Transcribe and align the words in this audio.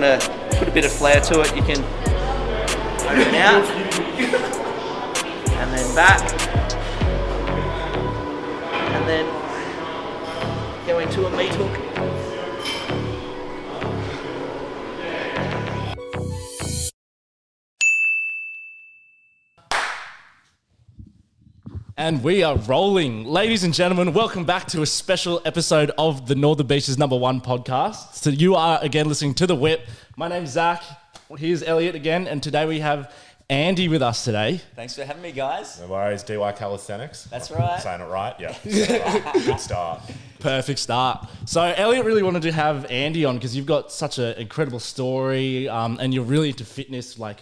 want 0.00 0.20
to 0.20 0.58
put 0.58 0.68
a 0.68 0.70
bit 0.70 0.84
of 0.84 0.92
flair 0.92 1.22
to 1.22 1.40
it, 1.40 1.56
you 1.56 1.62
can 1.62 1.78
open 3.06 3.34
out. 3.34 3.64
and 5.56 5.72
then 5.72 5.94
back. 5.94 6.20
And 8.92 9.08
then 9.08 10.86
go 10.86 10.98
into 10.98 11.26
a 11.26 11.30
meat 11.34 11.54
hook. 11.54 11.75
And 22.06 22.22
we 22.22 22.44
are 22.44 22.56
rolling. 22.56 23.24
Ladies 23.24 23.64
and 23.64 23.74
gentlemen, 23.74 24.12
welcome 24.12 24.44
back 24.44 24.68
to 24.68 24.80
a 24.80 24.86
special 24.86 25.42
episode 25.44 25.90
of 25.98 26.28
the 26.28 26.36
Northern 26.36 26.68
Beaches 26.68 26.96
number 26.96 27.16
one 27.16 27.40
podcast. 27.40 28.14
So 28.14 28.30
you 28.30 28.54
are 28.54 28.78
again 28.80 29.08
listening 29.08 29.34
to 29.34 29.46
The 29.48 29.56
Whip. 29.56 29.88
My 30.16 30.28
name's 30.28 30.50
Zach. 30.50 30.84
Here's 31.36 31.64
Elliot 31.64 31.96
again. 31.96 32.28
And 32.28 32.40
today 32.40 32.64
we 32.64 32.78
have 32.78 33.12
Andy 33.50 33.88
with 33.88 34.02
us 34.02 34.24
today. 34.24 34.60
Thanks 34.76 34.94
for 34.94 35.04
having 35.04 35.20
me, 35.20 35.32
guys. 35.32 35.80
No 35.80 35.88
worries, 35.88 36.22
DY 36.22 36.52
Calisthenics. 36.52 37.24
That's 37.24 37.50
right. 37.50 37.80
Saying 37.80 38.00
it 38.00 38.04
right? 38.04 38.36
Yeah. 38.38 38.56
Right. 38.64 39.34
Good 39.44 39.58
start. 39.58 40.00
Perfect 40.38 40.78
start. 40.78 41.26
So 41.44 41.60
Elliot 41.60 42.06
really 42.06 42.22
wanted 42.22 42.42
to 42.42 42.52
have 42.52 42.84
Andy 42.88 43.24
on 43.24 43.34
because 43.34 43.56
you've 43.56 43.66
got 43.66 43.90
such 43.90 44.18
an 44.18 44.38
incredible 44.38 44.78
story 44.78 45.68
um, 45.68 45.98
and 46.00 46.14
you're 46.14 46.22
really 46.22 46.50
into 46.50 46.64
fitness, 46.64 47.18
like 47.18 47.40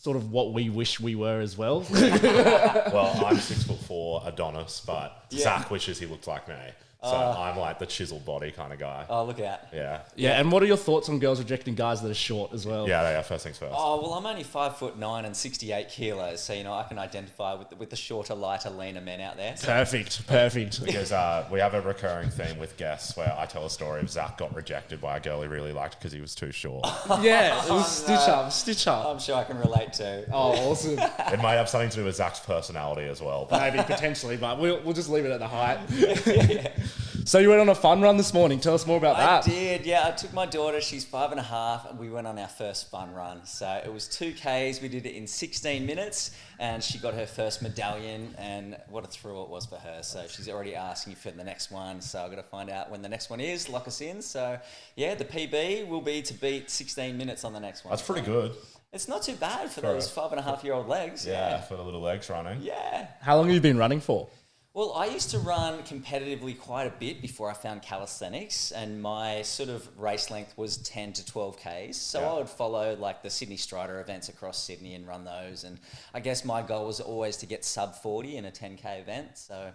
sort 0.00 0.16
of 0.16 0.32
what 0.32 0.52
we 0.54 0.70
wish 0.70 0.98
we 0.98 1.14
were 1.14 1.40
as 1.40 1.56
well. 1.58 1.84
Well, 1.92 3.24
I'm 3.24 3.38
six 3.38 3.62
foot 3.64 3.78
four 3.80 4.22
Adonis, 4.26 4.82
but 4.84 5.19
Zach 5.32 5.70
wishes 5.70 5.98
he 5.98 6.06
looked 6.06 6.26
like 6.26 6.48
me. 6.48 6.54
So 7.02 7.16
I'm 7.16 7.56
like 7.56 7.78
the 7.78 7.86
chiseled 7.86 8.26
body 8.26 8.50
kind 8.50 8.74
of 8.74 8.78
guy. 8.78 9.06
Oh, 9.08 9.24
look 9.24 9.40
out. 9.40 9.60
Yeah. 9.72 10.00
yeah. 10.16 10.38
And 10.38 10.52
what 10.52 10.62
are 10.62 10.66
your 10.66 10.76
thoughts 10.76 11.08
on 11.08 11.18
girls 11.18 11.38
rejecting 11.38 11.74
guys 11.74 12.02
that 12.02 12.10
are 12.10 12.14
short 12.14 12.52
as 12.52 12.66
well? 12.66 12.86
Yeah, 12.86 13.02
yeah, 13.02 13.22
first 13.22 13.44
things 13.44 13.56
first. 13.56 13.74
Oh, 13.74 14.02
well, 14.02 14.12
I'm 14.12 14.26
only 14.26 14.42
five 14.42 14.76
foot 14.76 14.98
nine 14.98 15.24
and 15.24 15.34
68 15.34 15.88
kilos, 15.88 16.42
so, 16.42 16.52
you 16.52 16.62
know, 16.62 16.74
I 16.74 16.82
can 16.82 16.98
identify 16.98 17.54
with 17.54 17.70
the, 17.70 17.76
with 17.76 17.88
the 17.88 17.96
shorter, 17.96 18.34
lighter, 18.34 18.68
leaner 18.68 19.00
men 19.00 19.22
out 19.22 19.38
there. 19.38 19.56
So, 19.56 19.68
Perfect. 19.68 20.26
Perfect. 20.26 20.84
Because 20.84 21.10
uh, 21.10 21.48
we 21.50 21.58
have 21.58 21.72
a 21.72 21.80
recurring 21.80 22.28
theme 22.28 22.58
with 22.58 22.76
guests 22.76 23.16
where 23.16 23.34
I 23.38 23.46
tell 23.46 23.64
a 23.64 23.70
story 23.70 24.00
of 24.00 24.10
Zach 24.10 24.36
got 24.36 24.54
rejected 24.54 25.00
by 25.00 25.16
a 25.16 25.20
girl 25.20 25.40
he 25.40 25.48
really 25.48 25.72
liked 25.72 25.98
because 25.98 26.12
he 26.12 26.20
was 26.20 26.34
too 26.34 26.52
short. 26.52 26.86
yeah. 27.22 27.64
It 27.64 27.70
was 27.70 27.90
stitch 28.02 28.28
up. 28.28 28.52
Stitch 28.52 28.86
up. 28.86 29.06
I'm 29.06 29.18
sure 29.18 29.36
I 29.36 29.44
can 29.44 29.58
relate 29.58 29.94
to. 29.94 30.26
Oh, 30.30 30.52
awesome. 30.70 30.98
it 31.32 31.40
might 31.40 31.54
have 31.54 31.70
something 31.70 31.88
to 31.88 31.96
do 31.96 32.04
with 32.04 32.16
Zach's 32.16 32.40
personality 32.40 33.08
as 33.08 33.22
well. 33.22 33.48
Maybe 33.50 33.78
potentially, 33.78 34.36
but 34.36 34.58
we'll, 34.58 34.82
we'll 34.82 34.92
just 34.92 35.08
leave 35.08 35.19
it 35.24 35.30
at 35.32 35.40
the 35.40 35.48
height. 35.48 35.78
so 37.24 37.38
you 37.38 37.48
went 37.48 37.60
on 37.60 37.68
a 37.68 37.74
fun 37.74 38.00
run 38.00 38.16
this 38.16 38.32
morning. 38.34 38.58
Tell 38.60 38.74
us 38.74 38.86
more 38.86 38.96
about 38.96 39.16
I 39.16 39.20
that. 39.20 39.46
I 39.46 39.50
did, 39.50 39.86
yeah. 39.86 40.06
I 40.06 40.10
took 40.12 40.32
my 40.32 40.46
daughter, 40.46 40.80
she's 40.80 41.04
five 41.04 41.30
and 41.30 41.40
a 41.40 41.42
half, 41.44 41.88
and 41.88 41.98
we 41.98 42.08
went 42.10 42.26
on 42.26 42.38
our 42.38 42.48
first 42.48 42.90
fun 42.90 43.12
run. 43.14 43.44
So 43.44 43.80
it 43.84 43.92
was 43.92 44.08
two 44.08 44.32
Ks, 44.32 44.80
we 44.80 44.88
did 44.88 45.06
it 45.06 45.14
in 45.14 45.26
16 45.26 45.84
minutes, 45.86 46.30
and 46.58 46.82
she 46.82 46.98
got 46.98 47.14
her 47.14 47.26
first 47.26 47.62
medallion, 47.62 48.34
and 48.38 48.76
what 48.88 49.04
a 49.04 49.08
thrill 49.08 49.42
it 49.44 49.48
was 49.50 49.66
for 49.66 49.76
her. 49.76 50.02
So 50.02 50.24
she's 50.28 50.48
already 50.48 50.74
asking 50.74 51.14
for 51.16 51.30
the 51.30 51.44
next 51.44 51.70
one, 51.70 52.00
so 52.00 52.22
I've 52.22 52.30
got 52.30 52.36
to 52.36 52.42
find 52.42 52.70
out 52.70 52.90
when 52.90 53.02
the 53.02 53.08
next 53.08 53.30
one 53.30 53.40
is, 53.40 53.68
lock 53.68 53.86
us 53.86 54.00
in. 54.00 54.22
So 54.22 54.58
yeah, 54.96 55.14
the 55.14 55.24
PB 55.24 55.88
will 55.88 56.00
be 56.02 56.22
to 56.22 56.34
beat 56.34 56.70
16 56.70 57.16
minutes 57.16 57.44
on 57.44 57.52
the 57.52 57.60
next 57.60 57.84
one. 57.84 57.90
that's 57.92 58.02
pretty 58.02 58.22
good. 58.26 58.52
It's 58.92 59.06
not 59.06 59.22
too 59.22 59.36
bad 59.36 59.68
for 59.68 59.74
For 59.74 59.80
those 59.82 60.10
five 60.10 60.32
and 60.32 60.40
a 60.40 60.42
half 60.42 60.64
year 60.64 60.72
old 60.74 60.88
legs. 60.88 61.24
Yeah, 61.24 61.32
Yeah. 61.50 61.60
for 61.60 61.76
the 61.76 61.82
little 61.84 62.00
legs 62.00 62.28
running. 62.28 62.60
Yeah. 62.60 63.06
How 63.20 63.36
long 63.36 63.46
have 63.46 63.54
you 63.54 63.60
been 63.60 63.78
running 63.78 64.00
for? 64.00 64.26
Well, 64.72 64.92
I 64.92 65.06
used 65.06 65.30
to 65.32 65.38
run 65.40 65.82
competitively 65.82 66.56
quite 66.56 66.86
a 66.86 66.94
bit 66.96 67.20
before 67.20 67.50
I 67.50 67.54
found 67.54 67.82
calisthenics, 67.82 68.70
and 68.70 69.02
my 69.02 69.42
sort 69.42 69.68
of 69.68 69.88
race 69.98 70.30
length 70.30 70.56
was 70.56 70.76
10 70.78 71.12
to 71.14 71.26
12 71.26 71.56
Ks. 71.56 71.96
So 71.96 72.20
Yeah. 72.20 72.30
I 72.30 72.34
would 72.34 72.48
follow 72.48 72.94
like 72.94 73.20
the 73.22 73.30
Sydney 73.30 73.56
Strider 73.56 74.00
events 74.00 74.28
across 74.28 74.62
Sydney 74.62 74.94
and 74.94 75.08
run 75.08 75.24
those. 75.24 75.64
And 75.64 75.80
I 76.14 76.20
guess 76.20 76.44
my 76.44 76.62
goal 76.62 76.86
was 76.86 77.00
always 77.00 77.36
to 77.38 77.46
get 77.46 77.64
sub 77.64 77.96
40 77.96 78.36
in 78.36 78.44
a 78.44 78.52
10K 78.52 79.00
event. 79.00 79.38
So 79.38 79.72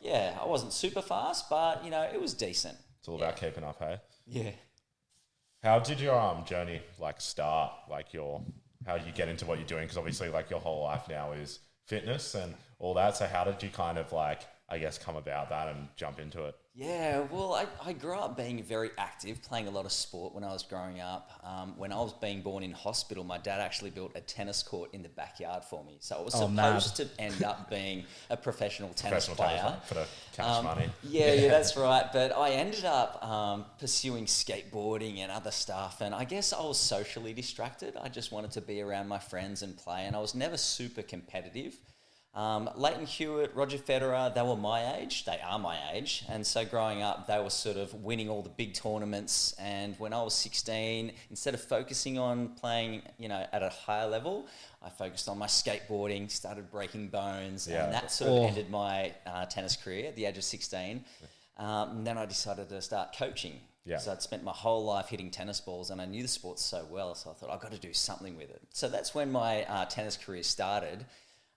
yeah, 0.00 0.38
I 0.40 0.46
wasn't 0.46 0.72
super 0.72 1.02
fast, 1.02 1.50
but 1.50 1.84
you 1.84 1.90
know, 1.90 2.02
it 2.02 2.18
was 2.20 2.32
decent. 2.32 2.78
It's 3.00 3.08
all 3.08 3.16
about 3.16 3.36
keeping 3.36 3.64
up, 3.64 3.78
hey? 3.80 3.98
Yeah. 4.26 4.52
How 5.62 5.78
did 5.78 6.00
your 6.00 6.18
um 6.18 6.44
journey 6.46 6.80
like 6.98 7.20
start? 7.20 7.72
Like 7.90 8.14
your 8.14 8.42
how 8.86 8.96
did 8.96 9.06
you 9.06 9.12
get 9.12 9.28
into 9.28 9.44
what 9.44 9.58
you're 9.58 9.66
doing? 9.66 9.82
Because 9.82 9.98
obviously, 9.98 10.30
like 10.30 10.48
your 10.48 10.60
whole 10.60 10.84
life 10.84 11.06
now 11.08 11.32
is 11.32 11.58
fitness 11.88 12.34
and 12.34 12.54
all 12.78 12.94
that. 12.94 13.16
So 13.16 13.26
how 13.26 13.44
did 13.44 13.62
you 13.62 13.70
kind 13.70 13.98
of 13.98 14.12
like 14.12 14.42
I 14.68 14.78
guess 14.78 14.98
come 14.98 15.16
about 15.16 15.48
that 15.48 15.68
and 15.68 15.88
jump 15.96 16.20
into 16.20 16.44
it? 16.44 16.54
Yeah, 16.80 17.22
well, 17.32 17.54
I, 17.54 17.66
I 17.84 17.92
grew 17.92 18.14
up 18.14 18.36
being 18.36 18.62
very 18.62 18.90
active, 18.98 19.42
playing 19.42 19.66
a 19.66 19.70
lot 19.72 19.84
of 19.84 19.90
sport 19.90 20.32
when 20.32 20.44
I 20.44 20.52
was 20.52 20.62
growing 20.62 21.00
up. 21.00 21.32
Um, 21.42 21.74
when 21.76 21.90
I 21.92 21.96
was 21.96 22.12
being 22.12 22.40
born 22.40 22.62
in 22.62 22.70
hospital, 22.70 23.24
my 23.24 23.36
dad 23.36 23.60
actually 23.60 23.90
built 23.90 24.12
a 24.14 24.20
tennis 24.20 24.62
court 24.62 24.90
in 24.94 25.02
the 25.02 25.08
backyard 25.08 25.64
for 25.64 25.82
me. 25.82 25.96
So 25.98 26.16
I 26.16 26.22
was 26.22 26.36
Oh, 26.36 26.42
supposed 26.48 26.98
mad. 27.00 27.08
to 27.08 27.20
end 27.20 27.42
up 27.42 27.68
being 27.68 28.04
a 28.30 28.36
professional 28.36 28.90
tennis 28.90 29.26
Professional 29.26 29.36
player. 29.48 29.60
tennis 29.72 29.88
for 29.88 29.94
the 29.94 30.06
cash 30.34 30.56
Um, 30.58 30.64
money. 30.66 30.88
Yeah, 31.02 31.32
yeah, 31.32 31.48
that's 31.48 31.76
right. 31.76 32.04
But 32.12 32.30
I 32.30 32.50
ended 32.50 32.84
up 32.84 33.24
um, 33.26 33.64
pursuing 33.80 34.26
skateboarding 34.26 35.18
and 35.18 35.32
other 35.32 35.50
stuff. 35.50 36.00
And 36.00 36.14
I 36.14 36.22
guess 36.22 36.52
I 36.52 36.62
was 36.62 36.78
socially 36.78 37.32
distracted. 37.34 37.96
I 38.00 38.08
just 38.08 38.30
wanted 38.30 38.52
to 38.52 38.60
be 38.60 38.82
around 38.82 39.08
my 39.08 39.18
friends 39.18 39.62
and 39.62 39.76
play. 39.76 40.04
And 40.06 40.14
I 40.14 40.20
was 40.20 40.32
never 40.36 40.56
super 40.56 41.02
competitive. 41.02 41.74
Um, 42.34 42.70
Lleyton 42.76 43.06
Hewitt, 43.06 43.52
Roger 43.54 43.78
Federer, 43.78 44.32
they 44.32 44.42
were 44.42 44.54
my 44.54 44.96
age. 44.98 45.24
They 45.24 45.40
are 45.44 45.58
my 45.58 45.76
age. 45.92 46.24
And 46.28 46.46
so 46.46 46.64
growing 46.64 47.02
up, 47.02 47.26
they 47.26 47.38
were 47.40 47.50
sort 47.50 47.76
of 47.76 47.92
winning 47.94 48.28
all 48.28 48.42
the 48.42 48.48
big 48.50 48.74
tournaments. 48.74 49.54
And 49.58 49.96
when 49.98 50.12
I 50.12 50.22
was 50.22 50.34
16, 50.34 51.10
instead 51.30 51.54
of 51.54 51.60
focusing 51.60 52.18
on 52.18 52.50
playing, 52.50 53.02
you 53.18 53.28
know, 53.28 53.44
at 53.52 53.62
a 53.62 53.70
higher 53.70 54.06
level, 54.06 54.46
I 54.82 54.88
focused 54.90 55.28
on 55.28 55.38
my 55.38 55.46
skateboarding, 55.46 56.30
started 56.30 56.70
breaking 56.70 57.08
bones, 57.08 57.66
Yeah. 57.66 57.84
and 57.86 57.94
that 57.94 58.12
sort 58.12 58.30
Oh. 58.30 58.42
of 58.44 58.48
ended 58.50 58.70
my 58.70 59.14
uh, 59.26 59.46
tennis 59.46 59.74
career 59.76 60.06
at 60.08 60.14
the 60.14 60.26
age 60.26 60.38
of 60.38 60.44
16. 60.44 61.04
Um, 61.56 61.90
and 61.90 62.06
then 62.06 62.18
I 62.18 62.26
decided 62.26 62.68
to 62.68 62.80
start 62.82 63.16
coaching. 63.16 63.60
Yeah. 63.84 63.98
So 63.98 64.12
I'd 64.12 64.22
spent 64.22 64.44
my 64.44 64.52
whole 64.52 64.84
life 64.84 65.08
hitting 65.08 65.30
tennis 65.30 65.60
balls 65.60 65.90
and 65.90 66.00
I 66.00 66.04
knew 66.04 66.22
the 66.22 66.28
sport 66.28 66.60
so 66.60 66.86
well. 66.90 67.14
So 67.16 67.30
I 67.30 67.34
thought, 67.34 67.50
I've 67.50 67.60
got 67.60 67.72
to 67.72 67.78
do 67.78 67.92
something 67.94 68.36
with 68.36 68.50
it. 68.50 68.62
So 68.70 68.88
that's 68.88 69.12
when 69.14 69.32
my 69.32 69.64
uh, 69.64 69.86
tennis 69.86 70.16
career 70.16 70.42
started. 70.44 71.04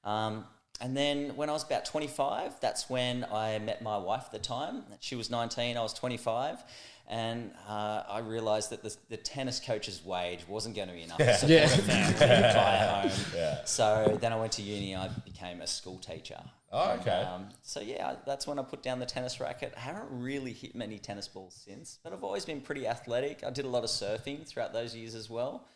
Um, 0.03 0.45
and 0.81 0.96
then 0.97 1.36
when 1.36 1.50
I 1.50 1.53
was 1.53 1.64
about 1.64 1.86
25, 1.86 2.59
that's 2.59 2.90
when 2.90 3.25
I 3.31 3.59
met 3.59 3.81
my 3.81 3.97
wife 3.97 4.24
at 4.25 4.31
the 4.31 4.40
time. 4.40 4.84
She 5.00 5.16
was 5.16 5.30
19, 5.30 5.78
I 5.78 5.81
was 5.81 5.94
25. 5.94 6.64
And 7.08 7.52
uh, 7.68 8.03
I 8.09 8.19
realised 8.19 8.69
that 8.69 8.84
the, 8.84 8.96
the 9.09 9.18
tennis 9.18 9.59
coach's 9.59 10.03
wage 10.06 10.47
wasn't 10.47 10.78
going 10.78 10.88
to 10.88 10.94
be 10.94 11.02
enough 11.02 11.18
to 11.18 11.34
support 11.34 11.52
Yeah. 11.52 11.64
a 11.66 11.68
family, 11.68 12.42
buy 12.53 12.75
a 12.75 12.88
home. 13.09 13.12
Yeah. 13.36 13.66
So 13.66 14.18
then 14.22 14.31
I 14.31 14.40
went 14.40 14.53
to 14.53 14.62
uni. 14.62 14.96
I 14.96 15.09
became 15.25 15.59
a 15.59 15.68
school 15.68 15.97
teacher. 15.97 16.40
Oh, 16.72 16.92
okay. 17.02 17.24
Um, 17.24 17.50
so 17.63 17.81
yeah, 17.81 18.16
that's 18.25 18.48
when 18.48 18.58
I 18.59 18.63
put 18.63 18.81
down 18.81 19.00
the 19.00 19.06
tennis 19.06 19.42
racket. 19.42 19.74
I 19.75 19.81
haven't 19.81 20.06
really 20.09 20.53
hit 20.53 20.74
many 20.74 21.00
tennis 21.00 21.28
balls 21.28 21.62
since, 21.66 22.00
but 22.02 22.13
I've 22.13 22.24
always 22.24 22.46
been 22.46 22.62
pretty 22.62 22.88
athletic. 22.88 23.44
I 23.46 23.50
did 23.50 23.66
a 23.66 23.69
lot 23.69 23.84
of 23.84 23.90
surfing 23.90 24.48
throughout 24.48 24.72
those 24.72 24.96
years 24.96 25.13
as 25.13 25.30
well. 25.30 25.68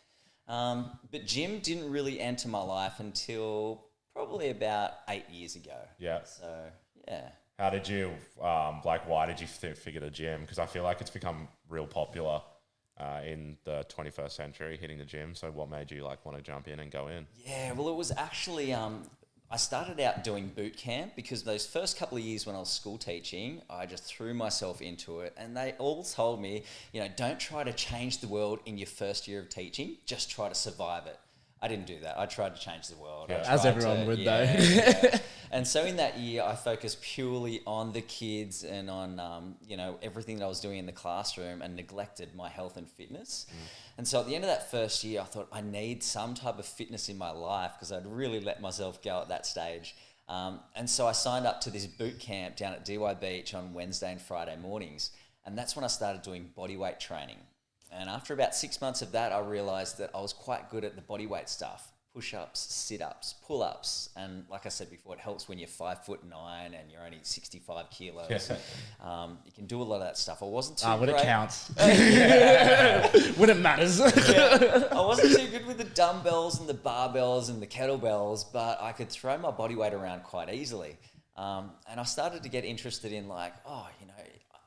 Um, 0.48 0.92
but 1.12 1.26
gym 1.26 1.58
didn't 1.58 1.90
really 1.90 2.18
enter 2.18 2.48
my 2.48 2.62
life 2.62 2.94
until 2.98 3.84
probably 4.16 4.50
about 4.50 4.92
eight 5.08 5.28
years 5.30 5.54
ago. 5.56 5.78
Yeah. 5.98 6.24
So 6.24 6.48
yeah. 7.06 7.28
How 7.58 7.70
did 7.70 7.86
you 7.88 8.12
um 8.40 8.80
like 8.84 9.06
why 9.08 9.26
did 9.26 9.40
you 9.40 9.46
th- 9.60 9.76
figure 9.76 10.00
the 10.00 10.10
gym? 10.10 10.40
Because 10.40 10.58
I 10.58 10.66
feel 10.66 10.82
like 10.82 11.00
it's 11.00 11.10
become 11.10 11.48
real 11.68 11.86
popular. 11.86 12.40
Uh, 12.98 13.20
in 13.26 13.58
the 13.64 13.84
21st 13.94 14.30
century, 14.30 14.78
hitting 14.80 14.96
the 14.96 15.04
gym. 15.04 15.34
So, 15.34 15.50
what 15.50 15.68
made 15.68 15.90
you 15.90 16.02
like 16.02 16.24
want 16.24 16.38
to 16.38 16.42
jump 16.42 16.66
in 16.66 16.80
and 16.80 16.90
go 16.90 17.08
in? 17.08 17.26
Yeah, 17.44 17.72
well, 17.72 17.90
it 17.90 17.94
was 17.94 18.10
actually. 18.10 18.72
Um, 18.72 19.02
I 19.50 19.58
started 19.58 20.00
out 20.00 20.24
doing 20.24 20.48
boot 20.48 20.78
camp 20.78 21.12
because 21.14 21.42
those 21.42 21.66
first 21.66 21.98
couple 21.98 22.16
of 22.16 22.24
years 22.24 22.46
when 22.46 22.56
I 22.56 22.58
was 22.58 22.70
school 22.70 22.96
teaching, 22.96 23.60
I 23.68 23.84
just 23.84 24.04
threw 24.04 24.32
myself 24.32 24.80
into 24.80 25.20
it, 25.20 25.34
and 25.36 25.54
they 25.54 25.74
all 25.78 26.04
told 26.04 26.40
me, 26.40 26.64
you 26.94 27.02
know, 27.02 27.08
don't 27.16 27.38
try 27.38 27.64
to 27.64 27.72
change 27.74 28.18
the 28.18 28.28
world 28.28 28.60
in 28.64 28.78
your 28.78 28.88
first 28.88 29.28
year 29.28 29.40
of 29.40 29.50
teaching. 29.50 29.98
Just 30.06 30.30
try 30.30 30.48
to 30.48 30.54
survive 30.54 31.06
it. 31.06 31.18
I 31.62 31.68
didn't 31.68 31.86
do 31.86 31.98
that. 32.00 32.18
I 32.18 32.26
tried 32.26 32.54
to 32.54 32.60
change 32.60 32.88
the 32.88 32.96
world. 32.96 33.26
Yeah. 33.30 33.44
As 33.46 33.64
everyone 33.64 34.00
to- 34.00 34.06
would, 34.06 34.18
yeah, 34.18 34.56
though. 34.56 34.62
yeah. 34.62 35.18
And 35.52 35.66
so 35.66 35.84
in 35.84 35.96
that 35.98 36.18
year, 36.18 36.42
I 36.42 36.56
focused 36.56 37.00
purely 37.00 37.60
on 37.66 37.92
the 37.92 38.00
kids 38.00 38.64
and 38.64 38.90
on 38.90 39.20
um, 39.20 39.54
you 39.66 39.76
know 39.76 39.96
everything 40.02 40.38
that 40.38 40.44
I 40.44 40.48
was 40.48 40.60
doing 40.60 40.78
in 40.78 40.86
the 40.86 40.92
classroom, 40.92 41.62
and 41.62 41.76
neglected 41.76 42.34
my 42.34 42.48
health 42.48 42.76
and 42.76 42.88
fitness. 42.88 43.46
And 43.96 44.06
so 44.06 44.20
at 44.20 44.26
the 44.26 44.34
end 44.34 44.42
of 44.42 44.50
that 44.50 44.70
first 44.70 45.04
year, 45.04 45.20
I 45.20 45.24
thought 45.24 45.48
I 45.52 45.60
need 45.60 46.02
some 46.02 46.34
type 46.34 46.58
of 46.58 46.66
fitness 46.66 47.08
in 47.08 47.16
my 47.16 47.30
life 47.30 47.72
because 47.74 47.92
I'd 47.92 48.06
really 48.06 48.40
let 48.40 48.60
myself 48.60 49.00
go 49.02 49.20
at 49.22 49.28
that 49.28 49.46
stage. 49.46 49.94
Um, 50.28 50.60
and 50.74 50.90
so 50.90 51.06
I 51.06 51.12
signed 51.12 51.46
up 51.46 51.60
to 51.62 51.70
this 51.70 51.86
boot 51.86 52.18
camp 52.18 52.56
down 52.56 52.72
at 52.72 52.84
DY 52.84 53.14
Beach 53.14 53.54
on 53.54 53.72
Wednesday 53.72 54.10
and 54.10 54.20
Friday 54.20 54.56
mornings, 54.56 55.12
and 55.46 55.56
that's 55.56 55.76
when 55.76 55.84
I 55.84 55.88
started 55.88 56.22
doing 56.22 56.50
body 56.56 56.76
weight 56.76 56.98
training. 56.98 57.38
And 57.92 58.08
after 58.10 58.34
about 58.34 58.54
six 58.54 58.80
months 58.80 59.02
of 59.02 59.12
that, 59.12 59.32
I 59.32 59.40
realized 59.40 59.98
that 59.98 60.10
I 60.14 60.20
was 60.20 60.32
quite 60.32 60.70
good 60.70 60.84
at 60.84 60.96
the 60.96 61.02
body 61.02 61.26
weight 61.26 61.48
stuff 61.48 61.92
push 62.14 62.32
ups, 62.32 62.60
sit 62.74 63.02
ups, 63.02 63.34
pull 63.46 63.62
ups. 63.62 64.08
And 64.16 64.46
like 64.48 64.64
I 64.64 64.70
said 64.70 64.88
before, 64.88 65.12
it 65.14 65.20
helps 65.20 65.50
when 65.50 65.58
you're 65.58 65.68
five 65.68 66.02
foot 66.06 66.20
nine 66.26 66.72
and 66.72 66.90
you're 66.90 67.04
only 67.04 67.18
65 67.20 67.90
kilos. 67.90 68.50
Um, 69.02 69.36
you 69.44 69.52
can 69.52 69.66
do 69.66 69.82
a 69.82 69.84
lot 69.84 69.96
of 69.96 70.00
that 70.04 70.16
stuff. 70.16 70.42
I 70.42 70.46
wasn't 70.46 70.78
too 70.78 70.86
Ah, 70.88 70.96
when 70.96 71.10
it 71.10 71.12
great- 71.12 71.24
counts. 71.24 71.68
when 73.36 73.50
it 73.50 73.58
matters. 73.58 74.00
I 74.00 74.88
wasn't 74.94 75.36
too 75.38 75.48
good 75.50 75.66
with 75.66 75.76
the 75.76 75.84
dumbbells 75.84 76.58
and 76.58 76.66
the 76.66 76.72
barbells 76.74 77.50
and 77.50 77.60
the 77.60 77.66
kettlebells, 77.66 78.46
but 78.50 78.80
I 78.80 78.92
could 78.92 79.10
throw 79.10 79.36
my 79.36 79.50
body 79.50 79.74
weight 79.74 79.92
around 79.92 80.22
quite 80.22 80.48
easily. 80.52 80.96
Um, 81.36 81.72
and 81.90 82.00
I 82.00 82.04
started 82.04 82.42
to 82.44 82.48
get 82.48 82.64
interested 82.64 83.12
in 83.12 83.28
like, 83.28 83.52
oh, 83.66 83.86
you 84.00 84.06
know, 84.06 84.12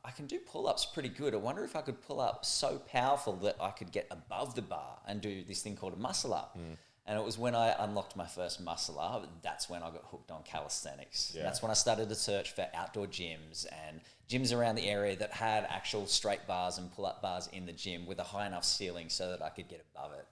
I 0.09 0.11
can 0.11 0.25
do 0.25 0.39
pull-ups 0.39 0.87
pretty 0.87 1.09
good. 1.09 1.35
I 1.35 1.37
wonder 1.37 1.63
if 1.63 1.75
I 1.75 1.81
could 1.81 2.01
pull 2.01 2.19
up 2.19 2.43
so 2.43 2.81
powerful 2.91 3.33
that 3.43 3.57
I 3.61 3.69
could 3.69 3.91
get 3.91 4.07
above 4.09 4.55
the 4.55 4.63
bar 4.63 4.97
and 5.07 5.21
do 5.21 5.43
this 5.43 5.61
thing 5.61 5.75
called 5.75 5.93
a 5.93 5.97
muscle 5.97 6.33
up. 6.33 6.57
Hmm. 6.57 6.73
And 7.05 7.19
it 7.19 7.23
was 7.23 7.37
when 7.37 7.53
I 7.53 7.75
unlocked 7.77 8.15
my 8.15 8.25
first 8.25 8.59
muscle 8.59 8.99
up, 8.99 9.27
that's 9.43 9.69
when 9.69 9.83
I 9.83 9.91
got 9.91 10.05
hooked 10.05 10.31
on 10.31 10.41
calisthenics. 10.41 11.33
Yeah. 11.35 11.43
That's 11.43 11.61
when 11.61 11.69
I 11.69 11.75
started 11.75 12.09
to 12.09 12.15
search 12.15 12.55
for 12.55 12.65
outdoor 12.73 13.05
gyms 13.05 13.67
and 13.87 14.01
gyms 14.27 14.55
around 14.55 14.75
the 14.75 14.89
area 14.89 15.15
that 15.15 15.31
had 15.31 15.67
actual 15.69 16.07
straight 16.07 16.47
bars 16.47 16.79
and 16.79 16.91
pull-up 16.91 17.21
bars 17.21 17.47
in 17.53 17.67
the 17.67 17.71
gym 17.71 18.07
with 18.07 18.17
a 18.17 18.23
high 18.23 18.47
enough 18.47 18.65
ceiling 18.65 19.09
so 19.09 19.29
that 19.29 19.43
I 19.43 19.49
could 19.49 19.67
get 19.67 19.85
above 19.93 20.13
it. 20.13 20.25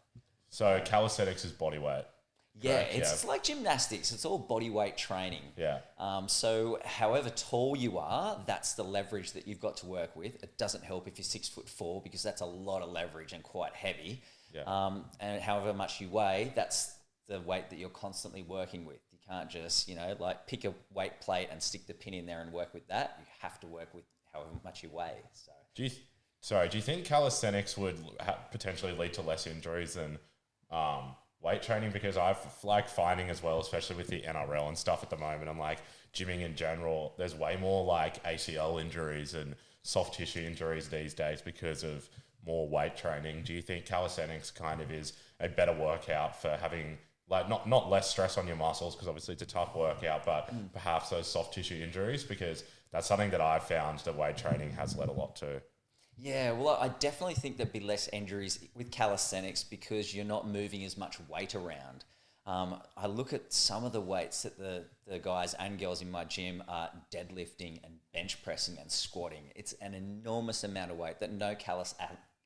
So 0.49 0.81
calisthenics 0.85 1.45
is 1.45 1.51
body 1.51 1.77
weight. 1.77 2.05
Yeah, 2.59 2.75
Correct, 2.75 2.89
it's, 2.95 3.07
yeah. 3.07 3.13
it's 3.13 3.25
like 3.25 3.43
gymnastics. 3.43 4.11
It's 4.11 4.25
all 4.25 4.39
body 4.39 4.69
weight 4.69 4.97
training. 4.97 5.43
Yeah. 5.55 5.79
Um, 5.99 6.27
so, 6.27 6.79
however 6.83 7.29
tall 7.29 7.75
you 7.77 7.97
are, 7.97 8.39
that's 8.47 8.73
the 8.73 8.83
leverage 8.83 9.33
that 9.33 9.47
you've 9.47 9.59
got 9.59 9.77
to 9.77 9.85
work 9.85 10.15
with. 10.15 10.41
It 10.43 10.57
doesn't 10.57 10.83
help 10.83 11.07
if 11.07 11.17
you're 11.17 11.23
six 11.25 11.47
foot 11.47 11.69
four 11.69 12.01
because 12.01 12.23
that's 12.23 12.41
a 12.41 12.45
lot 12.45 12.81
of 12.81 12.89
leverage 12.91 13.33
and 13.33 13.43
quite 13.43 13.73
heavy. 13.73 14.21
Yeah. 14.53 14.63
Um, 14.65 15.05
and 15.19 15.41
however 15.41 15.73
much 15.73 16.01
you 16.01 16.09
weigh, 16.09 16.51
that's 16.55 16.95
the 17.27 17.39
weight 17.41 17.69
that 17.69 17.77
you're 17.77 17.89
constantly 17.89 18.41
working 18.43 18.85
with. 18.85 18.99
You 19.11 19.19
can't 19.29 19.49
just, 19.49 19.87
you 19.87 19.95
know, 19.95 20.15
like 20.19 20.47
pick 20.47 20.65
a 20.65 20.73
weight 20.93 21.19
plate 21.21 21.49
and 21.51 21.61
stick 21.61 21.85
the 21.85 21.93
pin 21.93 22.13
in 22.13 22.25
there 22.25 22.41
and 22.41 22.51
work 22.51 22.73
with 22.73 22.87
that. 22.87 23.17
You 23.19 23.25
have 23.41 23.59
to 23.59 23.67
work 23.67 23.93
with 23.93 24.05
however 24.33 24.49
much 24.63 24.81
you 24.83 24.89
weigh. 24.89 25.21
So, 25.33 25.51
Do 25.75 25.83
you, 25.83 25.91
sorry, 26.41 26.69
do 26.69 26.77
you 26.77 26.83
think 26.83 27.05
calisthenics 27.05 27.77
would 27.77 27.97
ha- 28.21 28.39
potentially 28.51 28.93
lead 28.93 29.13
to 29.13 29.21
less 29.21 29.45
injuries 29.45 29.93
than 29.95 30.17
um, 30.71 31.15
weight 31.41 31.61
training? 31.61 31.91
Because 31.91 32.17
I've 32.17 32.37
like 32.63 32.89
finding 32.89 33.29
as 33.29 33.41
well, 33.41 33.59
especially 33.59 33.95
with 33.95 34.07
the 34.07 34.21
NRL 34.21 34.67
and 34.67 34.77
stuff 34.77 35.03
at 35.03 35.09
the 35.09 35.17
moment, 35.17 35.49
I'm 35.49 35.59
like 35.59 35.79
gymming 36.13 36.41
in 36.41 36.55
general. 36.55 37.13
There's 37.17 37.35
way 37.35 37.57
more 37.59 37.83
like 37.83 38.23
ACL 38.23 38.81
injuries 38.81 39.33
and 39.33 39.55
soft 39.83 40.15
tissue 40.15 40.41
injuries 40.41 40.89
these 40.89 41.13
days 41.13 41.41
because 41.41 41.83
of 41.83 42.09
more 42.45 42.67
weight 42.67 42.95
training. 42.95 43.43
Do 43.43 43.53
you 43.53 43.61
think 43.61 43.85
calisthenics 43.85 44.51
kind 44.51 44.81
of 44.81 44.91
is 44.91 45.13
a 45.39 45.49
better 45.49 45.73
workout 45.73 46.41
for 46.41 46.57
having 46.61 46.97
like 47.29 47.49
not 47.49 47.67
not 47.67 47.89
less 47.89 48.09
stress 48.09 48.37
on 48.37 48.47
your 48.47 48.55
muscles 48.55 48.95
because 48.95 49.07
obviously 49.07 49.33
it's 49.33 49.43
a 49.43 49.47
tough 49.47 49.75
workout, 49.75 50.25
but 50.25 50.53
mm. 50.53 50.71
perhaps 50.71 51.09
those 51.09 51.27
soft 51.27 51.53
tissue 51.53 51.81
injuries 51.83 52.23
because 52.23 52.63
that's 52.91 53.07
something 53.07 53.31
that 53.31 53.41
I've 53.41 53.63
found 53.63 53.99
that 53.99 54.15
weight 54.15 54.37
training 54.37 54.71
has 54.71 54.97
led 54.97 55.09
a 55.09 55.13
lot 55.13 55.35
to. 55.37 55.61
Yeah, 56.19 56.53
well, 56.53 56.77
I 56.81 56.87
definitely 56.87 57.35
think 57.35 57.57
there'd 57.57 57.71
be 57.71 57.79
less 57.79 58.09
injuries 58.11 58.59
with 58.75 58.89
calisthenics 58.91 59.63
because 59.63 60.15
you're 60.15 60.25
not 60.25 60.47
moving 60.47 60.83
as 60.83 60.97
much 60.97 61.17
weight 61.29 61.53
around. 61.53 62.05
Um, 62.47 62.81
I 62.95 63.07
look 63.07 63.33
at 63.33 63.51
some 63.53 63.83
of 63.83 63.91
the 63.91 64.01
weights 64.01 64.43
that 64.43 64.57
the, 64.57 64.85
the 65.05 65.19
guys 65.19 65.53
and 65.55 65.77
girls 65.77 66.01
in 66.01 66.09
my 66.09 66.23
gym 66.23 66.63
are 66.67 66.89
deadlifting 67.13 67.83
and 67.83 67.95
bench 68.13 68.41
pressing 68.41 68.77
and 68.79 68.89
squatting. 68.89 69.51
It's 69.55 69.73
an 69.73 69.93
enormous 69.93 70.63
amount 70.63 70.91
of 70.91 70.97
weight 70.97 71.19
that 71.19 71.33
no 71.33 71.53
calis- 71.55 71.93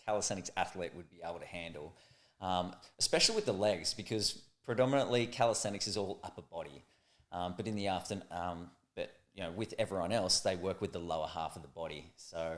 calisthenics 0.06 0.50
athlete 0.58 0.92
would 0.96 1.10
be 1.10 1.22
able 1.24 1.40
to 1.40 1.46
handle, 1.46 1.96
um, 2.42 2.74
especially 3.00 3.36
with 3.36 3.46
the 3.46 3.54
legs 3.54 3.94
because 3.94 4.42
predominantly 4.66 5.28
calisthenics 5.28 5.88
is 5.88 5.98
all 5.98 6.20
upper 6.24 6.42
body. 6.42 6.84
Um, 7.32 7.54
but 7.56 7.68
in 7.68 7.76
the 7.76 7.88
afternoon, 7.88 8.26
um, 8.32 8.72
but 8.96 9.14
you 9.36 9.44
know, 9.44 9.52
with 9.52 9.76
everyone 9.80 10.12
else, 10.12 10.42
they 10.42 10.56
work 10.56 10.82
with 10.82 10.92
the 10.92 11.00
lower 11.00 11.28
half 11.28 11.56
of 11.56 11.62
the 11.62 11.68
body. 11.68 12.12
So, 12.18 12.58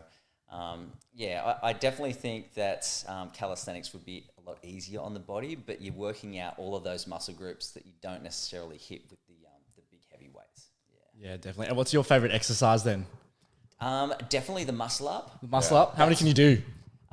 um, 0.51 0.91
yeah, 1.15 1.57
I, 1.63 1.69
I 1.69 1.73
definitely 1.73 2.13
think 2.13 2.53
that 2.53 3.03
um, 3.07 3.29
calisthenics 3.31 3.93
would 3.93 4.05
be 4.05 4.27
a 4.43 4.49
lot 4.49 4.57
easier 4.63 5.01
on 5.01 5.13
the 5.13 5.19
body, 5.19 5.55
but 5.55 5.81
you're 5.81 5.93
working 5.93 6.39
out 6.39 6.55
all 6.57 6.75
of 6.75 6.83
those 6.83 7.07
muscle 7.07 7.33
groups 7.33 7.71
that 7.71 7.85
you 7.85 7.93
don't 8.01 8.23
necessarily 8.23 8.77
hit 8.77 9.01
with 9.09 9.19
the 9.27 9.47
um, 9.47 9.61
the 9.75 9.81
big 9.89 10.01
heavy 10.11 10.29
weights. 10.33 10.69
Yeah, 11.17 11.29
yeah, 11.29 11.35
definitely. 11.37 11.67
And 11.67 11.77
what's 11.77 11.93
your 11.93 12.03
favorite 12.03 12.31
exercise 12.31 12.83
then? 12.83 13.05
um, 13.83 14.13
definitely 14.29 14.63
the 14.63 14.73
muscle 14.73 15.07
up. 15.07 15.41
The 15.41 15.47
muscle 15.47 15.77
up? 15.77 15.95
How 15.95 16.05
many 16.05 16.15
can 16.15 16.27
you 16.27 16.33
do? 16.33 16.61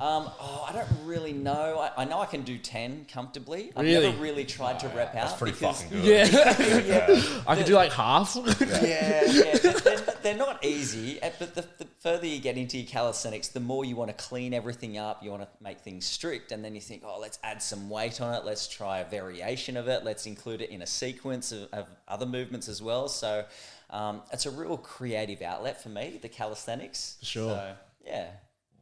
Um, 0.01 0.31
oh, 0.41 0.65
I 0.67 0.73
don't 0.73 0.87
really 1.05 1.31
know. 1.31 1.77
I, 1.79 2.01
I 2.01 2.05
know 2.05 2.19
I 2.19 2.25
can 2.25 2.41
do 2.41 2.57
ten 2.57 3.05
comfortably. 3.05 3.71
I've 3.75 3.85
Really? 3.85 4.07
never 4.09 4.19
really 4.19 4.45
tried 4.45 4.79
to 4.79 4.87
rep 4.87 5.09
out. 5.09 5.13
That's 5.27 5.33
pretty 5.33 5.53
because- 5.53 5.83
fucking 5.83 6.01
good. 6.01 6.33
Yeah. 6.33 7.23
I 7.47 7.55
could 7.55 7.67
do 7.67 7.75
like 7.75 7.91
half. 7.91 8.35
yeah, 8.35 8.51
yeah. 8.81 9.57
They're, 9.57 9.73
they're, 9.73 9.97
they're 10.23 10.37
not 10.37 10.65
easy, 10.65 11.21
uh, 11.21 11.29
but 11.37 11.53
the, 11.53 11.65
the 11.77 11.87
further 11.99 12.25
you 12.25 12.39
get 12.39 12.57
into 12.57 12.79
your 12.79 12.87
calisthenics, 12.87 13.49
the 13.49 13.59
more 13.59 13.85
you 13.85 13.95
want 13.95 14.09
to 14.09 14.23
clean 14.23 14.55
everything 14.55 14.97
up. 14.97 15.23
You 15.23 15.29
want 15.29 15.43
to 15.43 15.49
make 15.63 15.81
things 15.81 16.07
strict, 16.07 16.51
and 16.51 16.65
then 16.65 16.73
you 16.73 16.81
think, 16.81 17.03
oh, 17.05 17.19
let's 17.19 17.37
add 17.43 17.61
some 17.61 17.87
weight 17.87 18.21
on 18.21 18.33
it. 18.33 18.43
Let's 18.43 18.67
try 18.67 19.01
a 19.01 19.05
variation 19.07 19.77
of 19.77 19.87
it. 19.87 20.03
Let's 20.03 20.25
include 20.25 20.61
it 20.63 20.71
in 20.71 20.81
a 20.81 20.87
sequence 20.87 21.51
of, 21.51 21.69
of 21.73 21.85
other 22.07 22.25
movements 22.25 22.67
as 22.67 22.81
well. 22.81 23.07
So 23.07 23.45
um, 23.91 24.23
it's 24.33 24.47
a 24.47 24.51
real 24.51 24.77
creative 24.77 25.43
outlet 25.43 25.83
for 25.83 25.89
me, 25.89 26.17
the 26.19 26.29
calisthenics. 26.29 27.17
For 27.19 27.25
sure. 27.25 27.49
So, 27.51 27.73
yeah. 28.07 28.27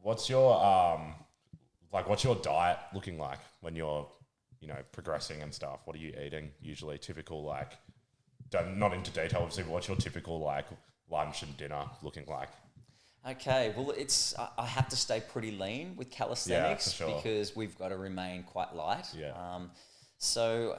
What's 0.02 0.28
your 0.28 0.62
um, 0.64 1.14
like? 1.92 2.08
What's 2.08 2.24
your 2.24 2.36
diet 2.36 2.78
looking 2.94 3.18
like 3.18 3.38
when 3.60 3.76
you're, 3.76 4.08
you 4.60 4.68
know, 4.68 4.78
progressing 4.92 5.42
and 5.42 5.52
stuff? 5.52 5.80
What 5.84 5.96
are 5.96 5.98
you 5.98 6.14
eating 6.24 6.50
usually? 6.60 6.98
Typical 6.98 7.44
like, 7.44 7.72
don't, 8.50 8.78
not 8.78 8.92
into 8.92 9.10
detail 9.10 9.40
obviously, 9.40 9.64
but 9.64 9.72
what's 9.72 9.88
your 9.88 9.96
typical 9.96 10.40
like 10.40 10.66
lunch 11.10 11.42
and 11.42 11.56
dinner 11.56 11.84
looking 12.02 12.24
like? 12.26 12.48
Okay, 13.28 13.74
well, 13.76 13.90
it's 13.90 14.36
I- 14.38 14.48
I 14.58 14.66
have 14.66 14.88
to 14.88 14.96
stay 14.96 15.20
pretty 15.20 15.50
lean 15.50 15.94
with 15.96 16.10
calisthenics 16.10 16.92
sure. 16.92 17.16
because 17.16 17.54
we've 17.54 17.76
got 17.78 17.88
to 17.88 17.96
remain 17.98 18.44
quite 18.44 18.74
light. 18.74 19.06
Yeah. 19.14 19.32
Um, 19.32 19.70
so 20.16 20.78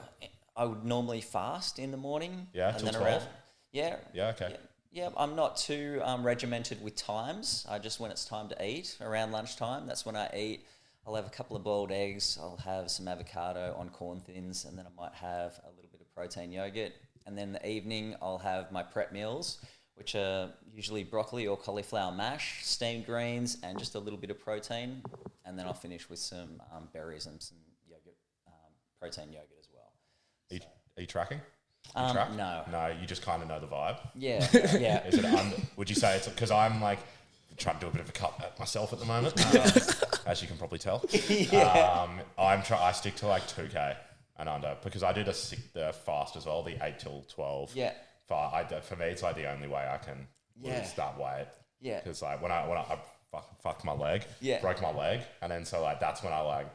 I 0.56 0.64
would 0.64 0.84
normally 0.84 1.20
fast 1.20 1.78
in 1.78 1.92
the 1.92 1.96
morning. 1.96 2.48
Yeah, 2.52 2.70
and 2.70 2.78
till 2.78 2.86
then 2.86 3.00
12? 3.00 3.06
around. 3.22 3.28
Yeah. 3.70 3.96
Yeah, 4.12 4.28
okay. 4.30 4.48
Yeah, 4.50 4.56
yeah, 4.92 5.08
I'm 5.16 5.34
not 5.34 5.56
too 5.56 6.00
um, 6.04 6.22
regimented 6.24 6.82
with 6.82 6.96
times. 6.96 7.66
I 7.68 7.78
just 7.78 7.98
when 7.98 8.10
it's 8.10 8.26
time 8.26 8.48
to 8.50 8.64
eat 8.64 8.98
around 9.00 9.32
lunchtime, 9.32 9.86
that's 9.86 10.04
when 10.04 10.16
I 10.16 10.30
eat. 10.36 10.66
I'll 11.06 11.14
have 11.14 11.26
a 11.26 11.30
couple 11.30 11.56
of 11.56 11.64
boiled 11.64 11.90
eggs. 11.90 12.38
I'll 12.40 12.58
have 12.58 12.90
some 12.90 13.08
avocado 13.08 13.74
on 13.78 13.88
corn 13.88 14.20
thins, 14.20 14.66
and 14.66 14.78
then 14.78 14.86
I 14.86 15.02
might 15.02 15.14
have 15.14 15.58
a 15.64 15.70
little 15.74 15.90
bit 15.90 16.02
of 16.02 16.14
protein 16.14 16.52
yogurt. 16.52 16.92
And 17.26 17.36
then 17.36 17.48
in 17.48 17.52
the 17.54 17.68
evening, 17.68 18.14
I'll 18.20 18.38
have 18.38 18.70
my 18.70 18.82
prep 18.82 19.12
meals, 19.12 19.58
which 19.94 20.14
are 20.14 20.50
usually 20.72 21.04
broccoli 21.04 21.46
or 21.46 21.56
cauliflower 21.56 22.12
mash, 22.12 22.64
steamed 22.64 23.06
greens, 23.06 23.58
and 23.62 23.78
just 23.78 23.94
a 23.94 23.98
little 23.98 24.18
bit 24.18 24.30
of 24.30 24.38
protein. 24.38 25.02
And 25.46 25.58
then 25.58 25.66
I'll 25.66 25.72
finish 25.72 26.10
with 26.10 26.18
some 26.18 26.60
um, 26.74 26.88
berries 26.92 27.26
and 27.26 27.40
some 27.42 27.58
yogurt, 27.88 28.16
um, 28.46 28.72
protein 29.00 29.32
yogurt 29.32 29.58
as 29.58 29.68
well. 29.72 29.92
Are 30.50 30.54
you, 30.54 30.60
are 30.98 31.00
you 31.00 31.06
tracking? 31.06 31.40
Um, 31.94 32.12
track? 32.12 32.32
no. 32.34 32.62
No, 32.70 32.86
you 33.00 33.06
just 33.06 33.22
kind 33.22 33.42
of 33.42 33.48
know 33.48 33.60
the 33.60 33.66
vibe. 33.66 33.98
Yeah, 34.14 34.46
yeah. 34.78 35.06
Is 35.06 35.18
it? 35.18 35.24
Un- 35.24 35.52
would 35.76 35.90
you 35.90 35.96
say 35.96 36.16
it's 36.16 36.28
because 36.28 36.50
I'm 36.50 36.80
like 36.80 36.98
trying 37.58 37.74
to 37.76 37.80
do 37.82 37.86
a 37.88 37.90
bit 37.90 38.00
of 38.00 38.08
a 38.08 38.12
cut 38.12 38.34
at 38.40 38.58
myself 38.58 38.92
at 38.92 38.98
the 38.98 39.04
moment, 39.04 39.34
um, 39.54 40.06
as 40.26 40.40
you 40.40 40.48
can 40.48 40.56
probably 40.56 40.78
tell. 40.78 41.04
Um, 41.52 42.20
I'm 42.38 42.62
try- 42.62 42.82
I 42.82 42.92
stick 42.92 43.16
to 43.16 43.26
like 43.26 43.46
two 43.46 43.66
k 43.68 43.94
and 44.38 44.48
under 44.48 44.76
because 44.82 45.02
I 45.02 45.12
did 45.12 45.28
a 45.28 45.34
sick, 45.34 45.72
the 45.74 45.92
fast 45.92 46.36
as 46.36 46.46
well, 46.46 46.62
the 46.62 46.76
eight 46.84 46.98
till 46.98 47.24
twelve. 47.28 47.70
Yeah. 47.74 47.92
Fa- 48.26 48.50
I, 48.54 48.64
for 48.80 48.96
me, 48.96 49.06
it's 49.06 49.22
like 49.22 49.36
the 49.36 49.50
only 49.52 49.68
way 49.68 49.86
I 49.86 49.98
can 49.98 50.26
Yeah. 50.60 50.78
lose 50.78 50.92
that 50.94 51.18
weight. 51.18 51.46
Yeah. 51.80 52.00
Because 52.02 52.22
like 52.22 52.40
when 52.40 52.52
I 52.52 52.66
when 52.66 52.78
I, 52.78 52.82
I 52.82 52.98
fuck, 53.30 53.60
fucked 53.62 53.84
my 53.84 53.92
leg, 53.92 54.24
Yeah. 54.40 54.60
broke 54.62 54.80
my 54.80 54.92
leg, 54.92 55.20
and 55.42 55.52
then 55.52 55.64
so 55.66 55.82
like 55.82 56.00
that's 56.00 56.22
when 56.22 56.32
I 56.32 56.40
like 56.40 56.68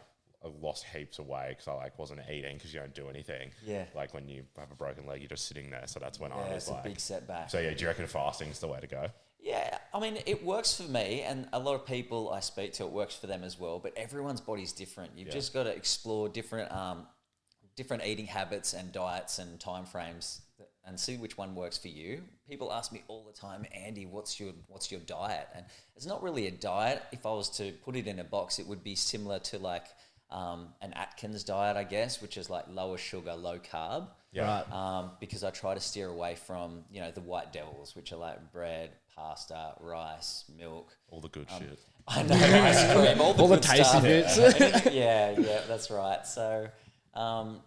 I 0.43 0.49
lost 0.61 0.85
heaps 0.93 1.19
of 1.19 1.27
weight 1.27 1.49
because 1.49 1.67
I 1.67 1.73
like 1.73 1.97
wasn't 1.97 2.21
eating 2.31 2.57
because 2.57 2.73
you 2.73 2.79
don't 2.79 2.93
do 2.93 3.09
anything. 3.09 3.51
Yeah. 3.65 3.85
Like 3.95 4.13
when 4.13 4.27
you 4.29 4.43
have 4.57 4.71
a 4.71 4.75
broken 4.75 5.05
leg, 5.07 5.21
you're 5.21 5.29
just 5.29 5.47
sitting 5.47 5.69
there. 5.71 5.83
So 5.87 5.99
that's 5.99 6.19
when 6.19 6.31
I 6.31 6.35
was 6.37 6.47
it's 6.63 6.67
a 6.67 6.73
like, 6.73 6.83
big 6.83 6.99
setback. 6.99 7.49
so 7.49 7.59
yeah, 7.59 7.73
do 7.73 7.81
you 7.81 7.87
reckon 7.87 8.05
fasting's 8.07 8.59
the 8.59 8.67
way 8.67 8.79
to 8.79 8.87
go? 8.87 9.07
Yeah, 9.39 9.77
I 9.93 9.99
mean, 9.99 10.17
it 10.25 10.43
works 10.43 10.75
for 10.81 10.89
me, 10.91 11.21
and 11.21 11.47
a 11.53 11.59
lot 11.59 11.75
of 11.75 11.85
people 11.85 12.31
I 12.33 12.39
speak 12.41 12.73
to, 12.73 12.83
it 12.83 12.91
works 12.91 13.15
for 13.15 13.27
them 13.27 13.43
as 13.43 13.57
well. 13.57 13.79
But 13.79 13.93
everyone's 13.95 14.41
body's 14.41 14.73
different. 14.73 15.11
You've 15.15 15.27
Yeah. 15.29 15.33
just 15.33 15.53
got 15.53 15.63
to 15.63 15.69
explore 15.69 16.27
different, 16.27 16.71
um, 16.71 17.07
different 17.75 18.03
eating 18.05 18.25
habits 18.25 18.73
and 18.73 18.91
diets 18.91 19.39
and 19.39 19.59
time 19.59 19.85
frames, 19.85 20.41
and 20.85 20.99
see 20.99 21.17
which 21.17 21.37
one 21.37 21.53
works 21.55 21.77
for 21.77 21.87
you. 21.87 22.23
People 22.49 22.73
ask 22.73 22.91
me 22.91 23.03
all 23.07 23.23
the 23.25 23.31
time, 23.33 23.65
Andy, 23.73 24.05
what's 24.05 24.39
your 24.39 24.53
what's 24.67 24.91
your 24.91 25.01
diet? 25.01 25.47
And 25.55 25.65
it's 25.95 26.05
not 26.05 26.21
really 26.23 26.47
a 26.47 26.51
diet. 26.51 27.03
If 27.11 27.25
I 27.25 27.31
was 27.31 27.49
to 27.57 27.71
put 27.85 27.95
it 27.95 28.07
in 28.07 28.19
a 28.19 28.23
box, 28.23 28.57
it 28.59 28.67
would 28.67 28.83
be 28.83 28.95
similar 28.95 29.39
to 29.39 29.59
like 29.59 29.85
um, 30.29 30.69
an 30.81 30.93
Atkins 30.93 31.43
diet, 31.43 31.77
I 31.77 31.83
guess, 31.83 32.21
which 32.21 32.37
is 32.37 32.49
like 32.49 32.65
lower 32.69 32.97
sugar, 32.97 33.33
low 33.35 33.59
carb 33.59 34.07
Yeah. 34.33 34.63
Right. 34.67 34.71
um, 34.73 35.11
because 35.19 35.43
I 35.43 35.51
try 35.51 35.73
to 35.73 35.79
steer 35.79 36.09
away 36.09 36.35
from 36.35 36.83
you 36.91 37.01
know 37.01 37.11
the 37.11 37.21
white 37.21 37.53
devils, 37.53 37.95
which 37.95 38.11
are 38.11 38.17
like 38.17 38.51
bread, 38.51 38.91
pasta, 39.15 39.73
rice, 39.79 40.43
milk. 40.57 40.95
All 41.09 41.21
the 41.21 41.29
good 41.29 41.47
shit. 41.57 41.79
I 42.09 42.23
know 42.23 42.35
ice 42.35 42.93
cream, 42.93 43.19
all 43.21 43.33
the, 43.33 43.41
All 43.41 43.47
the 43.49 43.57
tasty 43.57 43.83
stuff. 43.83 44.03
bits. 44.03 44.37
Yeah, 44.93 45.31
yeah, 45.37 45.61
that's 45.67 45.89
right. 45.91 46.25
So, 46.25 46.69
um, 47.13 47.59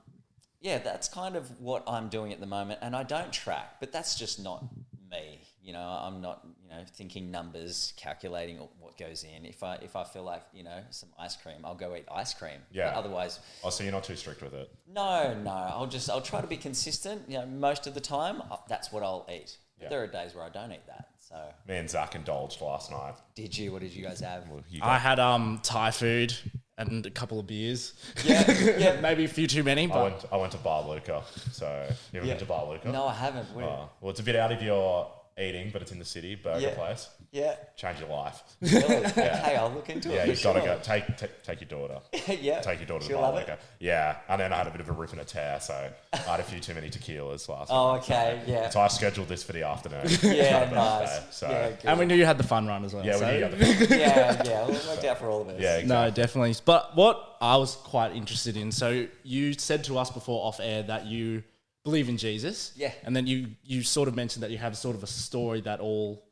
yeah, 0.62 0.79
that's 0.79 1.09
kind 1.09 1.37
of 1.37 1.61
what 1.61 1.85
I'm 1.87 2.09
doing 2.09 2.33
at 2.33 2.40
the 2.40 2.47
moment. 2.47 2.79
And 2.83 2.95
I 2.97 3.02
don't 3.02 3.31
track, 3.33 3.76
but 3.81 3.93
that's 3.93 4.19
just 4.19 4.43
not 4.43 4.64
me. 5.11 5.40
You 5.62 5.75
know, 5.75 5.81
I'm 5.81 6.21
not, 6.23 6.47
you 6.64 6.71
know, 6.71 6.83
thinking 6.95 7.31
numbers, 7.31 7.93
calculating 7.97 8.57
what 8.79 8.97
goes 8.97 9.25
in. 9.25 9.45
If 9.45 9.62
I 9.62 9.75
if 9.76 9.95
I 9.95 10.05
feel 10.05 10.23
like, 10.23 10.43
you 10.55 10.62
know, 10.64 10.79
some 10.90 11.11
ice 11.19 11.37
cream, 11.37 11.57
I'll 11.64 11.75
go 11.75 11.95
eat 11.95 12.07
ice 12.11 12.33
cream. 12.33 12.61
Yeah. 12.73 12.90
But 12.90 12.99
otherwise, 13.00 13.40
Oh, 13.62 13.69
so 13.71 13.85
you're 13.85 13.93
not 13.93 14.05
too 14.05 14.17
strict 14.17 14.43
with 14.43 14.55
it. 14.55 14.71
no, 14.88 15.35
no. 15.43 15.50
I'll 15.50 15.87
just 15.87 16.09
I'll 16.09 16.23
try 16.23 16.40
to 16.40 16.47
be 16.47 16.57
consistent. 16.57 17.23
You 17.29 17.38
know, 17.40 17.47
most 17.47 17.87
of 17.87 17.93
the 17.95 18.00
time, 18.00 18.40
uh, 18.50 18.57
that's 18.69 18.90
what 18.90 19.02
I'll 19.02 19.26
eat. 19.31 19.59
Yeah. 19.81 19.88
There 19.90 20.02
are 20.02 20.07
days 20.07 20.35
where 20.35 20.45
I 20.45 20.49
don't 20.50 20.73
eat 20.73 20.87
that. 20.88 21.09
So, 21.19 21.37
Me 21.69 21.76
and 21.76 21.88
Zach 21.88 22.14
indulged 22.14 22.61
last 22.61 22.90
night. 22.90 23.14
did 23.35 23.57
you? 23.57 23.73
What 23.73 23.83
did 23.83 23.93
you 23.95 24.02
guys 24.02 24.21
have? 24.21 24.45
You 24.71 24.81
I 24.83 24.99
had 24.99 25.19
um 25.21 25.61
Thai 25.62 25.90
food 25.90 26.35
and 26.79 27.05
a 27.05 27.11
couple 27.11 27.38
of 27.38 27.47
beers. 27.47 27.93
Yeah, 28.25 28.50
yeah. 28.79 29.00
Maybe 29.02 29.25
a 29.25 29.29
few 29.29 29.47
too 29.47 29.62
many, 29.62 29.90
I 29.93 30.02
went. 30.02 30.25
I 30.33 30.37
went 30.38 30.52
to 30.52 30.59
Bar 30.59 30.88
Luca. 30.88 31.23
So 31.52 31.67
you 32.12 32.19
ever 32.19 32.26
Yeah. 32.26 32.33
been 32.35 32.40
to 32.40 32.47
Bar 32.47 32.67
Luca? 32.67 32.90
No, 32.90 33.07
I 33.07 33.14
haven't. 33.14 33.47
Uh, 33.55 33.87
well, 34.00 34.11
it's 34.11 34.21
a 34.21 34.23
bit 34.23 34.37
out 34.37 34.50
of 34.52 34.62
your 34.62 35.11
eating, 35.40 35.70
but 35.73 35.82
it's 35.82 35.92
in 35.92 35.99
the 35.99 36.04
city. 36.04 36.35
Burger 36.35 36.61
Yeah. 36.61 36.75
place. 36.75 37.09
yeah. 37.32 37.54
Change 37.76 38.00
your 38.00 38.09
life. 38.11 38.42
Really? 38.61 38.97
Okay, 39.06 39.56
I'll 39.56 39.70
look 39.70 39.88
into 39.88 40.09
Yeah, 40.11 40.23
it. 40.25 40.28
you've 40.28 40.38
for 40.38 40.44
got 40.44 40.52
to 40.54 40.61
sure. 40.61 40.75
go. 40.76 40.80
Take, 40.82 41.16
take 41.16 41.42
take 41.42 41.61
your 41.61 41.68
daughter. 41.68 42.00
yeah. 42.40 42.61
Take 42.61 42.78
your 42.80 42.87
daughter 42.87 43.00
to 43.04 43.06
She'll 43.09 43.20
Bar 43.20 43.32
love 43.32 43.49
it. 43.49 43.59
Yeah, 43.78 44.16
and 44.28 44.40
then 44.40 44.52
I 44.52 44.56
had 44.59 44.66
a 44.66 44.70
bit 44.70 44.80
of 44.80 44.88
a 44.88 44.92
rip 44.92 45.12
and 45.12 45.20
a 45.20 45.25
tear, 45.25 45.59
so 45.61 45.90
I 46.12 46.16
had 46.16 46.40
a 46.40 46.42
few 46.42 46.61
too 46.61 46.75
many 46.75 46.88
tequilas 46.90 47.49
last 47.49 47.70
Oh, 47.73 47.92
night. 47.94 48.02
okay. 48.02 48.42
Yeah. 48.47 48.68
So 48.70 48.80
I 48.80 48.88
scheduled 48.88 49.28
this 49.28 49.42
for 49.42 49.52
the 49.52 49.62
afternoon. 49.66 50.06
Yeah, 50.23 50.64
Not 50.70 50.73
nice. 50.75 51.09
birthday, 51.18 51.26
So 51.30 51.49
Yeah, 51.49 51.52
yeah, 51.52 51.68
good. 51.70 51.85
and 51.87 51.99
we 51.99 52.06
knew 52.06 52.14
you 52.16 52.26
had 52.26 52.38
the 52.38 52.44
fun 52.44 52.66
run 52.66 52.85
as 52.85 52.94
well. 52.94 53.04
Yeah, 53.04 53.14
we 53.14 53.18
so- 53.20 53.30
knew 53.30 53.38
you 53.38 53.44
had 53.44 53.59
the- 53.59 53.97
yeah, 53.99 54.42
yeah. 54.44 54.62
Well, 54.66 54.70
it 54.76 54.87
worked 54.87 55.04
out 55.04 55.18
for 55.18 55.28
all 55.30 55.40
of 55.42 55.49
us. 55.49 55.54
yeah, 55.61 55.76
exactly. 55.78 55.88
No, 55.88 56.11
definitely. 56.11 56.54
But 56.64 56.97
what 56.97 57.37
I 57.40 57.56
was 57.56 57.76
quite 57.76 58.14
interested 58.14 58.56
in, 58.56 58.70
so 58.73 59.06
you 59.23 59.52
said 59.54 59.85
to 59.85 59.99
us 59.99 60.11
before 60.11 60.44
off 60.47 60.61
air 60.61 60.82
that 60.85 61.06
you 61.06 61.42
believe 61.85 62.09
in 62.09 62.17
Jesus. 62.17 62.73
Yeah. 62.77 62.93
And 63.05 63.15
then 63.15 63.27
you 63.27 63.49
you 63.65 63.83
sort 63.83 64.09
of 64.09 64.15
mentioned 64.17 64.43
that 64.43 64.51
you 64.51 64.59
have 64.59 64.77
sort 64.77 64.97
of 64.97 65.03
a 65.03 65.07
story 65.09 65.61
that 65.63 65.81
all 65.81 66.25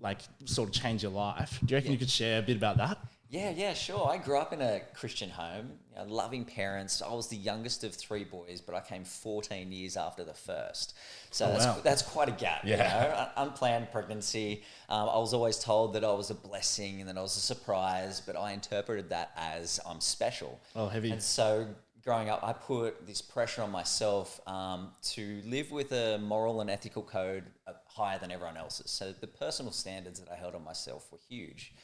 like 0.00 0.20
sort 0.46 0.68
of 0.68 0.74
changed 0.74 1.02
your 1.02 1.12
life. 1.12 1.58
Do 1.64 1.72
you 1.72 1.76
reckon 1.76 1.92
you 1.92 1.98
could 1.98 2.10
share 2.10 2.38
a 2.38 2.42
bit 2.42 2.56
about 2.56 2.78
that? 2.78 2.98
Yeah, 3.28 3.50
yeah, 3.50 3.74
sure. 3.74 4.08
I 4.10 4.16
grew 4.16 4.38
up 4.38 4.52
in 4.52 4.60
a 4.60 4.80
Christian 4.92 5.30
home, 5.30 5.70
you 5.92 5.96
know, 5.96 6.12
loving 6.12 6.44
parents. 6.44 7.00
I 7.00 7.14
was 7.14 7.28
the 7.28 7.36
youngest 7.36 7.84
of 7.84 7.94
three 7.94 8.24
boys, 8.24 8.60
but 8.60 8.74
I 8.74 8.80
came 8.80 9.04
14 9.04 9.70
years 9.70 9.96
after 9.96 10.24
the 10.24 10.34
first. 10.34 10.96
So 11.30 11.46
that's, 11.46 11.64
wow. 11.64 11.78
that's 11.84 12.02
quite 12.02 12.28
a 12.28 12.32
gap. 12.32 12.64
You 12.64 12.70
Yeah. 12.72 12.88
know? 13.36 13.42
Un- 13.42 13.48
Unplanned 13.50 13.92
pregnancy. 13.92 14.64
Um, 14.88 15.08
I 15.08 15.18
was 15.18 15.32
always 15.32 15.60
told 15.60 15.92
that 15.92 16.02
I 16.02 16.10
was 16.12 16.30
a 16.30 16.34
blessing 16.34 16.98
and 16.98 17.08
that 17.08 17.16
I 17.16 17.22
was 17.22 17.36
a 17.36 17.40
surprise, 17.40 18.20
but 18.20 18.34
I 18.34 18.50
interpreted 18.50 19.10
that 19.10 19.30
as 19.36 19.78
I'm 19.86 20.00
special. 20.00 20.58
Oh, 20.74 20.88
heavy. 20.88 21.12
And 21.12 21.22
so 21.22 21.68
growing 22.04 22.28
up, 22.28 22.40
I 22.42 22.52
put 22.52 23.06
this 23.06 23.20
pressure 23.20 23.62
on 23.62 23.70
myself 23.70 24.40
um, 24.46 24.92
to 25.02 25.42
live 25.44 25.70
with 25.70 25.92
a 25.92 26.18
moral 26.18 26.60
and 26.60 26.70
ethical 26.70 27.02
code 27.02 27.44
uh, 27.66 27.72
higher 27.86 28.18
than 28.18 28.30
everyone 28.30 28.56
else's. 28.56 28.90
So 28.90 29.12
the 29.12 29.26
personal 29.26 29.72
standards 29.72 30.20
that 30.20 30.30
I 30.30 30.36
held 30.36 30.54
on 30.54 30.64
myself 30.64 31.08
were 31.12 31.18
huge. 31.28 31.74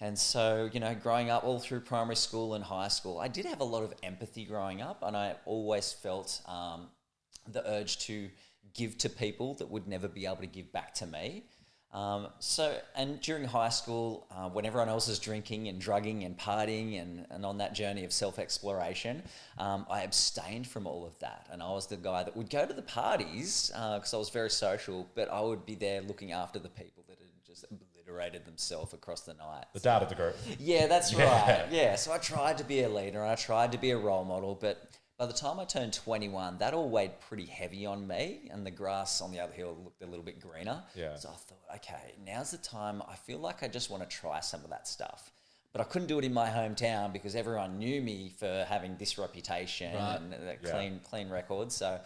And 0.00 0.18
so, 0.18 0.68
you 0.72 0.80
know, 0.80 0.94
growing 0.94 1.30
up 1.30 1.44
all 1.44 1.58
through 1.58 1.80
primary 1.80 2.16
school 2.16 2.54
and 2.54 2.64
high 2.64 2.88
school, 2.88 3.18
I 3.18 3.28
did 3.28 3.46
have 3.46 3.60
a 3.60 3.64
lot 3.64 3.82
of 3.82 3.94
empathy 4.02 4.44
growing 4.44 4.82
up, 4.82 5.02
and 5.02 5.16
I 5.16 5.36
always 5.46 5.92
felt 5.92 6.40
um, 6.46 6.88
the 7.50 7.66
urge 7.68 7.98
to 8.06 8.28
give 8.74 8.98
to 8.98 9.08
people 9.08 9.54
that 9.54 9.70
would 9.70 9.86
never 9.86 10.08
be 10.08 10.26
able 10.26 10.36
to 10.36 10.46
give 10.46 10.72
back 10.72 10.94
to 10.94 11.06
me. 11.06 11.44
Um, 11.94 12.26
so, 12.40 12.76
and 12.96 13.20
during 13.20 13.44
high 13.44 13.68
school, 13.68 14.26
uh, 14.32 14.48
when 14.48 14.66
everyone 14.66 14.88
else 14.88 15.06
is 15.06 15.20
drinking 15.20 15.68
and 15.68 15.80
drugging 15.80 16.24
and 16.24 16.36
partying 16.36 17.00
and, 17.00 17.24
and 17.30 17.46
on 17.46 17.58
that 17.58 17.72
journey 17.72 18.04
of 18.04 18.12
self 18.12 18.38
exploration, 18.40 19.22
um, 19.58 19.86
I 19.88 20.02
abstained 20.02 20.66
from 20.66 20.88
all 20.88 21.06
of 21.06 21.16
that. 21.20 21.46
And 21.52 21.62
I 21.62 21.70
was 21.70 21.86
the 21.86 21.96
guy 21.96 22.24
that 22.24 22.36
would 22.36 22.50
go 22.50 22.66
to 22.66 22.74
the 22.74 22.82
parties 22.82 23.68
because 23.72 24.12
I 24.12 24.16
was 24.16 24.28
very 24.30 24.50
social, 24.50 25.08
but 25.14 25.30
I 25.30 25.40
would 25.40 25.64
be 25.64 25.76
there 25.76 26.02
looking 26.02 26.32
after 26.32 26.58
the 26.58 26.68
people 26.68 27.04
that 27.08 27.18
had 27.18 27.28
just 27.46 27.64
obliterated 27.70 28.44
themselves 28.44 28.92
across 28.92 29.20
the 29.20 29.34
night. 29.34 29.66
The 29.72 29.78
dad 29.80 30.02
of 30.02 30.08
the 30.08 30.16
group. 30.16 30.36
Yeah, 30.58 30.88
that's 30.88 31.12
Yeah. 31.16 31.62
right. 31.62 31.70
Yeah, 31.70 31.94
so 31.94 32.12
I 32.12 32.18
tried 32.18 32.58
to 32.58 32.64
be 32.64 32.82
a 32.82 32.88
leader 32.88 33.22
and 33.22 33.30
I 33.30 33.36
tried 33.36 33.70
to 33.70 33.78
be 33.78 33.92
a 33.92 33.98
role 33.98 34.24
model, 34.24 34.58
but 34.60 34.90
by 35.18 35.26
the 35.26 35.32
time 35.32 35.60
I 35.60 35.64
turned 35.64 35.92
21, 35.92 36.58
that 36.58 36.74
all 36.74 36.88
weighed 36.88 37.20
pretty 37.20 37.46
heavy 37.46 37.86
on 37.86 38.06
me, 38.06 38.48
and 38.50 38.66
the 38.66 38.70
grass 38.70 39.20
on 39.20 39.30
the 39.30 39.38
other 39.40 39.52
hill 39.52 39.76
looked 39.84 40.02
a 40.02 40.06
little 40.06 40.24
bit 40.24 40.40
greener. 40.40 40.82
Yeah. 40.94 41.14
So 41.16 41.28
I 41.28 41.36
thought, 41.36 41.76
okay, 41.76 42.14
now's 42.26 42.50
the 42.50 42.58
time. 42.58 43.00
I 43.08 43.14
feel 43.14 43.38
like 43.38 43.62
I 43.62 43.68
just 43.68 43.90
want 43.90 44.02
to 44.02 44.08
try 44.08 44.40
some 44.40 44.64
of 44.64 44.70
that 44.70 44.88
stuff. 44.88 45.30
But 45.72 45.80
I 45.80 45.84
couldn't 45.84 46.08
do 46.08 46.18
it 46.18 46.24
in 46.24 46.32
my 46.32 46.48
hometown 46.48 47.12
because 47.12 47.34
everyone 47.34 47.78
knew 47.78 48.00
me 48.00 48.32
for 48.38 48.64
having 48.68 48.96
this 48.96 49.18
reputation 49.18 49.92
and 49.94 50.32
that 50.32 50.58
Yeah. 50.62 50.70
clean, 50.70 51.00
clean 51.00 51.28
record. 51.28 51.70
So 51.72 52.00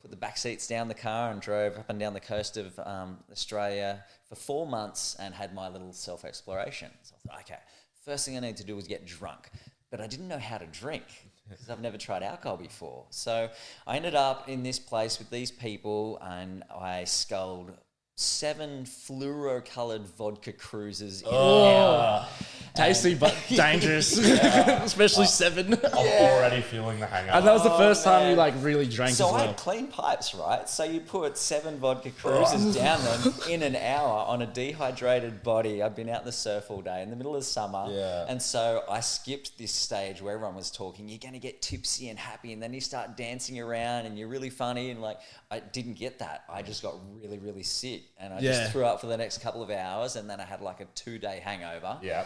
put 0.00 0.10
the 0.10 0.16
back 0.16 0.36
seats 0.36 0.66
down 0.66 0.88
the 0.88 0.94
car 0.94 1.30
and 1.32 1.40
drove 1.40 1.76
up 1.78 1.90
and 1.90 1.98
down 1.98 2.14
the 2.14 2.20
coast 2.20 2.56
of 2.56 2.78
um, 2.80 3.18
Australia 3.30 4.04
for 4.28 4.36
four 4.36 4.66
months 4.66 5.16
and 5.18 5.34
had 5.34 5.54
my 5.54 5.68
little 5.68 5.92
self 5.92 6.24
exploration. 6.24 6.90
So 7.02 7.14
I 7.16 7.28
thought, 7.28 7.40
okay, 7.42 7.58
first 8.04 8.26
thing 8.26 8.36
I 8.36 8.40
need 8.40 8.56
to 8.58 8.64
do 8.64 8.76
was 8.76 8.86
get 8.86 9.04
drunk. 9.06 9.50
But 9.90 10.00
I 10.00 10.06
didn't 10.06 10.28
know 10.28 10.38
how 10.38 10.58
to 10.58 10.66
drink 10.66 11.04
because 11.50 11.68
I've 11.68 11.80
never 11.80 11.98
tried 11.98 12.22
alcohol 12.22 12.56
before. 12.56 13.04
So 13.10 13.50
I 13.86 13.96
ended 13.96 14.14
up 14.14 14.48
in 14.48 14.62
this 14.62 14.78
place 14.78 15.18
with 15.18 15.30
these 15.30 15.50
people 15.50 16.18
and 16.22 16.62
I 16.74 17.04
sculled 17.04 17.72
seven 18.20 18.84
fluoro 18.84 19.64
colored 19.64 20.06
vodka 20.06 20.52
cruises 20.52 21.22
in 21.22 21.28
oh. 21.30 21.64
an 21.64 21.76
hour. 21.76 22.28
Tasty 22.74 23.14
but 23.14 23.34
dangerous, 23.48 24.16
especially 24.18 25.24
oh. 25.24 25.26
seven. 25.26 25.74
I'm 25.84 25.96
already 25.96 26.60
feeling 26.60 27.00
the 27.00 27.06
hangover. 27.06 27.38
And 27.38 27.46
that 27.46 27.52
was 27.52 27.62
the 27.62 27.72
oh, 27.72 27.78
first 27.78 28.04
time 28.04 28.30
you 28.30 28.36
like 28.36 28.54
really 28.60 28.86
drank 28.86 29.16
So 29.16 29.26
as 29.26 29.32
I 29.32 29.36
well. 29.36 29.46
had 29.48 29.56
clean 29.56 29.86
pipes, 29.88 30.34
right? 30.34 30.68
So 30.68 30.84
you 30.84 31.00
put 31.00 31.36
seven 31.36 31.78
vodka 31.78 32.10
cruises 32.10 32.74
down 32.74 33.02
them 33.02 33.34
in 33.48 33.62
an 33.62 33.74
hour 33.74 34.24
on 34.26 34.42
a 34.42 34.46
dehydrated 34.46 35.42
body. 35.42 35.82
I'd 35.82 35.96
been 35.96 36.08
out 36.08 36.20
in 36.20 36.26
the 36.26 36.32
surf 36.32 36.70
all 36.70 36.82
day 36.82 37.02
in 37.02 37.10
the 37.10 37.16
middle 37.16 37.34
of 37.34 37.44
summer. 37.44 37.86
Yeah. 37.88 38.26
And 38.28 38.40
so 38.40 38.84
I 38.88 39.00
skipped 39.00 39.58
this 39.58 39.72
stage 39.72 40.20
where 40.22 40.34
everyone 40.34 40.54
was 40.54 40.70
talking, 40.70 41.08
you're 41.08 41.18
going 41.18 41.34
to 41.34 41.40
get 41.40 41.62
tipsy 41.62 42.10
and 42.10 42.18
happy. 42.18 42.52
And 42.52 42.62
then 42.62 42.72
you 42.72 42.80
start 42.80 43.16
dancing 43.16 43.58
around 43.58 44.06
and 44.06 44.18
you're 44.18 44.28
really 44.28 44.50
funny. 44.50 44.90
And 44.90 45.00
like, 45.00 45.18
I 45.50 45.58
didn't 45.60 45.94
get 45.94 46.20
that. 46.20 46.44
I 46.48 46.62
just 46.62 46.82
got 46.82 46.94
really, 47.20 47.38
really 47.38 47.62
sick. 47.64 48.02
And 48.18 48.32
I 48.32 48.38
Yeah. 48.38 48.52
just 48.52 48.72
threw 48.72 48.84
up 48.84 49.00
for 49.00 49.06
the 49.08 49.16
next 49.16 49.38
couple 49.38 49.62
of 49.62 49.70
hours. 49.70 50.16
And 50.16 50.30
then 50.30 50.40
I 50.40 50.44
had 50.44 50.60
like 50.60 50.80
a 50.80 50.84
two 50.94 51.18
day 51.18 51.40
hangover. 51.44 51.98
yeah. 52.02 52.24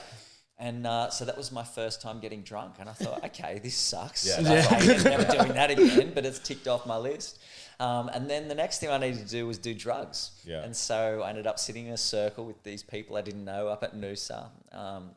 And 0.57 0.87
uh, 0.87 1.11
so 1.11 1.25
that 1.25 1.37
was 1.37 1.51
my 1.51 1.65
first 1.65 2.01
time 2.01 2.21
getting 2.21 2.43
drunk, 2.43 2.77
and 2.79 2.89
I 2.89 2.93
thought, 2.93 3.25
okay, 3.31 3.59
this 3.59 3.75
sucks. 3.75 4.25
Yeah, 4.25 4.41
that's 4.41 4.67
hated 4.69 5.03
never 5.05 5.25
doing 5.25 5.49
that 5.55 5.71
again, 5.77 6.13
but 6.15 6.25
it's 6.25 6.39
ticked 6.39 6.69
off 6.69 6.87
my 6.87 6.97
list. 6.97 7.41
Um, 7.81 8.09
and 8.15 8.31
then 8.31 8.47
the 8.47 8.55
next 8.55 8.79
thing 8.79 8.89
I 8.89 8.99
needed 8.99 9.19
to 9.27 9.29
do 9.29 9.49
was 9.49 9.59
do 9.59 9.75
drugs. 9.75 10.31
Yeah. 10.45 10.63
And 10.63 10.77
so 10.77 11.23
I 11.23 11.31
ended 11.31 11.49
up 11.49 11.59
sitting 11.59 11.87
in 11.89 11.93
a 11.93 11.97
circle 11.97 12.45
with 12.47 12.63
these 12.63 12.85
people 12.85 13.17
I 13.17 13.23
didn't 13.23 13.45
know 13.45 13.67
up 13.67 13.83
at 13.83 13.97
Noosa. 13.97 14.47
Um, 14.71 15.11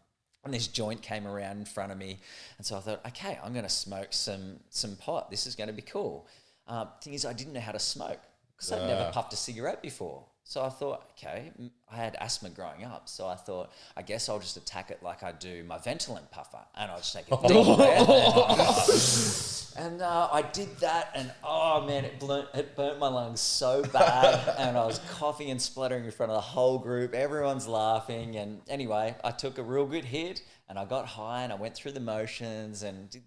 and 0.44 0.52
this 0.52 0.66
joint 0.66 1.04
came 1.04 1.28
around 1.28 1.58
in 1.60 1.66
front 1.66 1.92
of 1.92 2.00
me, 2.00 2.18
and 2.58 2.66
so 2.66 2.76
I 2.78 2.80
thought, 2.80 3.06
okay, 3.06 3.38
I'm 3.44 3.52
going 3.54 3.64
to 3.66 3.70
smoke 3.70 4.14
some 4.14 4.62
some 4.72 4.96
pot. 4.96 5.30
This 5.30 5.46
is 5.46 5.56
going 5.56 5.68
to 5.68 5.74
be 5.74 5.84
cool. 5.84 6.26
Um, 6.68 6.90
thing 7.02 7.14
is, 7.14 7.26
I 7.26 7.34
didn't 7.34 7.54
know 7.54 7.60
how 7.62 7.72
to 7.72 7.80
smoke 7.80 8.20
because 8.56 8.72
I'd 8.72 8.88
never 8.88 9.06
Ah. 9.08 9.12
puffed 9.12 9.34
a 9.34 9.38
cigarette 9.38 9.82
before. 9.82 10.26
So 10.44 10.64
I 10.64 10.70
thought, 10.70 11.10
okay, 11.12 11.52
I 11.92 11.96
had 11.98 12.16
asthma 12.22 12.50
growing 12.50 12.86
up, 12.86 13.10
so 13.10 13.28
I 13.28 13.36
thought, 13.36 13.70
I 13.98 14.02
guess 14.02 14.30
I'll 14.30 14.40
just 14.40 14.56
attack 14.56 14.92
it 14.92 15.04
like 15.04 15.22
I 15.22 15.34
do 15.34 15.62
my 15.66 15.78
Ventolin 15.78 16.32
puffer, 16.32 16.60
and 16.76 16.90
I'll 16.90 17.00
just 17.00 17.14
take 17.14 17.26
it 17.30 17.42
deep. 17.42 17.52
And 19.78 20.02
uh, 20.02 20.30
I 20.32 20.42
did 20.42 20.76
that, 20.80 21.12
and 21.14 21.32
oh 21.44 21.86
man, 21.86 22.04
it, 22.06 22.20
burnt, 22.20 22.48
it 22.56 22.76
burnt 22.76 22.98
my 22.98 23.10
lungs 23.10 23.42
so 23.42 23.84
bad, 23.84 24.56
and 24.58 24.76
I 24.76 24.86
was 24.86 25.00
coughing 25.12 25.52
and 25.52 25.62
spluttering 25.62 26.06
in 26.06 26.12
front 26.12 26.32
of 26.32 26.36
the 26.38 26.42
whole 26.42 26.80
group. 26.80 27.14
Everyone's 27.14 27.68
laughing, 27.68 28.38
and 28.38 28.62
anyway, 28.70 29.16
I 29.24 29.30
took 29.32 29.60
a 29.60 29.64
real 29.64 29.86
good 29.86 30.06
hit, 30.06 30.42
and 30.68 30.80
I 30.80 30.86
got 30.86 31.06
high, 31.06 31.44
and 31.44 31.52
I 31.54 31.58
went 31.58 31.76
through 31.76 31.92
the 31.92 32.00
motions, 32.00 32.82
and 32.82 33.08
did 33.10 33.22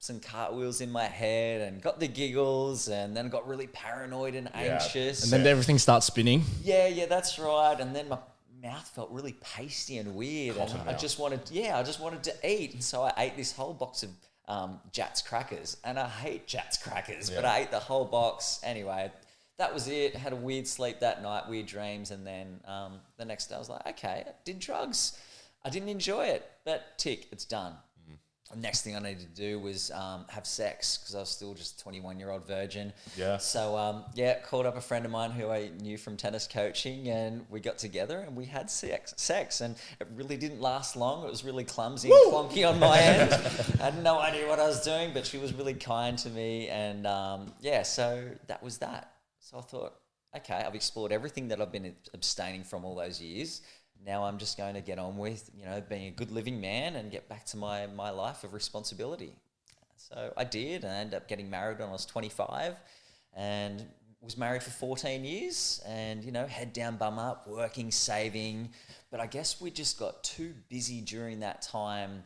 backflips 0.00 0.10
and 0.10 0.22
cartwheels 0.22 0.80
in 0.80 0.90
my 0.90 1.04
head, 1.04 1.60
and 1.60 1.82
got 1.82 2.00
the 2.00 2.08
giggles, 2.08 2.88
and 2.88 3.16
then 3.16 3.28
got 3.28 3.46
really 3.48 3.66
paranoid 3.68 4.34
and 4.34 4.54
anxious. 4.54 5.22
and 5.22 5.32
then 5.32 5.46
everything 5.46 5.78
starts 5.78 6.06
spinning. 6.06 6.42
Yeah, 6.62 6.86
yeah, 6.88 7.06
that's 7.06 7.38
right. 7.38 7.78
And 7.78 7.94
then 7.94 8.08
my 8.08 8.18
mouth 8.62 8.86
felt 8.88 9.10
really 9.10 9.34
pasty 9.40 9.98
and 9.98 10.14
weird. 10.14 10.56
And 10.56 10.70
I 10.72 10.84
mouth. 10.92 11.00
just 11.00 11.18
wanted, 11.18 11.40
yeah, 11.50 11.78
I 11.78 11.82
just 11.82 12.00
wanted 12.00 12.22
to 12.24 12.34
eat. 12.48 12.74
And 12.74 12.84
so 12.84 13.02
I 13.02 13.12
ate 13.16 13.36
this 13.36 13.52
whole 13.52 13.72
box 13.74 14.02
of 14.02 14.10
um, 14.48 14.80
Jatz 14.92 15.24
crackers. 15.24 15.76
And 15.84 15.98
I 15.98 16.08
hate 16.08 16.46
Jatz 16.46 16.82
crackers, 16.82 17.30
but 17.30 17.44
Yeah. 17.44 17.52
I 17.52 17.58
ate 17.60 17.70
the 17.70 17.78
whole 17.78 18.04
box 18.04 18.60
anyway. 18.62 19.10
That 19.58 19.72
was 19.74 19.88
it. 19.88 20.14
Had 20.14 20.32
a 20.32 20.36
weird 20.36 20.66
sleep 20.66 21.00
that 21.00 21.22
night, 21.22 21.48
weird 21.48 21.66
dreams. 21.66 22.10
And 22.10 22.26
then 22.26 22.60
um, 22.66 23.00
the 23.18 23.24
next 23.24 23.46
day 23.46 23.54
I 23.56 23.58
was 23.58 23.68
like, 23.68 23.86
okay, 23.86 24.24
I 24.26 24.32
did 24.44 24.58
drugs. 24.58 25.18
I 25.64 25.68
didn't 25.68 25.90
enjoy 25.90 26.24
it, 26.24 26.50
but 26.64 26.96
tick, 26.96 27.28
it's 27.32 27.44
done. 27.44 27.74
Next 28.56 28.82
thing 28.82 28.96
I 28.96 28.98
needed 28.98 29.20
to 29.20 29.40
do 29.40 29.58
was 29.58 29.90
um, 29.92 30.24
have 30.28 30.46
sex 30.46 30.98
because 30.98 31.14
I 31.14 31.20
was 31.20 31.28
still 31.28 31.54
just 31.54 31.80
a 31.80 31.82
21 31.82 32.18
year 32.18 32.30
old 32.30 32.46
virgin. 32.46 32.92
Yeah. 33.16 33.36
So 33.38 33.76
um, 33.76 34.04
yeah, 34.14 34.40
called 34.40 34.66
up 34.66 34.76
a 34.76 34.80
friend 34.80 35.04
of 35.04 35.10
mine 35.10 35.30
who 35.30 35.50
I 35.50 35.70
knew 35.80 35.96
from 35.96 36.16
tennis 36.16 36.46
coaching, 36.46 37.08
and 37.08 37.44
we 37.48 37.60
got 37.60 37.78
together 37.78 38.18
and 38.18 38.36
we 38.36 38.44
had 38.44 38.70
sex. 38.70 39.14
Sex, 39.16 39.60
and 39.60 39.76
it 40.00 40.08
really 40.14 40.36
didn't 40.36 40.60
last 40.60 40.96
long. 40.96 41.24
It 41.24 41.30
was 41.30 41.44
really 41.44 41.64
clumsy 41.64 42.10
and 42.10 42.32
clunky 42.32 42.68
on 42.68 42.78
my 42.78 42.98
end. 42.98 43.32
I 43.32 43.38
had 43.84 44.02
no 44.02 44.18
idea 44.18 44.48
what 44.48 44.58
I 44.58 44.66
was 44.66 44.82
doing, 44.82 45.12
but 45.14 45.26
she 45.26 45.38
was 45.38 45.54
really 45.54 45.74
kind 45.74 46.18
to 46.18 46.30
me, 46.30 46.68
and 46.68 47.06
um, 47.06 47.52
yeah, 47.60 47.82
so 47.82 48.28
that 48.48 48.62
was 48.62 48.78
that. 48.78 49.12
So 49.38 49.58
I 49.58 49.62
thought, 49.62 49.94
okay, 50.36 50.62
I've 50.66 50.74
explored 50.74 51.12
everything 51.12 51.48
that 51.48 51.60
I've 51.60 51.72
been 51.72 51.94
abstaining 52.14 52.64
from 52.64 52.84
all 52.84 52.94
those 52.94 53.20
years. 53.20 53.62
Now 54.04 54.24
I'm 54.24 54.38
just 54.38 54.56
going 54.56 54.74
to 54.74 54.80
get 54.80 54.98
on 54.98 55.16
with, 55.16 55.50
you 55.56 55.64
know, 55.64 55.82
being 55.88 56.08
a 56.08 56.10
good 56.10 56.30
living 56.30 56.60
man 56.60 56.96
and 56.96 57.10
get 57.10 57.28
back 57.28 57.44
to 57.46 57.56
my, 57.56 57.86
my 57.86 58.10
life 58.10 58.44
of 58.44 58.54
responsibility. 58.54 59.34
So 59.96 60.32
I 60.36 60.44
did, 60.44 60.84
and 60.84 60.92
I 60.92 60.96
ended 60.96 61.14
up 61.14 61.28
getting 61.28 61.50
married 61.50 61.78
when 61.78 61.88
I 61.88 61.92
was 61.92 62.06
25 62.06 62.74
and 63.36 63.84
was 64.22 64.36
married 64.36 64.62
for 64.62 64.70
14 64.70 65.24
years 65.24 65.82
and, 65.86 66.24
you 66.24 66.32
know, 66.32 66.46
head 66.46 66.72
down, 66.72 66.96
bum 66.96 67.18
up, 67.18 67.46
working, 67.46 67.90
saving. 67.90 68.70
But 69.10 69.20
I 69.20 69.26
guess 69.26 69.60
we 69.60 69.70
just 69.70 69.98
got 69.98 70.22
too 70.24 70.54
busy 70.68 71.00
during 71.00 71.40
that 71.40 71.62
time, 71.62 72.22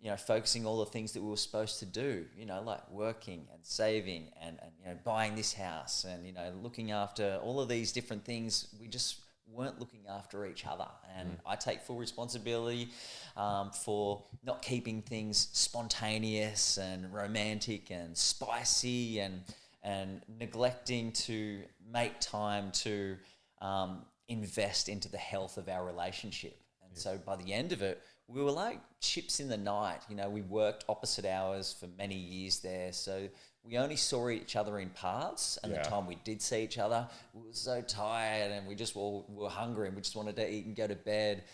you 0.00 0.10
know, 0.10 0.16
focusing 0.16 0.66
all 0.66 0.78
the 0.78 0.90
things 0.90 1.12
that 1.12 1.22
we 1.22 1.28
were 1.28 1.36
supposed 1.36 1.78
to 1.80 1.86
do, 1.86 2.26
you 2.36 2.46
know, 2.46 2.62
like 2.62 2.88
working 2.90 3.46
and 3.52 3.60
saving 3.62 4.28
and, 4.42 4.58
and 4.62 4.72
you 4.80 4.86
know, 4.88 4.98
buying 5.04 5.36
this 5.36 5.52
house 5.52 6.04
and, 6.04 6.26
you 6.26 6.32
know, 6.32 6.52
looking 6.62 6.90
after 6.90 7.38
all 7.42 7.60
of 7.60 7.68
these 7.68 7.92
different 7.92 8.24
things. 8.24 8.68
We 8.80 8.88
just 8.88 9.16
weren't 9.52 9.78
looking 9.78 10.00
after 10.08 10.46
each 10.46 10.66
other. 10.66 10.88
And 11.16 11.38
I 11.46 11.56
take 11.56 11.80
full 11.80 11.96
responsibility 11.96 12.90
um, 13.36 13.70
for 13.70 14.22
not 14.44 14.62
keeping 14.62 15.02
things 15.02 15.48
spontaneous 15.52 16.78
and 16.78 17.12
romantic 17.12 17.90
and 17.90 18.16
spicy 18.16 19.20
and 19.20 19.42
and 19.82 20.22
neglecting 20.40 21.12
to 21.12 21.60
make 21.92 22.18
time 22.20 22.70
to 22.72 23.16
um, 23.60 24.02
invest 24.28 24.88
into 24.88 25.08
the 25.08 25.18
health 25.18 25.56
of 25.56 25.68
our 25.68 25.84
relationship. 25.84 26.60
And 26.86 26.98
so 26.98 27.18
by 27.24 27.36
the 27.36 27.52
end 27.52 27.72
of 27.72 27.80
it, 27.82 28.02
we 28.26 28.42
were 28.42 28.50
like 28.50 28.80
chips 29.00 29.40
in 29.40 29.48
the 29.48 29.56
night. 29.56 30.00
You 30.08 30.16
know, 30.16 30.28
we 30.28 30.42
worked 30.42 30.84
opposite 30.88 31.24
hours 31.24 31.74
for 31.78 31.86
many 31.96 32.16
years 32.16 32.58
there. 32.60 32.92
So 32.92 33.28
we 33.64 33.76
only 33.78 33.96
saw 33.96 34.28
each 34.30 34.56
other 34.56 34.78
in 34.78 34.90
parts. 34.90 35.58
And 35.62 35.72
Yeah. 35.72 35.82
the 35.82 35.88
time 35.90 36.06
we 36.06 36.14
did 36.16 36.40
see 36.40 36.62
each 36.62 36.78
other, 36.78 37.08
we 37.34 37.42
were 37.46 37.52
so 37.52 37.80
tired 37.82 38.52
and 38.52 38.66
we 38.66 38.74
just 38.74 38.94
were, 38.96 39.20
we 39.28 39.42
were 39.42 39.50
hungry 39.50 39.86
and 39.88 39.96
we 39.96 40.02
just 40.02 40.16
wanted 40.16 40.36
to 40.36 40.50
eat 40.50 40.64
and 40.66 40.74
go 40.76 40.86
to 40.86 40.94
bed. 40.96 41.44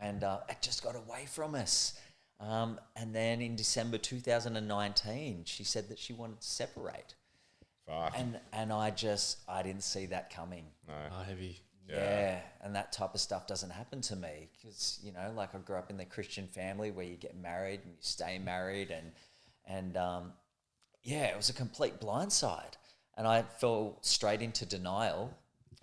And 0.00 0.22
uh, 0.24 0.40
it 0.48 0.58
just 0.60 0.82
got 0.82 0.94
away 0.94 1.26
from 1.26 1.54
us. 1.54 1.98
Um, 2.38 2.78
and 2.94 3.14
then 3.14 3.40
in 3.40 3.56
December 3.56 3.98
2019, 3.98 5.42
she 5.46 5.64
said 5.64 5.88
that 5.88 5.98
she 5.98 6.12
wanted 6.12 6.40
to 6.40 6.46
separate. 6.46 7.14
Fuck. 7.86 8.14
And, 8.18 8.38
and 8.52 8.72
I 8.72 8.90
just, 8.90 9.38
I 9.48 9.62
didn't 9.62 9.82
see 9.84 10.06
that 10.06 10.30
coming. 10.30 10.66
no. 10.86 10.94
Oh, 11.18 11.22
heavy. 11.22 11.60
Yeah. 11.88 11.96
Yeah. 11.96 12.40
and 12.62 12.74
that 12.74 12.90
type 12.92 13.14
of 13.14 13.20
stuff 13.20 13.46
doesn't 13.46 13.70
happen 13.70 14.00
to 14.02 14.16
me 14.16 14.48
because 14.52 14.98
you 15.04 15.12
know, 15.12 15.32
like 15.36 15.54
I 15.54 15.58
grew 15.58 15.76
up 15.76 15.88
in 15.88 15.96
the 15.96 16.04
Christian 16.04 16.48
family 16.48 16.90
where 16.90 17.06
you 17.06 17.14
get 17.14 17.36
married 17.40 17.78
and 17.84 17.92
you 17.92 17.98
stay 18.00 18.40
married, 18.40 18.90
and 18.90 19.12
and 19.68 19.96
um, 19.96 20.32
yeah, 21.06 21.26
it 21.26 21.36
was 21.36 21.48
a 21.48 21.52
complete 21.52 22.00
blindside, 22.00 22.74
and 23.16 23.28
I 23.28 23.42
fell 23.42 23.98
straight 24.00 24.42
into 24.42 24.66
denial, 24.66 25.32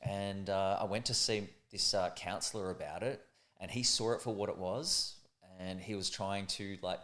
and 0.02 0.50
uh, 0.50 0.80
I 0.82 0.84
went 0.84 1.06
to 1.06 1.14
see 1.14 1.48
this 1.72 1.94
uh, 1.94 2.10
counselor 2.14 2.72
about 2.72 3.04
it, 3.04 3.22
and 3.62 3.72
he 3.72 3.84
saw 3.84 4.12
it 4.12 4.22
for 4.22 4.36
what 4.36 4.50
it 4.50 4.58
was, 4.58 5.16
and 5.62 5.80
he 5.80 5.96
was 5.96 6.10
trying 6.10 6.46
to 6.48 6.78
like 6.82 7.00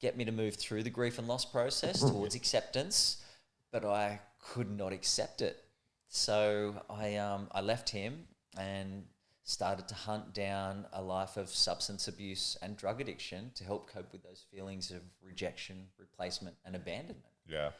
get 0.00 0.16
me 0.16 0.24
to 0.24 0.32
move 0.32 0.56
through 0.56 0.82
the 0.82 0.90
grief 0.90 1.20
and 1.20 1.28
loss 1.28 1.44
process 1.44 2.00
towards 2.00 2.34
acceptance, 2.34 3.22
but 3.70 3.84
I 3.84 4.20
could 4.40 4.68
not 4.76 4.92
accept 4.92 5.40
it. 5.40 5.62
So 6.08 6.82
I, 6.90 7.16
um, 7.16 7.46
I 7.52 7.60
left 7.60 7.88
him 7.88 8.24
and 8.58 9.04
started 9.44 9.86
to 9.88 9.94
hunt 9.94 10.34
down 10.34 10.86
a 10.92 11.00
life 11.00 11.36
of 11.36 11.48
substance 11.48 12.08
abuse 12.08 12.56
and 12.62 12.76
drug 12.76 13.00
addiction 13.00 13.52
to 13.54 13.62
help 13.62 13.88
cope 13.88 14.10
with 14.10 14.24
those 14.24 14.44
feelings 14.50 14.90
of 14.90 15.02
rejection, 15.22 15.86
replacement, 15.98 16.56
and 16.64 16.74
abandonment. 16.74 17.33
Yeah. 17.48 17.70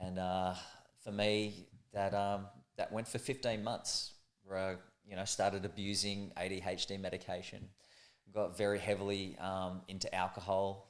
And 0.00 0.18
uh, 0.18 0.54
for 1.04 1.12
me, 1.12 1.66
that 1.92 2.14
um, 2.14 2.46
that 2.76 2.92
went 2.92 3.06
for 3.06 3.18
15 3.18 3.62
months, 3.62 4.12
where 4.44 4.58
I, 4.58 4.76
you 5.08 5.16
know, 5.16 5.24
started 5.24 5.64
abusing 5.64 6.32
ADHD 6.36 6.98
medication, 7.00 7.68
got 8.32 8.56
very 8.56 8.78
heavily 8.78 9.36
um, 9.38 9.82
into 9.88 10.12
alcohol 10.14 10.88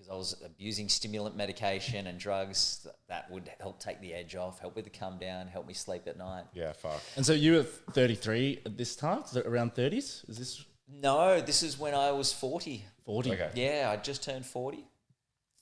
because 0.00 0.10
I 0.10 0.14
was 0.14 0.42
abusing 0.44 0.88
stimulant 0.88 1.36
medication 1.36 2.06
and 2.06 2.18
drugs 2.18 2.80
that, 2.84 2.96
that 3.08 3.30
would 3.30 3.50
help 3.60 3.80
take 3.80 4.00
the 4.00 4.14
edge 4.14 4.34
off, 4.34 4.58
help 4.58 4.74
with 4.74 4.84
the 4.84 4.90
come 4.90 5.18
down, 5.18 5.46
help 5.46 5.66
me 5.66 5.74
sleep 5.74 6.04
at 6.06 6.16
night. 6.16 6.44
Yeah. 6.54 6.72
Fuck. 6.72 7.02
And 7.16 7.26
so 7.26 7.34
you 7.34 7.52
were 7.56 7.62
33 7.64 8.62
at 8.64 8.78
this 8.78 8.96
time, 8.96 9.22
so 9.26 9.42
around 9.44 9.74
30s? 9.74 10.28
Is 10.28 10.38
this 10.38 10.64
No, 10.88 11.40
this 11.42 11.62
is 11.62 11.78
when 11.78 11.94
I 11.94 12.12
was 12.12 12.32
40. 12.32 12.82
40? 13.04 13.32
Okay. 13.32 13.50
Yeah, 13.54 13.90
I 13.92 14.00
just 14.02 14.22
turned 14.24 14.46
40, 14.46 14.86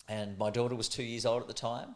and 0.08 0.38
my 0.38 0.50
daughter 0.50 0.74
was 0.74 0.88
two 0.88 1.02
years 1.02 1.26
old 1.26 1.42
at 1.42 1.48
the 1.48 1.54
time. 1.54 1.94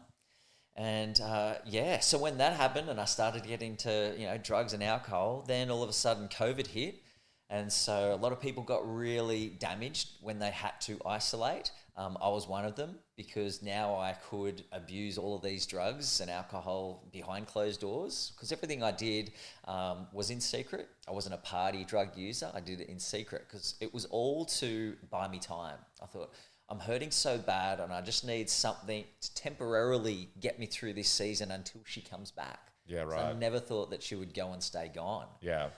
And 0.75 1.19
uh, 1.21 1.55
yeah, 1.65 1.99
so 1.99 2.17
when 2.17 2.37
that 2.39 2.53
happened, 2.53 2.89
and 2.89 2.99
I 2.99 3.05
started 3.05 3.43
getting 3.43 3.71
into 3.71 4.15
you 4.17 4.25
know 4.25 4.37
drugs 4.37 4.73
and 4.73 4.83
alcohol, 4.83 5.43
then 5.47 5.69
all 5.69 5.83
of 5.83 5.89
a 5.89 5.93
sudden 5.93 6.27
COVID 6.27 6.67
hit, 6.67 7.03
and 7.49 7.71
so 7.71 8.13
a 8.13 8.17
lot 8.17 8.31
of 8.31 8.41
people 8.41 8.63
got 8.63 8.81
really 8.83 9.49
damaged 9.59 10.09
when 10.21 10.39
they 10.39 10.49
had 10.49 10.79
to 10.81 10.99
isolate. 11.05 11.71
Um, 11.95 12.17
I 12.19 12.29
was 12.29 12.47
one 12.47 12.65
of 12.65 12.75
them 12.75 12.97
because 13.15 13.61
now 13.61 13.95
I 13.95 14.13
could 14.13 14.63
abuse 14.71 15.19
all 15.19 15.35
of 15.35 15.43
these 15.43 15.67
drugs 15.67 16.21
and 16.21 16.31
alcohol 16.31 17.07
behind 17.11 17.45
closed 17.45 17.81
doors 17.81 18.31
because 18.35 18.51
everything 18.51 18.81
I 18.81 18.91
did 18.91 19.33
um, 19.65 20.07
was 20.11 20.31
in 20.31 20.41
secret. 20.41 20.89
I 21.07 21.11
wasn't 21.11 21.35
a 21.35 21.37
party 21.37 21.85
drug 21.85 22.17
user. 22.17 22.49
I 22.55 22.61
did 22.61 22.81
it 22.81 22.89
in 22.89 22.97
secret 22.97 23.43
because 23.47 23.75
it 23.79 23.93
was 23.93 24.05
all 24.05 24.45
to 24.45 24.95
buy 25.11 25.27
me 25.27 25.37
time. 25.37 25.77
I 26.01 26.07
thought, 26.07 26.33
I'm 26.69 26.79
hurting 26.79 27.11
so 27.11 27.37
bad 27.37 27.79
and 27.79 27.91
I 27.91 28.01
just 28.01 28.25
need 28.25 28.49
something 28.49 29.03
to 29.21 29.35
temporarily 29.35 30.29
get 30.39 30.59
me 30.59 30.65
through 30.65 30.93
this 30.93 31.09
season 31.09 31.51
until 31.51 31.81
she 31.85 32.01
comes 32.01 32.31
back. 32.31 32.71
Yeah, 32.85 33.07
So 33.09 33.15
I 33.15 33.33
never 33.33 33.59
thought 33.59 33.91
that 33.91 34.03
she 34.03 34.15
would 34.15 34.33
go 34.33 34.51
and 34.51 34.61
stay 34.61 34.91
gone. 34.93 35.27
Yeah. 35.41 35.69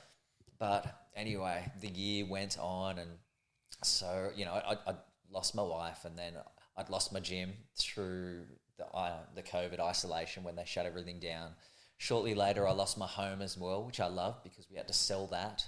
But 0.57 1.05
anyway, 1.15 1.71
the 1.81 1.89
year 1.89 2.25
went 2.25 2.57
on, 2.59 2.97
and 2.97 3.11
so 3.83 4.29
you 4.35 4.45
know, 4.45 4.53
I, 4.53 4.77
I 4.87 4.95
lost 5.31 5.55
my 5.55 5.61
wife, 5.61 6.05
and 6.05 6.17
then 6.17 6.33
I'd 6.77 6.89
lost 6.89 7.13
my 7.13 7.19
gym 7.19 7.53
through 7.77 8.43
the 8.77 8.85
uh, 8.87 9.17
the 9.35 9.43
COVID 9.43 9.79
isolation 9.79 10.43
when 10.43 10.55
they 10.55 10.65
shut 10.65 10.85
everything 10.85 11.19
down. 11.19 11.51
Shortly 11.97 12.35
later, 12.35 12.67
I 12.67 12.71
lost 12.71 12.97
my 12.97 13.07
home 13.07 13.41
as 13.41 13.57
well, 13.57 13.83
which 13.83 13.99
I 13.99 14.07
love 14.07 14.43
because 14.43 14.67
we 14.69 14.77
had 14.77 14.87
to 14.87 14.93
sell 14.93 15.27
that. 15.27 15.65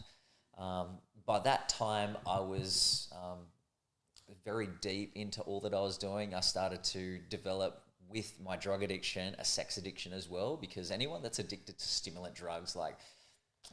Um, 0.58 0.98
by 1.26 1.40
that 1.40 1.70
time, 1.70 2.18
I 2.26 2.40
was 2.40 3.10
um, 3.14 3.40
very 4.46 4.68
deep 4.82 5.12
into 5.16 5.42
all 5.42 5.60
that 5.62 5.74
I 5.74 5.80
was 5.82 5.98
doing. 5.98 6.34
I 6.34 6.40
started 6.42 6.84
to 6.86 7.20
develop 7.30 7.82
with 8.10 8.34
my 8.44 8.56
drug 8.56 8.84
addiction 8.84 9.36
a 9.38 9.44
sex 9.44 9.78
addiction 9.78 10.14
as 10.14 10.30
well 10.30 10.56
because 10.56 10.92
anyone 10.92 11.22
that's 11.22 11.40
addicted 11.40 11.78
to 11.78 11.86
stimulant 11.86 12.34
drugs 12.36 12.74
like 12.76 12.98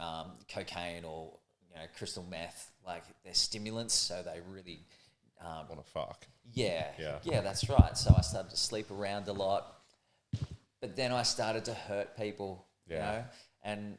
um, 0.01 0.33
cocaine 0.53 1.05
or 1.05 1.33
you 1.69 1.77
know 1.77 1.83
crystal 1.97 2.25
meth, 2.29 2.71
like 2.87 3.05
they're 3.25 3.35
stimulants, 3.35 3.95
so 3.95 4.23
they 4.25 4.41
really 4.51 4.81
um, 5.41 5.67
Wanna 5.69 5.83
fuck. 5.85 6.27
yeah, 6.53 6.87
Yeah. 6.99 7.19
yeah, 7.23 7.41
that's 7.43 7.69
right. 7.69 7.97
So 7.97 8.15
I 8.17 8.23
started 8.23 8.51
to 8.51 8.57
sleep 8.57 8.91
around 8.91 9.29
a 9.29 9.33
lot, 9.33 9.81
but 10.81 10.97
then 10.97 11.13
I 11.13 11.23
started 11.23 11.65
to 11.67 11.75
hurt 11.75 12.17
people, 12.17 12.67
you 12.89 12.97
Yeah. 12.97 13.13
know, 13.13 13.25
and 13.63 13.99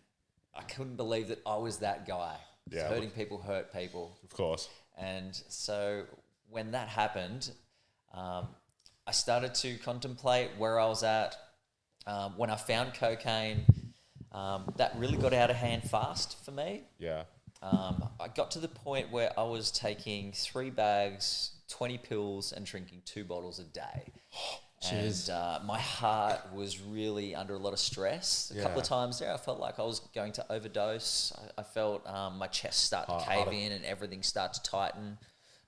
I 0.53 0.63
couldn't 0.63 0.95
believe 0.95 1.27
that 1.29 1.39
I 1.45 1.57
was 1.57 1.77
that 1.79 2.05
guy. 2.07 2.37
Yeah. 2.71 2.87
hurting 2.89 3.11
people 3.11 3.37
hurt 3.37 3.71
people, 3.71 4.17
Of 4.23 4.31
course. 4.31 4.67
and 4.97 5.35
so 5.49 6.05
when 6.49 6.71
that 6.71 6.88
happened, 6.88 7.51
um, 8.13 8.47
I 9.08 9.12
started 9.12 9.53
to 9.55 9.77
contemplate 9.77 10.51
where 10.58 10.79
I 10.79 10.86
was 10.86 11.03
at. 11.03 11.36
Um, 12.08 12.34
when 12.38 12.49
I 12.49 12.55
found 12.55 12.93
cocaine, 12.93 13.65
um, 14.31 14.73
that 14.77 14.93
really 14.97 15.17
got 15.17 15.34
out 15.34 15.49
of 15.49 15.55
hand 15.55 15.89
fast 15.89 16.43
for 16.43 16.51
me. 16.51 16.84
Yeah. 16.99 17.23
Um, 17.62 18.10
I 18.19 18.27
got 18.27 18.51
to 18.51 18.60
the 18.60 18.67
point 18.67 19.12
where 19.12 19.38
I 19.39 19.43
was 19.43 19.71
taking 19.71 20.31
three 20.34 20.69
bags, 20.69 21.51
20 21.69 21.97
pills, 21.99 22.51
and 22.51 22.65
drinking 22.65 23.01
two 23.05 23.23
bottles 23.23 23.60
a 23.60 23.63
day. 23.63 24.12
Jeez. 24.84 25.29
And 25.29 25.36
uh, 25.36 25.60
my 25.65 25.79
heart 25.79 26.53
was 26.53 26.79
really 26.79 27.34
under 27.34 27.55
a 27.55 27.58
lot 27.58 27.73
of 27.73 27.79
stress. 27.79 28.51
A 28.55 28.62
couple 28.62 28.81
of 28.81 28.86
times 28.86 29.19
there, 29.19 29.34
I 29.34 29.38
felt 29.38 29.60
like 29.60 29.79
I 29.79 29.84
was 29.84 30.01
going 30.13 30.34
to 30.34 30.51
overdose. 30.51 31.34
I, 31.36 31.62
I 31.62 31.63
felt 31.63 32.05
um, 32.08 32.38
my 32.38 32.47
chest 32.47 32.84
start 32.84 33.08
to 33.08 33.25
cave 33.25 33.47
in 33.51 33.71
and 33.71 33.84
everything 33.86 34.21
start 34.21 34.53
to 34.53 34.62
tighten. 34.62 35.17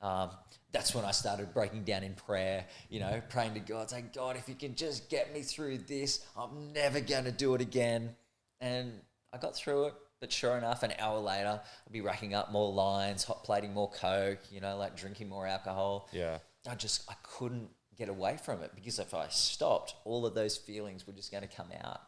Um, 0.02 0.30
that's 0.72 0.94
when 0.94 1.06
I 1.06 1.12
started 1.12 1.54
breaking 1.54 1.84
down 1.84 2.04
in 2.04 2.14
prayer, 2.14 2.66
you 2.90 3.00
know, 3.00 3.22
praying 3.30 3.54
to 3.56 3.60
God, 3.60 3.90
saying, 3.90 4.12
God, 4.14 4.36
if 4.36 4.48
you 4.48 4.56
can 4.56 4.76
just 4.76 5.10
get 5.10 5.34
me 5.34 5.42
through 5.42 5.80
this, 5.80 6.26
I'm 6.38 6.72
never 6.74 7.00
going 7.00 7.24
to 7.24 7.32
do 7.32 7.56
it 7.56 7.62
again. 7.62 8.16
And 8.62 8.94
I 9.34 9.38
got 9.38 9.56
through 9.56 9.86
it. 9.86 9.94
But 10.20 10.32
sure 10.32 10.58
enough, 10.58 10.82
an 10.82 10.94
hour 10.98 11.20
later, 11.20 11.62
I'd 11.86 11.94
be 11.94 12.02
racking 12.02 12.34
up 12.34 12.52
more 12.52 12.74
lines, 12.74 13.24
hot 13.24 13.44
plating 13.44 13.74
more 13.74 13.92
Coke, 13.92 14.40
you 14.52 14.60
know, 14.62 14.76
like 14.76 14.98
drinking 14.98 15.30
more 15.30 15.46
alcohol. 15.46 16.10
Yeah. 16.12 16.40
I 16.68 16.74
just 16.74 17.10
I 17.10 17.14
couldn't 17.22 17.70
get 17.98 18.10
away 18.10 18.38
from 18.44 18.62
it 18.62 18.72
because 18.76 18.98
if 19.00 19.14
I 19.14 19.28
stopped, 19.30 19.96
all 20.06 20.26
of 20.26 20.34
those 20.34 20.58
feelings 20.58 21.06
were 21.06 21.14
just 21.14 21.32
going 21.32 21.48
to 21.48 21.56
come 21.56 21.68
out. 21.84 22.02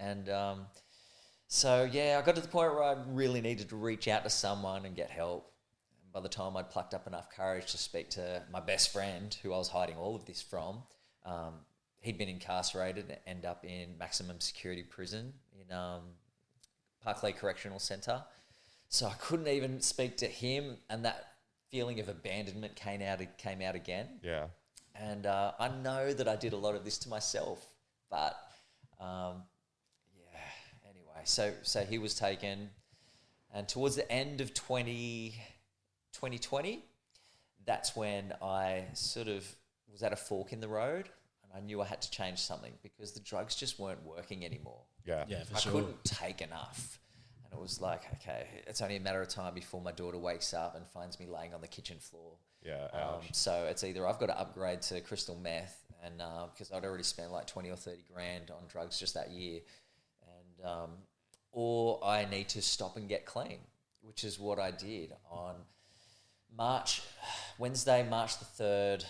And 0.00 0.28
um, 0.28 0.66
so, 1.48 1.88
yeah, 1.90 2.18
I 2.20 2.26
got 2.26 2.34
to 2.34 2.40
the 2.40 2.48
point 2.48 2.72
where 2.72 2.82
I 2.82 2.96
really 3.08 3.40
needed 3.40 3.68
to 3.68 3.76
reach 3.76 4.08
out 4.08 4.24
to 4.24 4.30
someone 4.30 4.84
and 4.84 4.96
get 4.96 5.10
help. 5.10 5.52
By 6.16 6.22
the 6.22 6.30
time 6.30 6.56
I'd 6.56 6.70
plucked 6.70 6.94
up 6.94 7.06
enough 7.06 7.28
courage 7.28 7.72
to 7.72 7.76
speak 7.76 8.08
to 8.12 8.42
my 8.50 8.60
best 8.60 8.90
friend, 8.90 9.36
who 9.42 9.52
I 9.52 9.58
was 9.58 9.68
hiding 9.68 9.98
all 9.98 10.16
of 10.16 10.24
this 10.24 10.40
from, 10.40 10.78
um, 11.26 11.56
he'd 12.00 12.16
been 12.16 12.30
incarcerated 12.30 13.04
and 13.10 13.18
end 13.26 13.44
up 13.44 13.66
in 13.66 13.98
maximum 13.98 14.40
security 14.40 14.82
prison 14.82 15.34
in 15.60 15.76
um, 15.76 16.00
Parklea 17.06 17.36
Correctional 17.36 17.78
Centre. 17.78 18.22
So 18.88 19.06
I 19.06 19.12
couldn't 19.20 19.48
even 19.48 19.82
speak 19.82 20.16
to 20.16 20.26
him, 20.26 20.78
and 20.88 21.04
that 21.04 21.32
feeling 21.70 22.00
of 22.00 22.08
abandonment 22.08 22.76
came 22.76 23.02
out 23.02 23.20
came 23.36 23.60
out 23.60 23.74
again. 23.74 24.06
Yeah. 24.22 24.46
And 24.94 25.26
uh, 25.26 25.52
I 25.58 25.68
know 25.68 26.14
that 26.14 26.26
I 26.26 26.36
did 26.36 26.54
a 26.54 26.56
lot 26.56 26.74
of 26.74 26.82
this 26.82 26.96
to 27.00 27.10
myself, 27.10 27.66
but 28.10 28.38
um, 28.98 29.42
yeah. 30.18 30.38
Anyway, 30.88 31.24
so 31.24 31.52
so 31.60 31.84
he 31.84 31.98
was 31.98 32.14
taken, 32.14 32.70
and 33.52 33.68
towards 33.68 33.96
the 33.96 34.10
end 34.10 34.40
of 34.40 34.54
20, 34.54 35.34
2020, 36.16 36.82
that's 37.66 37.94
when 37.94 38.32
I 38.42 38.84
sort 38.94 39.28
of 39.28 39.44
was 39.92 40.02
at 40.02 40.12
a 40.12 40.16
fork 40.16 40.52
in 40.52 40.60
the 40.60 40.68
road, 40.68 41.10
and 41.42 41.52
I 41.54 41.60
knew 41.60 41.80
I 41.82 41.84
had 41.84 42.00
to 42.02 42.10
change 42.10 42.38
something 42.38 42.72
because 42.82 43.12
the 43.12 43.20
drugs 43.20 43.54
just 43.54 43.78
weren't 43.78 44.02
working 44.04 44.44
anymore. 44.44 44.80
Yeah. 45.04 45.24
Yeah, 45.28 45.44
for 45.44 45.56
I 45.56 45.58
sure. 45.60 45.72
couldn't 45.72 46.04
take 46.04 46.40
enough. 46.40 46.98
And 47.44 47.52
it 47.52 47.60
was 47.60 47.80
like, 47.80 48.02
okay, 48.14 48.46
it's 48.66 48.80
only 48.80 48.96
a 48.96 49.00
matter 49.00 49.20
of 49.20 49.28
time 49.28 49.54
before 49.54 49.80
my 49.80 49.92
daughter 49.92 50.18
wakes 50.18 50.54
up 50.54 50.74
and 50.74 50.86
finds 50.88 51.20
me 51.20 51.26
laying 51.26 51.54
on 51.54 51.60
the 51.60 51.68
kitchen 51.68 51.98
floor. 51.98 52.32
Yeah. 52.64 52.88
Um, 52.92 53.00
Ouch. 53.16 53.28
so 53.32 53.66
it's 53.70 53.84
either 53.84 54.06
I've 54.06 54.18
got 54.18 54.26
to 54.26 54.38
upgrade 54.38 54.82
to 54.82 55.00
crystal 55.02 55.36
meth, 55.36 55.84
and 56.02 56.20
because 56.52 56.72
I'd 56.72 56.84
already 56.84 57.04
spent 57.04 57.30
like 57.30 57.46
twenty 57.46 57.70
or 57.70 57.76
thirty 57.76 58.04
grand 58.12 58.50
on 58.50 58.66
drugs 58.68 58.98
just 58.98 59.14
that 59.14 59.30
year, 59.30 59.60
and 60.26 60.66
um, 60.68 60.90
or 61.52 62.00
I 62.04 62.24
need 62.24 62.48
to 62.50 62.62
stop 62.62 62.96
and 62.96 63.08
get 63.08 63.24
clean, 63.26 63.58
which 64.00 64.24
is 64.24 64.40
what 64.40 64.58
I 64.58 64.72
did 64.72 65.12
on 65.30 65.54
March 66.56 67.02
Wednesday, 67.58 68.06
March 68.08 68.38
the 68.38 68.44
third, 68.44 69.04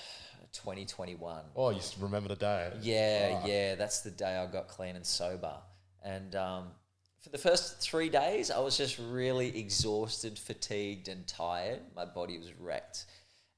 twenty 0.53 0.85
twenty 0.85 1.15
one. 1.15 1.45
Oh, 1.55 1.71
you 1.71 1.81
remember 2.01 2.29
the 2.29 2.37
day? 2.37 2.73
Yeah, 2.81 3.47
yeah, 3.47 3.75
that's 3.75 4.01
the 4.01 4.11
day 4.11 4.37
I 4.37 4.47
got 4.47 4.69
clean 4.69 4.97
and 4.97 5.07
sober. 5.07 5.55
And 6.05 6.35
um, 6.35 6.69
for 7.21 7.31
the 7.31 7.39
first 7.39 7.81
three 7.81 8.09
days, 8.09 8.51
I 8.51 8.59
was 8.61 8.77
just 8.77 8.99
really 8.99 9.59
exhausted, 9.59 10.39
fatigued, 10.39 11.09
and 11.09 11.27
tired. 11.27 11.81
My 11.95 12.05
body 12.05 12.39
was 12.39 12.53
wrecked. 12.59 13.07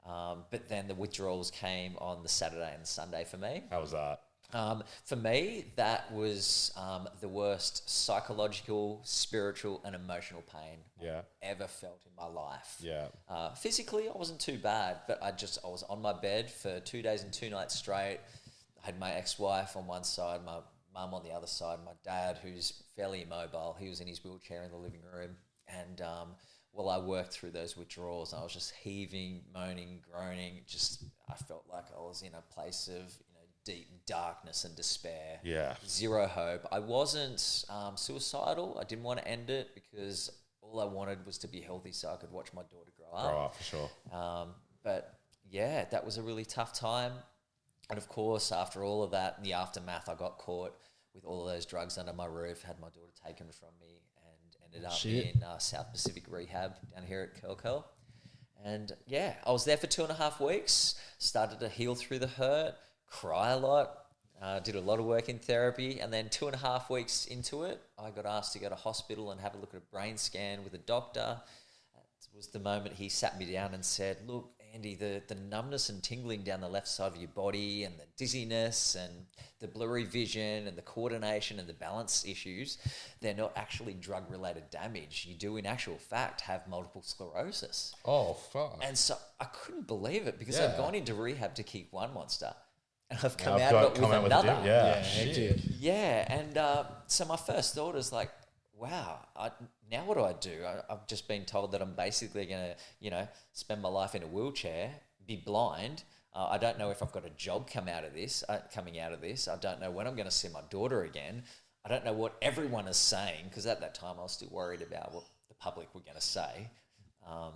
Um, 0.07 0.45
but 0.51 0.69
then 0.69 0.89
the 0.89 0.95
withdrawals 0.95 1.51
came 1.51 1.95
on 1.99 2.23
the 2.23 2.31
Saturday 2.31 2.73
and 2.75 2.87
Sunday 2.87 3.25
for 3.25 3.37
me. 3.37 3.65
How 3.71 3.83
was 3.83 3.91
that? 3.93 4.21
Um, 4.55 4.83
for 5.05 5.17
me, 5.17 5.67
that 5.77 6.11
was 6.13 6.73
um, 6.77 7.09
the 7.21 7.29
worst 7.29 7.89
psychological, 7.89 9.01
spiritual, 9.05 9.83
and 9.85 9.95
emotional 9.95 10.43
pain 10.43 10.79
Yeah. 11.03 11.19
I've 11.43 11.61
ever 11.61 11.69
felt 11.69 12.03
in 12.07 12.13
my 12.17 12.27
life. 12.27 12.77
Yeah. 12.81 13.09
Uh, 13.29 13.55
physically, 13.55 14.09
I 14.09 14.13
wasn't 14.17 14.41
too 14.41 14.59
bad, 14.59 14.99
but 15.07 15.23
I 15.23 15.33
just 15.33 15.59
I 15.65 15.69
was 15.69 15.83
on 15.85 16.01
my 16.01 16.15
bed 16.15 16.51
for 16.51 16.81
two 16.81 17.03
days 17.03 17.23
and 17.23 17.33
two 17.33 17.51
nights 17.51 17.75
straight. 17.75 18.21
I 18.83 18.87
had 18.87 18.99
my 18.99 19.13
ex-wife 19.13 19.77
on 19.77 19.87
one 19.87 20.05
side, 20.05 20.41
my 20.45 20.61
mum 20.95 21.13
on 21.13 21.23
the 21.23 21.31
other 21.31 21.47
side, 21.47 21.79
my 21.85 21.93
dad, 22.03 22.39
who's 22.43 22.85
fairly 22.97 23.23
immobile, 23.23 23.77
he 23.79 23.89
was 23.89 24.01
in 24.01 24.07
his 24.07 24.25
wheelchair 24.25 24.63
in 24.65 24.71
the 24.71 24.77
living 24.77 25.03
room, 25.15 25.37
and 25.69 26.01
um, 26.01 26.29
while 26.73 26.89
I 26.89 26.99
worked 26.99 27.33
through 27.33 27.51
those 27.51 27.77
withdrawals, 27.77 28.33
I 28.33 28.43
was 28.43 28.53
just 28.53 28.73
heaving, 28.73 29.43
moaning, 29.53 30.01
groaning. 30.11 30.61
Just 30.67 31.05
I 31.29 31.35
felt 31.35 31.65
like 31.71 31.85
I 31.97 32.01
was 32.01 32.23
in 32.23 32.35
a 32.35 32.55
place 32.55 32.89
of 32.89 33.13
deep 33.73 33.89
darkness 34.07 34.65
and 34.65 34.75
despair 34.75 35.39
Yeah. 35.45 35.75
zero 35.87 36.27
hope. 36.27 36.67
I 36.73 36.79
wasn't 36.79 37.65
um, 37.69 37.97
suicidal. 37.97 38.79
I 38.81 38.85
didn't 38.85 39.05
want 39.05 39.21
to 39.21 39.29
end 39.29 39.51
it 39.51 39.71
because 39.75 40.31
all 40.63 40.81
I 40.81 40.85
wanted 40.85 41.25
was 41.27 41.39
to 41.39 41.49
be 41.49 41.61
healthy 41.61 41.93
so 41.93 42.11
I 42.13 42.17
could 42.17 42.33
watch 42.33 42.49
my 42.55 42.63
daughter 42.63 42.91
grow 42.97 43.13
up. 43.19 43.31
Grow 43.31 43.41
up 43.45 43.55
for 43.57 43.63
sure. 43.65 43.91
Um, 44.13 44.49
but 44.83 45.19
yeah, 45.51 45.85
that 45.91 46.05
was 46.05 46.17
a 46.17 46.23
really 46.23 46.45
tough 46.45 46.73
time. 46.73 47.13
And 47.91 47.99
of 47.99 48.09
course, 48.09 48.53
after 48.53 48.83
all 48.85 49.03
of 49.03 49.11
that, 49.13 49.35
in 49.39 49.45
the 49.45 49.53
aftermath, 49.55 50.09
I 50.09 50.15
got 50.15 50.39
caught 50.39 50.75
with 51.15 51.25
all 51.25 51.47
of 51.47 51.53
those 51.55 51.67
drugs 51.67 51.97
under 51.99 52.13
my 52.13 52.27
roof, 52.27 52.63
had 52.63 52.79
my 52.81 52.89
daughter 52.89 53.13
taken 53.27 53.47
from 53.51 53.71
me, 53.81 54.01
and 54.27 54.57
ended 54.75 54.87
up 54.87 54.93
Shit. 54.97 55.35
in 55.35 55.43
uh, 55.43 55.59
South 55.59 55.91
Pacific 55.93 56.25
Rehab 56.29 56.73
down 56.95 57.05
here 57.07 57.23
at 57.23 57.41
Curl 57.41 57.57
Curl. 57.57 57.87
And 58.65 58.93
yeah, 59.07 59.35
I 59.47 59.53
was 59.53 59.65
there 59.65 59.77
for 59.77 59.87
two 59.87 60.03
and 60.03 60.11
a 60.11 60.15
half 60.15 60.41
weeks, 60.41 60.97
started 61.19 61.61
to 61.61 61.69
heal 61.69 61.95
through 61.95 62.19
the 62.19 62.27
hurt, 62.27 62.75
cry 63.09 63.51
a 63.51 63.59
lot, 63.59 64.05
uh, 64.41 64.61
did 64.61 64.75
a 64.75 64.81
lot 64.81 64.99
of 64.99 65.05
work 65.07 65.29
in 65.29 65.39
therapy. 65.39 66.01
And 66.01 66.13
then 66.13 66.29
two 66.29 66.47
and 66.47 66.55
a 66.55 66.59
half 66.59 66.91
weeks 66.91 67.27
into 67.27 67.65
it, 67.65 67.81
I 67.99 68.11
got 68.11 68.27
asked 68.27 68.53
to 68.55 68.59
go 68.59 68.69
to 68.69 68.75
hospital 68.75 69.31
and 69.33 69.41
have 69.41 69.55
a 69.55 69.59
look 69.59 69.75
at 69.75 69.79
a 69.79 69.93
brain 69.93 70.17
scan 70.17 70.65
with 70.65 70.75
a 70.75 70.79
doctor. 70.79 71.41
It 71.97 72.37
was 72.37 72.49
the 72.49 72.61
moment 72.61 72.95
he 72.95 73.09
sat 73.09 73.39
me 73.39 73.51
down 73.51 73.75
and 73.75 73.85
said, 73.85 74.19
Look, 74.27 74.51
Andy, 74.75 74.95
the, 74.95 75.23
the 75.27 75.35
numbness 75.35 75.89
and 75.89 76.03
tingling 76.03 76.43
down 76.43 76.61
the 76.61 76.69
left 76.69 76.89
side 76.89 77.11
of 77.13 77.17
your 77.17 77.31
body 77.31 77.85
and 77.85 77.99
the 77.99 78.05
dizziness 78.17 78.95
and 78.95 79.25
the 79.61 79.67
blurry 79.67 80.05
vision 80.05 80.69
and 80.69 80.77
the 80.77 80.83
coordination 80.83 81.59
and 81.59 81.67
the 81.67 81.73
balance 81.73 82.25
issues, 82.27 82.79
they're 83.21 83.35
not 83.35 83.53
actually 83.57 83.95
drug 83.95 84.31
related 84.31 84.71
damage. 84.71 85.27
You 85.29 85.35
do, 85.35 85.57
in 85.57 85.67
actual 85.67 85.97
fact, 85.97 86.43
have 86.43 86.69
multiple 86.69 87.03
sclerosis. 87.03 87.95
Oh 88.05 88.35
fuck. 88.35 88.79
And 88.83 88.97
so 88.97 89.17
I 89.41 89.47
couldn't 89.47 89.87
believe 89.87 90.27
it 90.29 90.39
because 90.39 90.59
Yeah. 90.59 90.67
I've 90.67 90.77
gone 90.77 90.95
into 90.95 91.15
rehab 91.15 91.55
to 91.57 91.63
keep 91.63 91.93
one 91.93 92.13
monster 92.13 92.55
and 93.11 93.19
I've 93.23 93.37
come 93.37 93.55
I've 93.55 93.61
out 93.63 93.71
got- 93.73 93.85
of 93.85 93.93
it 93.93 94.01
come 94.01 94.09
with 94.11 94.15
out 94.17 94.23
with 94.25 94.33
another. 94.33 94.49
a 94.49 94.55
di- 94.63 94.67
yeah. 94.67 95.05
Yeah, 95.25 95.53
Yeah, 95.79 96.39
and 96.41 96.59
uh, 96.59 96.85
so 97.07 97.25
my 97.25 97.37
first 97.37 97.75
thought 97.75 97.97
is 97.97 98.13
like, 98.13 98.31
wow, 98.77 99.19
I, 99.37 99.51
now 99.91 100.05
what 100.05 100.17
do 100.17 100.25
I 100.25 100.33
do? 100.35 100.65
I, 100.65 100.93
I've 100.93 101.07
just 101.07 101.27
been 101.29 101.45
told 101.45 101.73
that 101.73 101.83
I'm 101.83 101.95
basically 101.95 102.47
going 102.47 102.61
to, 102.63 102.77
you 103.01 103.11
know, 103.11 103.27
spend 103.53 103.83
my 103.83 103.89
life 103.89 104.15
in 104.15 104.23
a 104.23 104.27
wheelchair, 104.27 104.91
be 105.27 105.37
blind. 105.37 106.05
Uh, 106.35 106.47
I 106.51 106.59
don't 106.59 106.79
know 106.79 106.91
if 106.91 107.03
I've 107.03 107.11
got 107.13 107.25
a 107.27 107.31
job 107.31 107.69
come 107.71 107.89
out 107.89 108.05
of 108.05 108.15
this, 108.15 108.45
uh, 108.49 108.59
coming 108.73 108.99
out 109.01 109.13
of 109.13 109.21
this. 109.21 109.49
I 109.49 109.57
don't 109.57 109.81
know 109.81 109.91
when 109.91 110.07
I'm 110.07 110.15
going 110.15 110.29
to 110.29 110.31
see 110.35 110.49
my 110.49 110.61
daughter 110.71 111.03
again. 111.03 111.43
I 111.85 111.89
don't 111.89 112.05
know 112.05 112.13
what 112.13 112.37
everyone 112.43 112.87
is 112.87 112.97
saying 112.99 113.47
because 113.49 113.67
at 113.67 113.81
that 113.81 113.95
time 113.95 114.17
I 114.19 114.23
was 114.23 114.33
still 114.33 114.51
worried 114.51 114.83
about 114.83 115.15
what 115.15 115.25
the 115.49 115.55
public 115.55 115.93
were 115.95 116.03
going 116.03 116.17
to 116.17 116.21
say. 116.21 116.69
Um, 117.27 117.53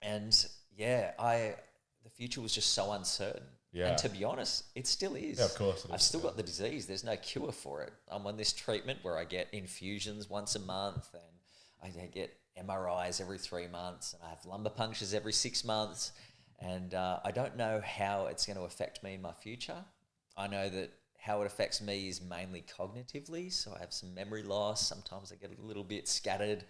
and 0.00 0.46
yeah, 0.76 1.10
I 1.18 1.54
the 2.04 2.10
future 2.10 2.40
was 2.40 2.54
just 2.54 2.72
so 2.72 2.92
uncertain. 2.92 3.42
Yeah. 3.78 3.90
And 3.90 3.98
to 3.98 4.08
be 4.08 4.24
honest, 4.24 4.64
it 4.74 4.88
still 4.88 5.14
is. 5.14 5.38
Yeah, 5.38 5.44
of 5.44 5.54
course 5.54 5.84
it 5.84 5.92
I've 5.92 6.00
is, 6.00 6.06
still 6.06 6.18
yeah. 6.18 6.26
got 6.26 6.36
the 6.36 6.42
disease. 6.42 6.86
There's 6.86 7.04
no 7.04 7.16
cure 7.16 7.52
for 7.52 7.82
it. 7.82 7.92
I'm 8.08 8.26
on 8.26 8.36
this 8.36 8.52
treatment 8.52 8.98
where 9.02 9.16
I 9.16 9.22
get 9.22 9.46
infusions 9.52 10.28
once 10.28 10.56
a 10.56 10.58
month 10.58 11.08
and 11.14 11.92
I 12.02 12.06
get 12.06 12.36
MRIs 12.60 13.20
every 13.20 13.38
three 13.38 13.68
months 13.68 14.14
and 14.14 14.22
I 14.24 14.30
have 14.30 14.44
lumbar 14.44 14.72
punctures 14.72 15.14
every 15.14 15.32
six 15.32 15.64
months. 15.64 16.10
And 16.58 16.92
uh, 16.92 17.20
I 17.24 17.30
don't 17.30 17.56
know 17.56 17.80
how 17.84 18.26
it's 18.26 18.46
going 18.46 18.56
to 18.56 18.64
affect 18.64 19.04
me 19.04 19.14
in 19.14 19.22
my 19.22 19.32
future. 19.32 19.84
I 20.36 20.48
know 20.48 20.68
that 20.68 20.92
how 21.16 21.42
it 21.42 21.46
affects 21.46 21.80
me 21.80 22.08
is 22.08 22.20
mainly 22.20 22.64
cognitively. 22.76 23.52
So 23.52 23.72
I 23.76 23.78
have 23.78 23.92
some 23.92 24.12
memory 24.12 24.42
loss. 24.42 24.88
Sometimes 24.88 25.30
I 25.30 25.36
get 25.36 25.56
a 25.56 25.64
little 25.64 25.84
bit 25.84 26.08
scattered. 26.08 26.64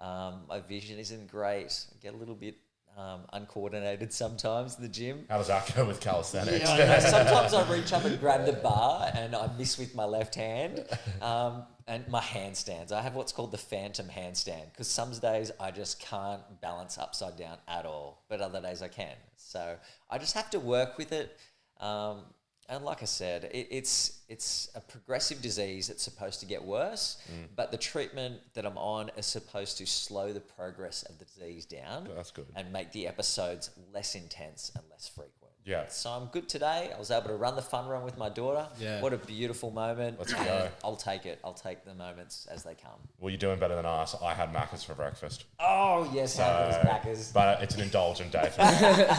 Um, 0.00 0.42
my 0.48 0.60
vision 0.60 1.00
isn't 1.00 1.28
great. 1.28 1.84
I 1.90 1.96
get 2.00 2.14
a 2.14 2.16
little 2.16 2.36
bit 2.36 2.58
um, 2.96 3.20
uncoordinated 3.32 4.12
sometimes 4.22 4.76
in 4.76 4.82
the 4.82 4.88
gym. 4.88 5.24
How 5.28 5.38
does 5.38 5.48
that 5.48 5.74
go 5.74 5.84
with 5.84 6.00
calisthenics? 6.00 6.68
Yeah, 6.68 6.94
I. 6.96 6.98
Sometimes 6.98 7.54
I 7.54 7.72
reach 7.72 7.92
up 7.92 8.04
and 8.04 8.18
grab 8.20 8.46
the 8.46 8.54
bar 8.54 9.10
and 9.14 9.34
I 9.34 9.50
miss 9.58 9.78
with 9.78 9.94
my 9.94 10.04
left 10.04 10.34
hand. 10.34 10.84
Um, 11.20 11.64
and 11.86 12.08
my 12.08 12.20
handstands. 12.20 12.92
I 12.92 13.02
have 13.02 13.14
what's 13.14 13.32
called 13.32 13.52
the 13.52 13.58
phantom 13.58 14.06
handstand 14.08 14.70
because 14.72 14.88
some 14.88 15.12
days 15.12 15.50
I 15.60 15.70
just 15.70 16.00
can't 16.00 16.40
balance 16.60 16.96
upside 16.98 17.36
down 17.36 17.58
at 17.68 17.84
all, 17.84 18.24
but 18.28 18.40
other 18.40 18.60
days 18.60 18.80
I 18.82 18.88
can. 18.88 19.14
So 19.36 19.76
I 20.08 20.18
just 20.18 20.34
have 20.34 20.50
to 20.50 20.60
work 20.60 20.96
with 20.96 21.12
it. 21.12 21.36
Um, 21.80 22.22
and 22.68 22.84
like 22.84 23.02
I 23.02 23.06
said, 23.06 23.44
it, 23.52 23.68
it's 23.70 24.20
it's 24.28 24.70
a 24.74 24.80
progressive 24.80 25.42
disease. 25.42 25.90
It's 25.90 26.02
supposed 26.02 26.40
to 26.40 26.46
get 26.46 26.62
worse, 26.62 27.18
mm. 27.30 27.46
but 27.56 27.70
the 27.70 27.76
treatment 27.76 28.40
that 28.54 28.64
I'm 28.64 28.78
on 28.78 29.10
is 29.16 29.26
supposed 29.26 29.78
to 29.78 29.86
slow 29.86 30.32
the 30.32 30.40
progress 30.40 31.02
of 31.04 31.18
the 31.18 31.24
disease 31.24 31.66
down 31.66 32.08
oh, 32.10 32.14
That's 32.14 32.30
good. 32.30 32.46
and 32.56 32.72
make 32.72 32.92
the 32.92 33.06
episodes 33.06 33.70
less 33.92 34.14
intense 34.14 34.72
and 34.74 34.84
less 34.90 35.08
frequent. 35.08 35.43
Yeah. 35.64 35.86
So 35.88 36.10
I'm 36.10 36.26
good 36.26 36.46
today. 36.48 36.90
I 36.94 36.98
was 36.98 37.10
able 37.10 37.28
to 37.28 37.36
run 37.36 37.56
the 37.56 37.62
fun 37.62 37.88
run 37.88 38.04
with 38.04 38.18
my 38.18 38.28
daughter. 38.28 38.66
Yeah. 38.78 39.00
What 39.00 39.14
a 39.14 39.16
beautiful 39.16 39.70
moment. 39.70 40.18
Let's 40.18 40.34
go. 40.34 40.68
I'll 40.84 40.96
take 40.96 41.24
it. 41.24 41.40
I'll 41.42 41.54
take 41.54 41.84
the 41.86 41.94
moments 41.94 42.46
as 42.50 42.62
they 42.64 42.74
come. 42.74 42.92
Well, 43.18 43.30
you're 43.30 43.38
doing 43.38 43.58
better 43.58 43.74
than 43.74 43.86
us. 43.86 44.14
I 44.22 44.34
had 44.34 44.52
Macca's 44.52 44.84
for 44.84 44.92
breakfast. 44.94 45.44
Oh, 45.58 46.10
yes, 46.12 46.36
how 46.36 46.64
goes 46.66 46.74
Uh, 46.74 46.84
Macca's. 46.86 47.30
But 47.32 47.62
it's 47.62 47.74
an 47.76 47.80
indulgent 47.80 48.30
day 48.32 48.50
for 48.54 48.60
me. 48.62 48.68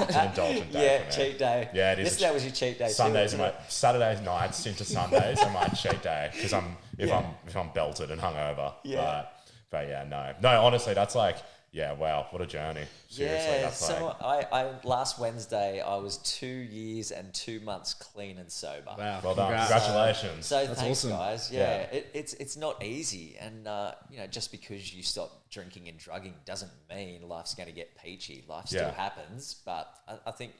it's 0.05 0.15
an 0.15 0.27
indulgent 0.29 0.71
day 0.71 1.01
Yeah, 1.03 1.09
cheat 1.09 1.39
day. 1.39 1.69
Yeah, 1.73 1.93
it 1.93 1.99
is. 1.99 2.05
Yesterday 2.11 2.33
was 2.33 2.43
your 2.43 2.53
cheat 2.53 2.77
day. 2.77 2.87
too, 2.87 2.93
Sundays 2.93 3.33
are 3.33 3.37
my 3.37 3.47
it? 3.47 3.55
Saturdays 3.67 4.21
nights 4.21 4.65
into 4.67 4.83
Sundays 4.85 5.39
are 5.41 5.51
my 5.51 5.67
cheat 5.69 6.03
day 6.03 6.29
because 6.31 6.53
I'm 6.53 6.77
if 6.99 7.09
Yeah. 7.09 7.17
I'm 7.17 7.25
if 7.47 7.57
I'm 7.57 7.69
belted 7.73 8.11
and 8.11 8.21
hungover. 8.21 8.71
Yeah. 8.83 8.97
But, 9.01 9.31
but 9.71 9.87
yeah, 9.87 10.03
no, 10.07 10.33
no. 10.41 10.63
Honestly, 10.63 10.93
that's 10.93 11.15
like 11.15 11.37
Yeah, 11.75 11.91
wow, 11.91 12.27
what 12.31 12.41
a 12.41 12.45
journey. 12.45 12.85
Seriously, 13.09 13.51
yeah, 13.51 13.61
that's 13.63 13.85
so 13.85 14.15
like, 14.21 14.49
I, 14.53 14.61
I 14.61 14.71
last 14.85 15.19
Wednesday 15.19 15.81
I 15.81 15.97
was 15.97 16.19
two 16.19 16.47
years 16.47 17.11
and 17.11 17.33
two 17.33 17.59
months 17.59 17.93
clean 17.93 18.37
and 18.37 18.49
sober. 18.49 18.95
Wow. 18.97 19.19
well 19.21 19.35
done. 19.35 19.57
Congratulations. 19.57 20.45
So 20.45 20.65
That's 20.65 20.79
thanks, 20.79 20.99
awesome. 21.03 21.09
guys. 21.17 21.51
Yeah, 21.51 21.59
Yeah. 21.59 21.97
It, 21.97 22.07
it's 22.13 22.33
it's 22.35 22.55
not 22.55 22.81
easy, 22.81 23.35
and 23.41 23.67
uh, 23.67 23.91
you 24.09 24.19
know, 24.19 24.27
just 24.27 24.51
because 24.51 24.93
you 24.93 25.03
stop 25.03 25.49
drinking 25.49 25.89
and 25.89 25.97
drugging 25.97 26.35
doesn't 26.45 26.71
mean 26.89 27.27
life's 27.27 27.53
going 27.55 27.67
to 27.67 27.75
get 27.75 28.01
peachy. 28.01 28.45
Life 28.47 28.67
still 28.67 28.83
Yeah. 28.83 28.93
happens, 28.93 29.57
but 29.65 29.93
I, 30.07 30.29
I 30.29 30.31
think 30.31 30.53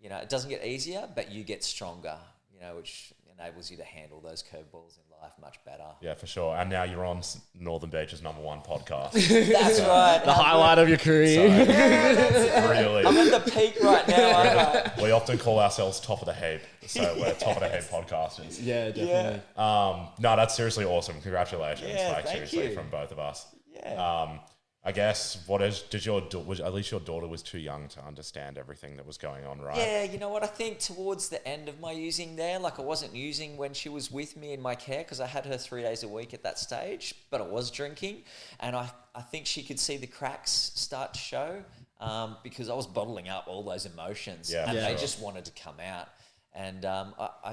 you 0.00 0.08
know 0.08 0.16
it 0.16 0.30
doesn't 0.30 0.48
get 0.48 0.64
easier, 0.64 1.06
but 1.14 1.30
you 1.30 1.44
get 1.44 1.62
stronger. 1.62 2.16
You 2.54 2.60
know, 2.62 2.76
which 2.76 3.12
enables 3.38 3.70
you 3.70 3.76
to 3.76 3.84
handle 3.84 4.20
those 4.22 4.42
curveballs 4.42 4.96
in 4.96 5.04
life 5.22 5.32
much 5.40 5.58
better. 5.64 5.84
yeah, 6.00 6.14
for 6.14 6.26
sure. 6.26 6.56
And 6.56 6.70
now 6.70 6.84
you're 6.84 7.04
on 7.04 7.18
S- 7.18 7.40
Northern 7.58 7.90
Beach's 7.90 8.22
number 8.22 8.40
one 8.42 8.60
podcast. 8.60 9.12
That's 9.52 9.80
right. 9.80 10.20
The 10.24 10.32
highlight 10.32 10.78
of 10.78 10.88
your 10.88 10.98
career. 10.98 11.48
really. 12.68 13.04
I'm 13.06 13.16
at 13.16 13.44
the 13.44 13.50
peak 13.50 13.76
right 13.82 14.06
now. 14.08 14.36
aren't 14.36 14.58
I? 14.98 15.02
We 15.02 15.10
often 15.10 15.38
call 15.38 15.58
ourselves 15.60 16.00
top 16.00 16.20
of 16.20 16.26
the 16.26 16.34
heap. 16.34 16.62
So 16.86 17.02
we're 17.18 17.32
top 17.38 17.56
of 17.56 17.60
the 17.62 17.68
heap 17.68 17.82
podcasters. 17.90 18.58
yeah, 18.62 18.90
definitely. 18.90 19.40
Um, 19.56 20.08
no, 20.18 20.36
that's 20.36 20.54
seriously 20.54 20.84
awesome. 20.84 21.20
Congratulations. 21.20 21.90
Yeah, 21.94 22.12
like 22.12 22.24
thank 22.26 22.36
seriously 22.48 22.68
you. 22.68 22.74
from 22.74 22.88
both 22.90 23.12
of 23.12 23.18
us. 23.18 23.46
Yeah. 23.72 24.22
Um, 24.22 24.40
I 24.86 24.92
guess 24.92 25.42
what 25.46 25.62
is 25.62 25.80
did 25.80 26.04
your 26.04 26.20
da- 26.20 26.40
was 26.40 26.60
at 26.60 26.74
least 26.74 26.90
your 26.90 27.00
daughter 27.00 27.26
was 27.26 27.42
too 27.42 27.58
young 27.58 27.88
to 27.88 28.04
understand 28.04 28.58
everything 28.58 28.96
that 28.96 29.06
was 29.06 29.16
going 29.16 29.46
on, 29.46 29.58
right? 29.60 29.76
Yeah, 29.78 30.02
you 30.02 30.18
know 30.18 30.28
what? 30.28 30.42
I 30.42 30.46
think 30.46 30.78
towards 30.78 31.30
the 31.30 31.46
end 31.48 31.70
of 31.70 31.80
my 31.80 31.92
using 31.92 32.36
there, 32.36 32.58
like 32.58 32.78
I 32.78 32.82
wasn't 32.82 33.14
using 33.14 33.56
when 33.56 33.72
she 33.72 33.88
was 33.88 34.10
with 34.10 34.36
me 34.36 34.52
in 34.52 34.60
my 34.60 34.74
care 34.74 34.98
because 34.98 35.20
I 35.20 35.26
had 35.26 35.46
her 35.46 35.56
three 35.56 35.80
days 35.80 36.02
a 36.02 36.08
week 36.08 36.34
at 36.34 36.42
that 36.42 36.58
stage, 36.58 37.14
but 37.30 37.40
I 37.40 37.44
was 37.44 37.70
drinking. 37.70 38.24
And 38.60 38.76
I, 38.76 38.90
I 39.14 39.22
think 39.22 39.46
she 39.46 39.62
could 39.62 39.80
see 39.80 39.96
the 39.96 40.06
cracks 40.06 40.50
start 40.74 41.14
to 41.14 41.20
show 41.20 41.64
um, 41.98 42.36
because 42.42 42.68
I 42.68 42.74
was 42.74 42.86
bottling 42.86 43.30
up 43.30 43.46
all 43.48 43.62
those 43.62 43.86
emotions 43.86 44.52
Yeah, 44.52 44.64
and 44.68 44.76
for 44.76 44.82
they 44.82 44.90
sure. 44.90 44.98
just 44.98 45.18
wanted 45.22 45.46
to 45.46 45.52
come 45.52 45.80
out. 45.80 46.08
And 46.52 46.84
um, 46.84 47.14
I, 47.18 47.30
I, 47.42 47.52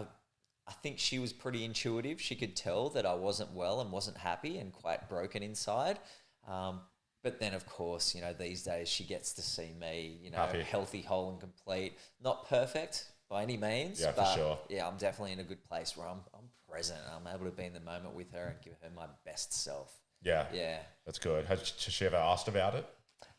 I 0.67 0.71
think 0.83 0.99
she 0.99 1.17
was 1.17 1.31
pretty 1.31 1.63
intuitive. 1.63 2.19
She 2.19 2.35
could 2.35 2.57
tell 2.57 2.89
that 2.89 3.05
I 3.05 3.13
wasn't 3.13 3.53
well 3.53 3.79
and 3.79 3.89
wasn't 3.89 4.17
happy 4.17 4.57
and 4.57 4.73
quite 4.73 5.07
broken 5.07 5.43
inside. 5.43 5.97
Um, 6.45 6.81
but 7.23 7.39
then, 7.39 7.53
of 7.53 7.65
course, 7.65 8.15
you 8.15 8.21
know, 8.21 8.33
these 8.33 8.63
days 8.63 8.87
she 8.89 9.03
gets 9.03 9.33
to 9.33 9.41
see 9.41 9.73
me, 9.79 10.17
you 10.21 10.31
know, 10.31 10.37
Happy. 10.37 10.61
healthy, 10.61 11.01
whole, 11.01 11.29
and 11.31 11.39
complete. 11.39 11.97
Not 12.23 12.47
perfect 12.49 13.05
by 13.29 13.43
any 13.43 13.57
means, 13.57 14.01
Yeah, 14.01 14.11
for 14.11 14.21
but 14.21 14.33
sure. 14.35 14.59
yeah, 14.69 14.87
I'm 14.87 14.97
definitely 14.97 15.33
in 15.33 15.39
a 15.39 15.43
good 15.43 15.63
place 15.67 15.95
where 15.95 16.07
I'm, 16.07 16.19
I'm 16.33 16.49
present. 16.69 16.99
I'm 17.15 17.27
able 17.33 17.45
to 17.45 17.51
be 17.55 17.65
in 17.65 17.73
the 17.73 17.79
moment 17.79 18.15
with 18.15 18.31
her 18.33 18.45
and 18.47 18.55
give 18.63 18.73
her 18.81 18.89
my 18.95 19.05
best 19.25 19.53
self. 19.53 19.93
Yeah. 20.23 20.45
Yeah. 20.53 20.77
That's 21.05 21.19
good. 21.19 21.45
Has 21.45 21.59
has 21.59 21.93
she 21.93 22.05
ever 22.05 22.17
asked 22.17 22.47
about 22.47 22.75
it? 22.75 22.85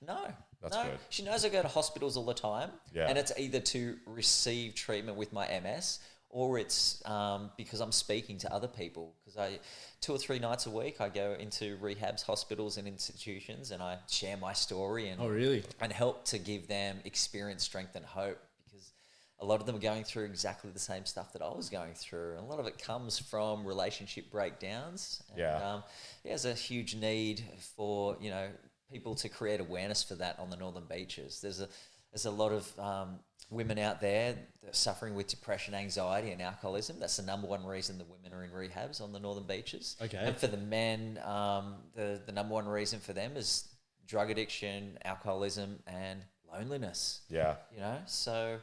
No, 0.05 0.19
That's 0.61 0.77
no. 0.77 0.83
good. 0.85 0.99
She 1.11 1.23
knows 1.23 1.45
I 1.45 1.49
go 1.49 1.63
to 1.63 1.69
hospitals 1.69 2.17
all 2.17 2.25
the 2.25 2.35
time, 2.35 2.71
Yeah. 2.93 3.09
and 3.09 3.17
it's 3.17 3.33
either 3.39 3.61
to 3.61 3.97
receive 4.07 4.75
treatment 4.75 5.17
with 5.17 5.33
my 5.33 5.47
MS 5.61 6.01
or 6.33 6.59
it's 6.59 7.07
um, 7.07 7.51
because 7.59 7.81
I'm 7.81 7.93
speaking 7.93 8.39
to 8.39 8.53
other 8.53 8.67
people. 8.67 9.15
Because 9.23 9.39
I, 9.39 9.59
two 10.01 10.13
or 10.15 10.19
three 10.19 10.39
nights 10.39 10.67
a 10.67 10.71
week, 10.71 11.01
I 11.01 11.11
go 11.11 11.37
into 11.39 11.77
rehabs, 11.77 12.23
hospitals, 12.25 12.79
and 12.79 12.89
institutions, 12.89 13.71
and 13.71 13.83
I 13.83 13.99
share 14.11 14.39
my 14.39 14.55
story 14.55 15.11
and 15.11 15.21
Oh, 15.21 15.29
really? 15.29 15.63
and 15.81 15.93
help 15.93 16.25
to 16.27 16.39
give 16.39 16.67
them 16.69 16.97
experience, 17.05 17.63
strength, 17.63 17.95
and 17.97 18.05
hope. 18.05 18.39
Because 18.65 18.93
a 19.41 19.45
lot 19.45 19.61
of 19.61 19.67
them 19.67 19.77
are 19.77 19.81
going 19.81 20.05
through 20.05 20.25
exactly 20.25 20.71
the 20.71 20.79
same 20.79 21.05
stuff 21.05 21.35
that 21.35 21.43
I 21.43 21.51
was 21.55 21.69
going 21.69 21.93
through, 21.95 22.31
and 22.39 22.41
a 22.41 22.45
lot 22.51 22.59
of 22.59 22.67
it 22.67 22.79
comes 22.79 23.19
from 23.19 23.67
relationship 23.67 24.31
breakdowns. 24.31 25.23
And, 25.29 25.39
Yeah. 25.39 25.57
Um, 25.75 25.85
yeah, 26.25 26.31
there's 26.31 26.47
a 26.47 26.55
huge 26.55 26.95
need 26.97 27.45
for 27.77 28.17
you 28.23 28.31
know 28.31 28.49
people 28.91 29.15
to 29.17 29.29
create 29.29 29.61
awareness 29.61 30.03
for 30.03 30.15
that 30.15 30.39
on 30.39 30.49
the 30.49 30.57
northern 30.57 30.85
beaches. 30.87 31.41
There's 31.43 31.61
a 31.61 31.69
there's 32.11 32.25
a 32.27 32.31
lot 32.31 32.53
of 32.53 32.79
um, 32.79 33.19
women 33.53 33.79
out 33.79 34.01
there 34.01 34.35
that 34.61 34.71
are 34.71 34.75
suffering 34.75 35.15
with 35.15 35.29
depression, 35.29 35.75
anxiety, 35.75 36.31
and 36.31 36.41
alcoholism. 36.41 36.97
That's 36.99 37.17
the 37.17 37.23
number 37.23 37.47
one 37.47 37.65
reason 37.65 37.99
the 37.99 38.05
women 38.05 38.33
are 38.33 38.45
in 38.45 38.51
rehabs 38.51 39.01
on 39.01 39.13
the 39.13 39.21
northern 39.21 39.47
beaches. 39.47 39.97
Okay. 40.01 40.19
And 40.21 40.37
for 40.37 40.47
the 40.47 40.57
men, 40.57 41.21
um, 41.25 41.77
the 41.95 42.21
the 42.25 42.33
number 42.33 42.55
one 42.55 42.67
reason 42.67 42.99
for 42.99 43.13
them 43.13 43.37
is 43.37 43.69
drug 44.07 44.31
addiction, 44.31 44.99
alcoholism, 45.05 45.79
and 45.87 46.21
loneliness. 46.51 47.21
Yeah. 47.29 47.57
You 47.73 47.81
know, 47.81 47.99
so 48.07 48.59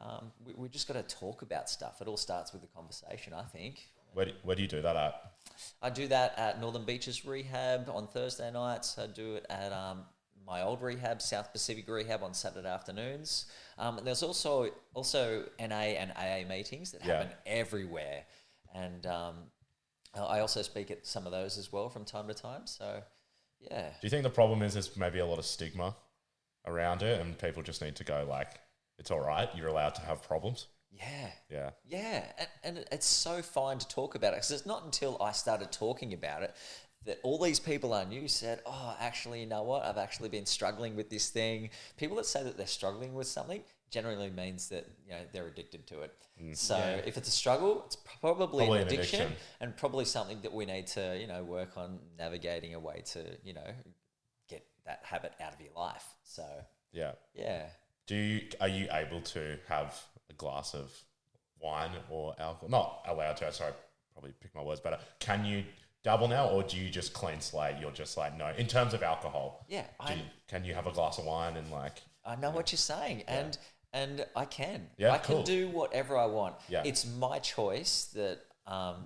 um, 0.00 0.32
we, 0.44 0.54
we 0.54 0.68
just 0.68 0.88
got 0.88 0.94
to 0.94 1.16
talk 1.16 1.42
about 1.42 1.68
stuff. 1.70 2.00
It 2.00 2.08
all 2.08 2.16
starts 2.16 2.52
with 2.52 2.62
the 2.62 2.68
conversation, 2.68 3.32
I 3.32 3.42
think. 3.42 3.88
Where 4.12 4.26
do, 4.26 4.32
where 4.42 4.54
do 4.54 4.62
you 4.62 4.68
do 4.68 4.82
that 4.82 4.96
at? 4.96 5.32
I 5.82 5.90
do 5.90 6.06
that 6.08 6.38
at 6.38 6.60
Northern 6.60 6.84
Beaches 6.84 7.24
Rehab 7.24 7.90
on 7.92 8.06
Thursday 8.06 8.50
nights. 8.50 8.98
I 8.98 9.06
do 9.06 9.34
it 9.34 9.46
at 9.50 9.72
um, 9.72 10.02
my 10.46 10.62
old 10.62 10.82
rehab, 10.82 11.22
South 11.22 11.52
Pacific 11.52 11.88
Rehab, 11.88 12.22
on 12.22 12.34
Saturday 12.34 12.68
afternoons. 12.68 13.46
Um, 13.78 13.98
and 13.98 14.06
there's 14.06 14.22
also 14.22 14.70
also 14.94 15.44
NA 15.58 15.74
and 15.98 16.12
AA 16.12 16.46
meetings 16.48 16.92
that 16.92 17.04
Yeah. 17.04 17.18
happen 17.18 17.36
everywhere, 17.46 18.24
and 18.74 19.06
um, 19.06 19.34
I 20.14 20.40
also 20.40 20.62
speak 20.62 20.90
at 20.90 21.06
some 21.06 21.26
of 21.26 21.32
those 21.32 21.58
as 21.58 21.72
well 21.72 21.88
from 21.88 22.04
time 22.04 22.28
to 22.28 22.34
time. 22.34 22.66
So, 22.66 23.02
yeah, 23.60 23.88
Do 23.90 24.06
you 24.06 24.10
think 24.10 24.22
the 24.22 24.30
problem 24.30 24.62
is 24.62 24.74
there's 24.74 24.96
maybe 24.96 25.18
a 25.18 25.26
lot 25.26 25.38
of 25.38 25.44
stigma 25.44 25.96
around 26.66 27.02
it 27.02 27.20
and 27.20 27.36
people 27.38 27.62
just 27.62 27.82
need 27.82 27.96
to 27.96 28.04
go 28.04 28.24
like, 28.28 28.60
it's 28.98 29.10
all 29.10 29.20
right, 29.20 29.48
you're 29.56 29.68
allowed 29.68 29.94
to 29.96 30.02
have 30.02 30.22
problems? 30.22 30.68
yeah. 30.90 31.30
Yeah. 31.50 31.70
Yeah, 31.84 32.24
and, 32.38 32.48
and 32.76 32.84
it's 32.92 33.06
so 33.06 33.42
fine 33.42 33.78
to 33.78 33.88
talk 33.88 34.14
about 34.14 34.28
it 34.34 34.36
because 34.36 34.52
it's 34.52 34.66
not 34.66 34.84
until 34.84 35.20
I 35.20 35.32
started 35.32 35.72
talking 35.72 36.12
about 36.12 36.44
it 36.44 36.54
that 37.06 37.20
all 37.22 37.38
these 37.38 37.60
people 37.60 37.92
I 37.92 38.04
knew 38.04 38.28
said, 38.28 38.60
"Oh, 38.66 38.96
actually, 38.98 39.40
you 39.40 39.46
know 39.46 39.62
what? 39.62 39.84
I've 39.84 39.98
actually 39.98 40.28
been 40.28 40.46
struggling 40.46 40.96
with 40.96 41.10
this 41.10 41.30
thing." 41.30 41.70
People 41.96 42.16
that 42.16 42.26
say 42.26 42.42
that 42.42 42.56
they're 42.56 42.66
struggling 42.66 43.14
with 43.14 43.26
something 43.26 43.62
generally 43.90 44.30
means 44.30 44.68
that 44.70 44.86
you 45.06 45.12
know 45.12 45.20
they're 45.32 45.46
addicted 45.46 45.86
to 45.88 46.00
it. 46.02 46.14
Mm. 46.42 46.56
So 46.56 47.00
if 47.06 47.16
it's 47.16 47.28
a 47.28 47.32
struggle, 47.32 47.82
it's 47.86 47.96
probably, 47.96 48.66
Probably 48.66 48.80
an 48.82 48.88
an 48.88 48.94
addiction, 48.94 49.20
addiction. 49.20 49.38
and 49.60 49.76
probably 49.76 50.04
something 50.04 50.40
that 50.42 50.52
we 50.52 50.66
need 50.66 50.86
to 50.88 51.16
you 51.20 51.26
know 51.26 51.44
work 51.44 51.76
on 51.76 51.98
navigating 52.18 52.74
a 52.74 52.80
way 52.80 53.02
to 53.12 53.20
you 53.44 53.52
know 53.54 53.66
get 54.48 54.66
that 54.86 55.00
habit 55.04 55.32
out 55.40 55.54
of 55.54 55.60
your 55.60 55.72
life. 55.76 56.04
So 56.24 56.44
Yeah. 56.92 57.12
yeah. 57.34 57.66
Do 58.06 58.16
you, 58.16 58.42
are 58.60 58.68
you 58.68 58.86
able 58.92 59.22
to 59.22 59.58
have 59.68 59.98
a 60.28 60.34
glass 60.34 60.74
of 60.74 60.92
wine 61.58 61.92
or 62.10 62.34
alcohol? 62.38 62.68
Not 62.68 63.04
allowed 63.08 63.38
to, 63.38 63.50
sorry, 63.50 63.72
probably 64.12 64.32
pick 64.42 64.54
my 64.54 64.60
words 64.62 64.80
better. 64.80 64.98
Can 65.20 65.44
you 65.46 65.64
double 66.04 66.28
now 66.28 66.48
or 66.48 66.62
do 66.62 66.76
you 66.76 66.88
just 66.88 67.12
clean 67.12 67.40
slate? 67.40 67.76
You're 67.80 67.90
just 67.90 68.16
like, 68.16 68.36
no. 68.38 68.52
In 68.56 68.66
terms 68.68 68.94
of 68.94 69.02
alcohol, 69.02 69.64
Yeah, 69.68 69.86
I- 69.98 70.14
you, 70.14 70.20
can 70.46 70.64
you 70.64 70.74
have 70.74 70.86
a 70.86 70.92
glass 70.92 71.18
of 71.18 71.24
wine 71.24 71.56
and 71.56 71.68
like, 71.70 72.02
I 72.24 72.36
know 72.36 72.50
what 72.50 72.70
you're 72.72 72.78
saying, 72.78 73.24
and 73.26 73.58
and 73.92 74.24
I 74.34 74.44
can. 74.46 74.88
Yeah, 74.96 75.12
I 75.12 75.18
can 75.18 75.42
do 75.44 75.68
whatever 75.68 76.16
I 76.16 76.26
want. 76.26 76.56
Yeah. 76.68 76.82
It's 76.84 77.04
my 77.06 77.38
choice 77.38 78.06
that 78.14 78.40
um, 78.66 78.96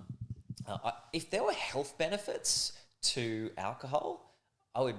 uh, 0.66 0.78
I, 0.84 0.92
if 1.12 1.28
there 1.30 1.42
were 1.42 1.52
health 1.52 1.98
benefits 1.98 2.72
to 3.02 3.50
alcohol, 3.58 4.34
I 4.74 4.82
would 4.82 4.94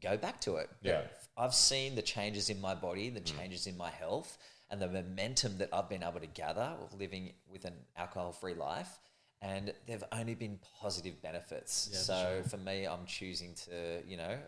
go 0.00 0.16
back 0.16 0.40
to 0.42 0.56
it. 0.56 0.70
But 0.82 0.88
Yeah. 0.88 1.02
I've 1.36 1.54
seen 1.54 1.96
the 1.96 2.02
changes 2.02 2.48
in 2.50 2.60
my 2.60 2.74
body, 2.74 3.10
the 3.10 3.20
changes 3.20 3.66
in 3.66 3.76
my 3.76 3.90
health, 3.90 4.38
and 4.70 4.80
the 4.80 4.88
momentum 4.88 5.58
that 5.58 5.68
I've 5.72 5.88
been 5.88 6.02
able 6.04 6.20
to 6.20 6.26
gather 6.26 6.74
of 6.82 6.94
living 6.94 7.32
with 7.50 7.64
an 7.66 7.74
alcohol-free 7.96 8.54
life. 8.54 8.98
And 9.42 9.72
there've 9.86 10.04
only 10.12 10.34
been 10.34 10.58
positive 10.80 11.20
benefits. 11.22 11.90
so 11.92 12.42
for 12.48 12.56
me, 12.56 12.86
I'm 12.86 13.04
choosing 13.06 13.54
to, 13.66 14.02
you 14.08 14.16
know, 14.16 14.38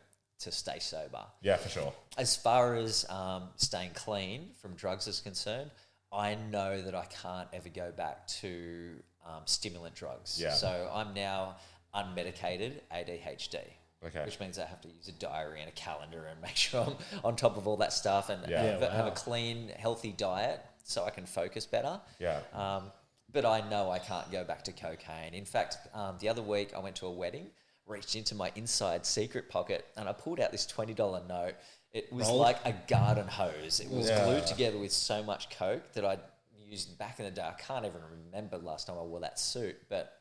to 0.40 0.52
stay 0.52 0.78
sober 0.78 1.24
yeah, 1.42 1.56
for 1.56 1.68
sure. 1.68 1.92
as 2.16 2.36
far 2.36 2.76
as 2.76 3.04
um, 3.10 3.48
staying 3.56 3.90
clean 3.94 4.50
from 4.60 4.74
drugs 4.74 5.06
is 5.08 5.20
concerned, 5.20 5.70
I 6.12 6.36
know 6.36 6.80
that 6.80 6.94
I 6.94 7.04
can't 7.06 7.48
ever 7.52 7.68
go 7.68 7.92
back 7.96 8.26
to 8.40 8.92
um, 9.26 9.42
stimulant 9.46 9.94
drugs. 9.94 10.40
Yeah. 10.40 10.52
So 10.52 10.90
I'm 10.94 11.12
now 11.12 11.56
unmedicated 11.94 12.80
ADHD. 12.92 13.58
Okay. 14.06 14.24
Which 14.24 14.38
means 14.38 14.58
I 14.60 14.64
have 14.66 14.80
to 14.82 14.88
use 14.88 15.08
a 15.08 15.12
diary 15.12 15.60
and 15.60 15.68
a 15.68 15.72
calendar 15.72 16.26
and 16.30 16.40
make 16.42 16.56
sure 16.56 16.86
I'm 16.86 16.94
on 17.24 17.36
top 17.36 17.56
of 17.56 17.66
all 17.66 17.76
that 17.78 17.92
stuff 17.92 18.30
and 18.30 18.40
Yeah. 18.48 18.62
have, 18.62 18.80
Yeah, 18.80 18.96
have 18.96 19.06
a 19.06 19.10
clean, 19.12 19.70
healthy 19.76 20.12
diet 20.12 20.60
so 20.84 21.04
I 21.04 21.10
can 21.10 21.26
focus 21.26 21.66
better. 21.66 22.00
Yeah. 22.18 22.40
Um, 22.54 22.92
but 23.32 23.44
I 23.44 23.60
know 23.68 23.90
I 23.90 23.98
can't 23.98 24.30
go 24.32 24.44
back 24.44 24.64
to 24.64 24.72
cocaine. 24.72 25.34
In 25.34 25.44
fact, 25.44 25.76
um, 25.94 26.16
the 26.20 26.28
other 26.28 26.42
week 26.42 26.72
I 26.74 26.78
went 26.80 26.96
to 26.96 27.06
a 27.06 27.10
wedding, 27.10 27.46
reached 27.86 28.16
into 28.16 28.34
my 28.34 28.50
inside 28.54 29.04
secret 29.06 29.48
pocket, 29.48 29.86
and 29.96 30.08
I 30.08 30.12
pulled 30.12 30.40
out 30.40 30.52
this 30.52 30.66
twenty 30.66 30.94
dollar 30.94 31.22
note. 31.28 31.54
It 31.92 32.12
was 32.12 32.26
Rolled? 32.28 32.40
like 32.40 32.58
a 32.66 32.74
garden 32.86 33.26
hose. 33.26 33.80
It 33.80 33.90
was 33.90 34.08
Yeah. 34.08 34.24
glued 34.24 34.46
together 34.46 34.78
with 34.78 34.92
so 34.92 35.22
much 35.22 35.48
coke 35.50 35.92
that 35.94 36.04
I 36.04 36.18
used 36.66 36.98
back 36.98 37.18
in 37.18 37.24
the 37.24 37.30
day. 37.30 37.42
I 37.42 37.52
can't 37.52 37.86
even 37.86 38.00
remember 38.26 38.58
last 38.58 38.86
time 38.86 38.98
I 38.98 39.02
wore 39.02 39.20
that 39.20 39.38
suit, 39.38 39.76
but 39.88 40.12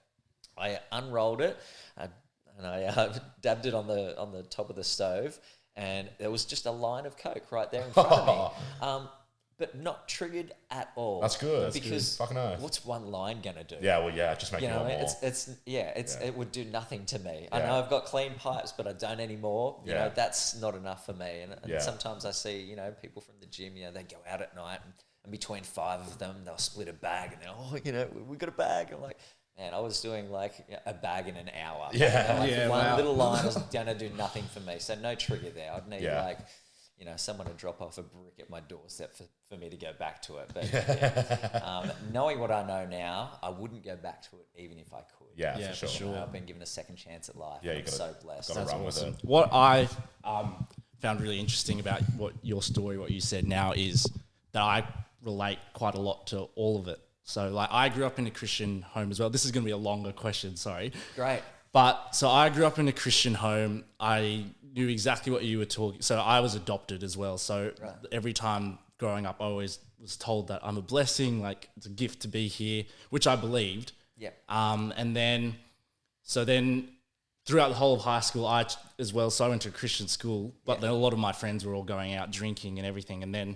I 0.58 0.80
unrolled 0.94 1.42
it 1.42 1.58
uh, 1.98 2.08
and 2.58 2.66
I 2.66 2.84
uh, 2.84 3.20
dabbed 3.42 3.66
it 3.66 3.74
on 3.74 3.86
the 3.88 4.18
on 4.18 4.32
the 4.32 4.44
top 4.44 4.70
of 4.70 4.76
the 4.78 4.84
stove, 4.84 5.38
and 5.76 6.10
there 6.20 6.32
was 6.32 6.46
just 6.46 6.66
a 6.66 6.72
line 6.72 7.06
of 7.06 7.18
coke 7.18 7.52
right 7.52 7.70
there 7.72 7.84
in 7.86 7.92
front 7.92 8.12
of 8.12 8.28
me. 8.28 8.48
Um, 8.88 9.10
but 9.58 9.76
not 9.76 10.08
triggered 10.08 10.52
at 10.70 10.92
all. 10.96 11.22
That's 11.22 11.36
good. 11.38 11.64
That's 11.66 11.80
because 11.80 12.18
good. 12.18 12.24
Fucking 12.24 12.38
oath. 12.38 12.60
what's 12.60 12.86
one 12.86 13.08
line 13.12 13.42
gonna 13.42 13.64
do? 13.64 13.78
Yeah, 13.82 14.00
well, 14.00 14.16
yeah, 14.16 14.36
just 14.36 14.52
make 14.52 14.62
You 14.62 14.68
you 14.68 14.74
know, 14.74 14.84
more. 14.84 14.90
it's 15.02 15.16
it's 15.24 15.50
yeah, 15.66 15.92
it's 15.96 16.16
Yeah. 16.20 16.28
it 16.28 16.38
would 16.38 16.52
do 16.52 16.64
nothing 16.66 17.06
to 17.08 17.20
me. 17.20 17.48
I 17.52 17.60
know 17.60 17.80
I've 17.82 17.90
got 17.90 18.06
clean 18.06 18.34
pipes, 18.36 18.72
but 18.72 18.86
I 18.88 18.94
don't 18.94 19.20
anymore. 19.20 19.82
You 19.84 19.94
Yeah. 19.94 20.06
know, 20.06 20.12
that's 20.16 20.56
not 20.62 20.76
enough 20.76 21.06
for 21.06 21.14
me. 21.14 21.42
And, 21.42 21.54
and 21.54 21.72
Yeah. 21.72 21.80
sometimes 21.80 22.24
I 22.26 22.32
see, 22.32 22.62
you 22.62 22.76
know, 22.76 22.92
people 23.02 23.22
from 23.22 23.36
the 23.40 23.48
gym, 23.48 23.76
you 23.78 23.86
know, 23.86 23.92
they 23.92 24.04
go 24.04 24.18
out 24.30 24.42
at 24.42 24.56
night 24.56 24.80
and, 24.84 24.94
and 25.24 25.32
between 25.32 25.64
five 25.64 26.02
of 26.02 26.20
them, 26.20 26.44
they'll 26.46 26.58
split 26.58 26.88
a 26.88 26.94
bag 26.94 27.34
and 27.34 27.42
they're, 27.42 27.50
oh, 27.58 27.78
you 27.84 27.92
know, 27.92 28.08
we, 28.14 28.22
we 28.22 28.38
got 28.38 28.50
a 28.50 28.52
bag. 28.54 28.92
I'm 28.94 29.02
like, 29.02 29.18
man, 29.58 29.74
I 29.74 29.80
was 29.80 30.00
doing 30.02 30.30
like 30.32 30.54
a 30.86 30.94
bag 30.94 31.28
in 31.28 31.36
an 31.36 31.50
hour. 31.64 31.90
Yeah. 31.94 32.22
You 32.28 32.34
know, 32.34 32.40
like 32.42 32.52
Yeah, 32.52 32.70
one 32.70 32.86
wow. 32.86 32.96
little 32.96 33.16
line 33.16 33.44
was 33.44 33.58
gonna 33.74 33.96
do 33.96 34.10
nothing 34.10 34.44
for 34.44 34.60
me. 34.60 34.78
So 34.78 34.94
no 34.94 35.16
trigger 35.16 35.50
there. 35.50 35.74
I'd 35.74 35.88
need 35.88 36.04
Yeah. 36.04 36.22
like, 36.24 36.38
you 36.98 37.06
know, 37.06 37.16
someone 37.16 37.48
to 37.48 37.54
drop 37.54 37.80
off 37.82 37.98
a 37.98 38.02
brick 38.02 38.34
at 38.40 38.50
my 38.50 38.60
doorstep 38.60 39.16
for, 39.16 39.24
for 39.50 39.58
me 39.58 39.70
to 39.70 39.78
go 39.78 39.92
back 40.00 40.22
to 40.24 40.38
it. 40.38 40.50
But 40.54 40.72
yeah, 40.74 41.62
um, 41.64 41.92
knowing 42.12 42.40
what 42.40 42.52
I 42.52 42.66
know 42.66 42.86
now, 42.88 43.38
I 43.44 43.50
wouldn't 43.50 43.84
go 43.84 43.96
back 43.96 44.22
to 44.30 44.38
it 44.38 44.48
even 44.62 44.80
if 44.80 44.92
I 44.94 44.98
could. 45.18 45.28
yeah, 45.36 45.58
Yeah, 45.58 45.70
for 45.72 45.86
for 45.86 45.88
sure. 45.88 46.14
sure. 46.14 46.18
I've 46.24 46.32
been 46.32 46.46
given 46.46 46.62
a 46.62 46.66
second 46.68 46.96
chance 46.96 47.30
at 47.30 47.36
life. 47.36 47.60
Yeah, 47.62 47.74
you 47.74 47.80
I'm 47.80 47.86
gotta- 47.86 47.98
so 47.98 48.16
blessed. 48.24 48.56
That's 48.56 48.72
awesome. 48.74 49.16
What 49.22 49.50
I 49.54 49.88
um, 50.24 50.66
found 51.00 51.22
really 51.22 51.40
interesting 51.40 51.80
about 51.80 52.02
what 52.18 52.34
your 52.42 52.62
story, 52.64 52.98
what 52.98 53.12
you 53.12 53.22
said 53.22 53.48
now, 53.48 53.74
is 53.74 54.08
that 54.54 54.62
I 54.64 54.84
relate 55.24 55.60
quite 55.74 55.94
a 55.96 56.00
lot 56.02 56.28
to 56.28 56.42
all 56.56 56.80
of 56.80 56.88
it. 56.88 57.00
So, 57.24 57.50
like, 57.50 57.70
I 57.72 57.90
grew 57.90 58.06
up 58.06 58.20
in 58.20 58.26
a 58.26 58.32
Christian 58.32 58.82
home 58.82 59.12
as 59.12 59.20
well. 59.20 59.30
This 59.30 59.44
is 59.44 59.52
going 59.52 59.64
to 59.64 59.66
be 59.66 59.72
a 59.74 59.78
longer 59.78 60.14
question, 60.14 60.56
sorry. 60.56 60.94
great. 61.16 61.42
But 61.78 62.16
so 62.16 62.28
I 62.28 62.50
grew 62.50 62.66
up 62.66 62.80
in 62.80 62.88
a 62.88 62.92
Christian 62.92 63.36
home. 63.36 63.84
I 64.00 64.46
knew 64.74 64.88
exactly 64.88 65.32
what 65.32 65.44
you 65.44 65.60
were 65.60 65.66
talking. 65.66 66.02
So 66.02 66.18
I 66.18 66.40
was 66.40 66.56
adopted 66.56 67.04
as 67.04 67.16
well. 67.16 67.38
So 67.38 67.72
Right. 67.80 67.94
every 68.12 68.34
time 68.34 68.80
growing 68.98 69.28
up, 69.28 69.36
I 69.40 69.44
always 69.46 69.78
was 70.00 70.18
told 70.18 70.48
that 70.48 70.62
I'm 70.64 70.78
a 70.78 70.82
blessing, 70.82 71.40
like 71.40 71.70
it's 71.78 71.86
a 71.86 71.90
gift 71.92 72.22
to 72.22 72.28
be 72.28 72.48
here, 72.48 72.84
which 73.12 73.28
I 73.28 73.36
believed. 73.36 73.92
Yeah. 74.18 74.32
Um, 74.50 74.92
and 74.98 75.16
then, 75.16 75.56
so 76.24 76.44
then 76.44 76.90
throughout 77.46 77.70
the 77.70 77.76
whole 77.76 77.94
of 77.94 78.02
high 78.02 78.22
school, 78.22 78.48
I 78.48 78.66
as 78.98 79.14
well, 79.14 79.30
so 79.30 79.46
I 79.46 79.50
went 79.50 79.62
to 79.62 79.70
a 79.70 79.72
Christian 79.72 80.08
school, 80.08 80.56
but 80.66 80.78
Yeah. 80.78 80.82
then 80.82 80.90
a 80.90 80.96
lot 81.06 81.14
of 81.14 81.20
my 81.20 81.32
friends 81.32 81.64
were 81.64 81.76
all 81.76 81.84
going 81.84 82.16
out 82.16 82.32
drinking 82.32 82.80
and 82.80 82.88
everything. 82.88 83.22
And 83.22 83.36
then 83.36 83.56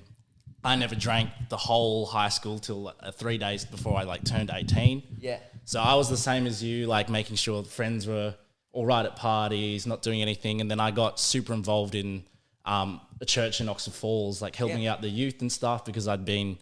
I 0.64 0.76
never 0.76 0.94
drank 0.94 1.32
the 1.50 1.58
whole 1.58 2.06
high 2.06 2.30
school 2.30 2.60
till 2.60 2.90
uh, 3.00 3.12
three 3.12 3.40
days 3.40 3.66
before 3.66 3.98
I 3.98 4.04
like 4.04 4.24
turned 4.24 4.52
18. 4.54 5.02
Yeah. 5.20 5.40
So 5.66 5.80
I 5.80 5.96
was 5.96 6.10
the 6.10 6.18
same 6.18 6.48
as 6.48 6.64
you, 6.64 6.88
like 6.88 7.10
making 7.10 7.36
sure 7.38 7.64
friends 7.64 8.08
were 8.08 8.36
all 8.74 8.86
right 8.86 9.06
at 9.06 9.16
parties, 9.16 9.86
not 9.88 10.02
doing 10.02 10.22
anything. 10.22 10.62
And 10.62 10.70
then 10.70 10.80
I 10.80 10.92
got 10.92 11.20
super 11.20 11.54
involved 11.54 11.96
in 11.96 12.24
um, 12.66 13.02
a 13.20 13.26
church 13.26 13.62
in 13.62 13.70
Oxford 13.70 13.94
Falls, 13.94 14.42
like 14.42 14.56
helping 14.56 14.82
Yeah. 14.84 14.94
out 14.94 15.02
the 15.02 15.10
youth 15.10 15.42
and 15.42 15.52
stuff 15.52 15.86
because 15.86 16.08
I'd 16.08 16.26
been 16.26 16.58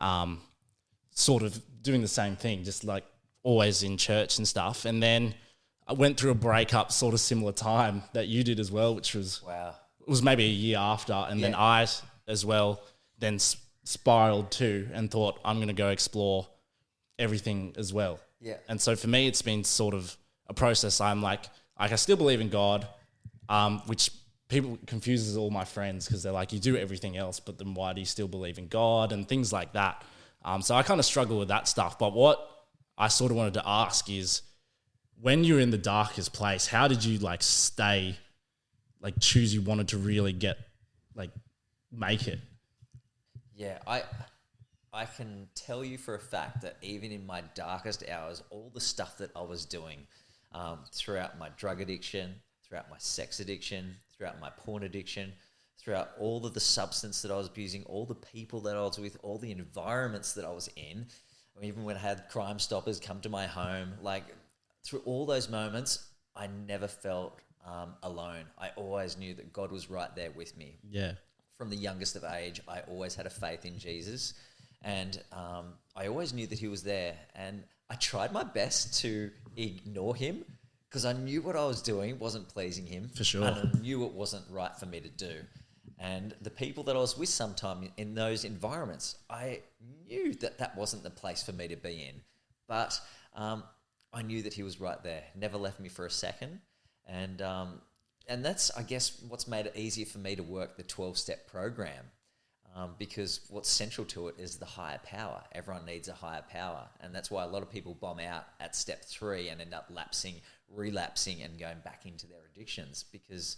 um, 0.00 0.40
sort 1.10 1.42
of 1.42 1.60
doing 1.82 2.00
the 2.00 2.08
same 2.08 2.36
thing, 2.36 2.64
just 2.64 2.84
like 2.84 3.04
always 3.42 3.82
in 3.82 3.96
church 3.96 4.38
and 4.38 4.46
stuff. 4.48 4.84
And 4.84 5.02
then 5.02 5.34
I 5.86 5.92
went 5.92 6.18
through 6.18 6.30
a 6.30 6.34
breakup 6.36 6.90
sort 6.92 7.14
of 7.14 7.20
similar 7.20 7.52
time 7.52 8.02
that 8.14 8.26
you 8.28 8.42
did 8.42 8.58
as 8.58 8.70
well, 8.72 8.94
which 8.94 9.14
was 9.14 9.42
Wow. 9.42 9.74
it 10.00 10.08
was 10.08 10.22
maybe 10.22 10.44
a 10.44 10.48
year 10.48 10.78
after, 10.78 11.12
and 11.12 11.42
then 11.42 11.54
I 11.54 11.86
as 12.26 12.44
well 12.44 12.80
then 13.18 13.38
spiraled 13.84 14.50
too 14.50 14.88
and 14.92 15.10
thought 15.10 15.38
I'm 15.44 15.56
going 15.56 15.68
to 15.68 15.74
go 15.74 15.90
explore 15.90 16.46
everything 17.18 17.74
as 17.76 17.92
well. 17.92 18.18
Yeah. 18.44 18.58
And 18.68 18.78
so 18.78 18.94
for 18.94 19.08
me, 19.08 19.26
it's 19.26 19.40
been 19.40 19.64
sort 19.64 19.94
of 19.94 20.14
a 20.48 20.54
process. 20.54 21.00
I'm 21.00 21.22
like, 21.22 21.44
like 21.80 21.92
I 21.92 21.96
still 21.96 22.16
believe 22.16 22.42
in 22.42 22.50
God, 22.50 22.86
um, 23.48 23.80
which 23.86 24.10
people 24.48 24.78
confuses 24.86 25.36
all 25.38 25.50
my 25.50 25.64
friends 25.64 26.06
because 26.06 26.22
they're 26.22 26.30
like, 26.30 26.52
you 26.52 26.58
do 26.58 26.76
everything 26.76 27.16
else, 27.16 27.40
but 27.40 27.56
then 27.56 27.72
why 27.72 27.94
do 27.94 28.00
you 28.00 28.06
still 28.06 28.28
believe 28.28 28.58
in 28.58 28.68
God 28.68 29.12
and 29.12 29.26
things 29.26 29.50
like 29.50 29.72
that? 29.72 30.04
Um, 30.44 30.60
so 30.60 30.74
I 30.74 30.82
kind 30.82 31.00
of 31.00 31.06
struggle 31.06 31.38
with 31.38 31.48
that 31.48 31.66
stuff. 31.66 31.98
But 31.98 32.12
what 32.12 32.38
I 32.98 33.08
sort 33.08 33.30
of 33.30 33.38
wanted 33.38 33.54
to 33.54 33.62
ask 33.66 34.10
is, 34.10 34.42
when 35.22 35.42
you're 35.42 35.60
in 35.60 35.70
the 35.70 35.78
darkest 35.78 36.34
place, 36.34 36.66
how 36.66 36.86
did 36.86 37.02
you 37.02 37.18
like 37.18 37.42
stay, 37.42 38.16
like 39.00 39.14
choose 39.20 39.54
you 39.54 39.62
wanted 39.62 39.88
to 39.88 39.96
really 39.96 40.34
get, 40.34 40.58
like, 41.14 41.30
make 41.90 42.28
it? 42.28 42.40
Yeah, 43.54 43.78
I 43.86 44.02
I 44.94 45.04
can 45.06 45.48
tell 45.54 45.84
you 45.84 45.98
for 45.98 46.14
a 46.14 46.20
fact 46.20 46.62
that 46.62 46.76
even 46.82 47.10
in 47.10 47.26
my 47.26 47.42
darkest 47.54 48.04
hours, 48.08 48.42
all 48.50 48.70
the 48.72 48.80
stuff 48.80 49.18
that 49.18 49.30
I 49.34 49.42
was 49.42 49.64
doing 49.64 50.06
um, 50.52 50.78
throughout 50.92 51.38
my 51.38 51.48
drug 51.56 51.80
addiction, 51.80 52.34
throughout 52.66 52.88
my 52.88 52.96
sex 52.98 53.40
addiction, 53.40 53.96
throughout 54.16 54.40
my 54.40 54.50
porn 54.50 54.84
addiction, 54.84 55.32
throughout 55.78 56.10
all 56.18 56.46
of 56.46 56.54
the 56.54 56.60
substance 56.60 57.22
that 57.22 57.30
I 57.32 57.36
was 57.36 57.48
abusing, 57.48 57.82
all 57.86 58.06
the 58.06 58.14
people 58.14 58.60
that 58.60 58.76
I 58.76 58.80
was 58.82 58.98
with, 58.98 59.16
all 59.22 59.36
the 59.36 59.50
environments 59.50 60.32
that 60.34 60.44
I 60.44 60.50
was 60.52 60.70
in, 60.76 61.06
even 61.60 61.84
when 61.84 61.96
I 61.96 62.00
had 62.00 62.28
Crime 62.30 62.58
Stoppers 62.58 63.00
come 63.00 63.20
to 63.22 63.28
my 63.28 63.46
home, 63.46 63.94
like 64.00 64.24
through 64.84 65.00
all 65.04 65.26
those 65.26 65.48
moments, 65.48 66.06
I 66.36 66.46
never 66.66 66.88
felt 66.88 67.40
um, 67.66 67.94
alone. 68.02 68.44
I 68.58 68.70
always 68.76 69.18
knew 69.18 69.34
that 69.34 69.52
God 69.52 69.72
was 69.72 69.90
right 69.90 70.14
there 70.14 70.30
with 70.30 70.56
me 70.56 70.78
Yeah. 70.88 71.12
from 71.58 71.70
the 71.70 71.76
youngest 71.76 72.14
of 72.16 72.24
age, 72.24 72.60
I 72.68 72.80
always 72.82 73.14
had 73.14 73.26
a 73.26 73.30
faith 73.30 73.64
in 73.64 73.78
Jesus, 73.78 74.34
and 74.84 75.20
um, 75.32 75.72
I 75.96 76.08
always 76.08 76.32
knew 76.32 76.46
that 76.46 76.58
He 76.58 76.68
was 76.68 76.82
there. 76.82 77.16
And 77.34 77.64
I 77.90 77.94
tried 77.94 78.32
my 78.32 78.44
best 78.44 79.00
to 79.00 79.30
ignore 79.56 80.14
Him 80.14 80.44
because 80.88 81.04
I 81.04 81.14
knew 81.14 81.42
what 81.42 81.56
I 81.56 81.64
was 81.64 81.82
doing 81.82 82.18
wasn't 82.18 82.48
pleasing 82.48 82.86
Him. 82.86 83.08
For 83.08 83.24
sure. 83.24 83.46
and 83.46 83.56
I 83.56 83.78
knew 83.80 84.04
it 84.04 84.12
wasn't 84.12 84.44
right 84.50 84.76
for 84.76 84.86
me 84.86 85.00
to 85.00 85.08
do. 85.08 85.40
And 85.98 86.34
the 86.42 86.50
people 86.50 86.84
that 86.84 86.96
I 86.96 86.98
was 86.98 87.16
with 87.16 87.30
sometime 87.30 87.90
in 87.96 88.14
those 88.14 88.44
environments, 88.44 89.16
I 89.30 89.60
knew 90.06 90.34
that 90.34 90.58
that 90.58 90.76
wasn't 90.76 91.02
the 91.02 91.10
place 91.10 91.42
for 91.42 91.52
me 91.52 91.68
to 91.68 91.76
be 91.76 92.04
in. 92.08 92.20
But 92.68 93.00
um, 93.34 93.62
I 94.12 94.22
knew 94.22 94.42
that 94.42 94.52
He 94.52 94.62
was 94.62 94.80
right 94.80 95.02
there, 95.02 95.24
never 95.34 95.56
left 95.56 95.80
me 95.80 95.88
for 95.88 96.04
a 96.04 96.10
second. 96.10 96.60
And 97.06 97.40
um, 97.40 97.80
and 98.28 98.44
that's 98.44 98.70
I 98.76 98.82
guess 98.82 99.20
what's 99.28 99.46
made 99.46 99.66
it 99.66 99.76
easier 99.76 100.06
for 100.06 100.18
me 100.18 100.36
to 100.36 100.42
work 100.42 100.76
the 100.76 100.82
twelve 100.82 101.16
step 101.18 101.46
program, 101.46 102.10
um, 102.74 102.94
because 102.98 103.40
what's 103.50 103.68
central 103.68 104.04
to 104.08 104.28
it 104.28 104.34
is 104.38 104.56
the 104.56 104.64
higher 104.66 105.00
power. 105.04 105.42
Everyone 105.52 105.86
needs 105.86 106.08
a 106.08 106.12
higher 106.12 106.42
power, 106.50 106.88
and 107.00 107.14
that's 107.14 107.30
why 107.30 107.44
a 107.44 107.46
lot 107.46 107.62
of 107.62 107.70
people 107.70 107.94
bomb 107.94 108.18
out 108.18 108.46
at 108.58 108.74
step 108.74 109.04
three 109.04 109.48
and 109.48 109.60
end 109.60 109.72
up 109.72 109.86
lapsing, 109.90 110.34
relapsing, 110.68 111.42
and 111.42 111.58
going 111.58 111.78
back 111.84 112.04
into 112.04 112.26
their 112.26 112.40
addictions 112.52 113.04
because 113.12 113.56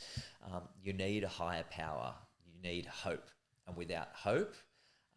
um, 0.53 0.63
you 0.83 0.93
need 0.93 1.25
a 1.25 1.29
higher 1.29 1.65
power. 1.71 2.15
You 2.45 2.53
need 2.63 2.85
hope, 2.87 3.29
and 3.67 3.75
without 3.75 4.09
hope, 4.13 4.55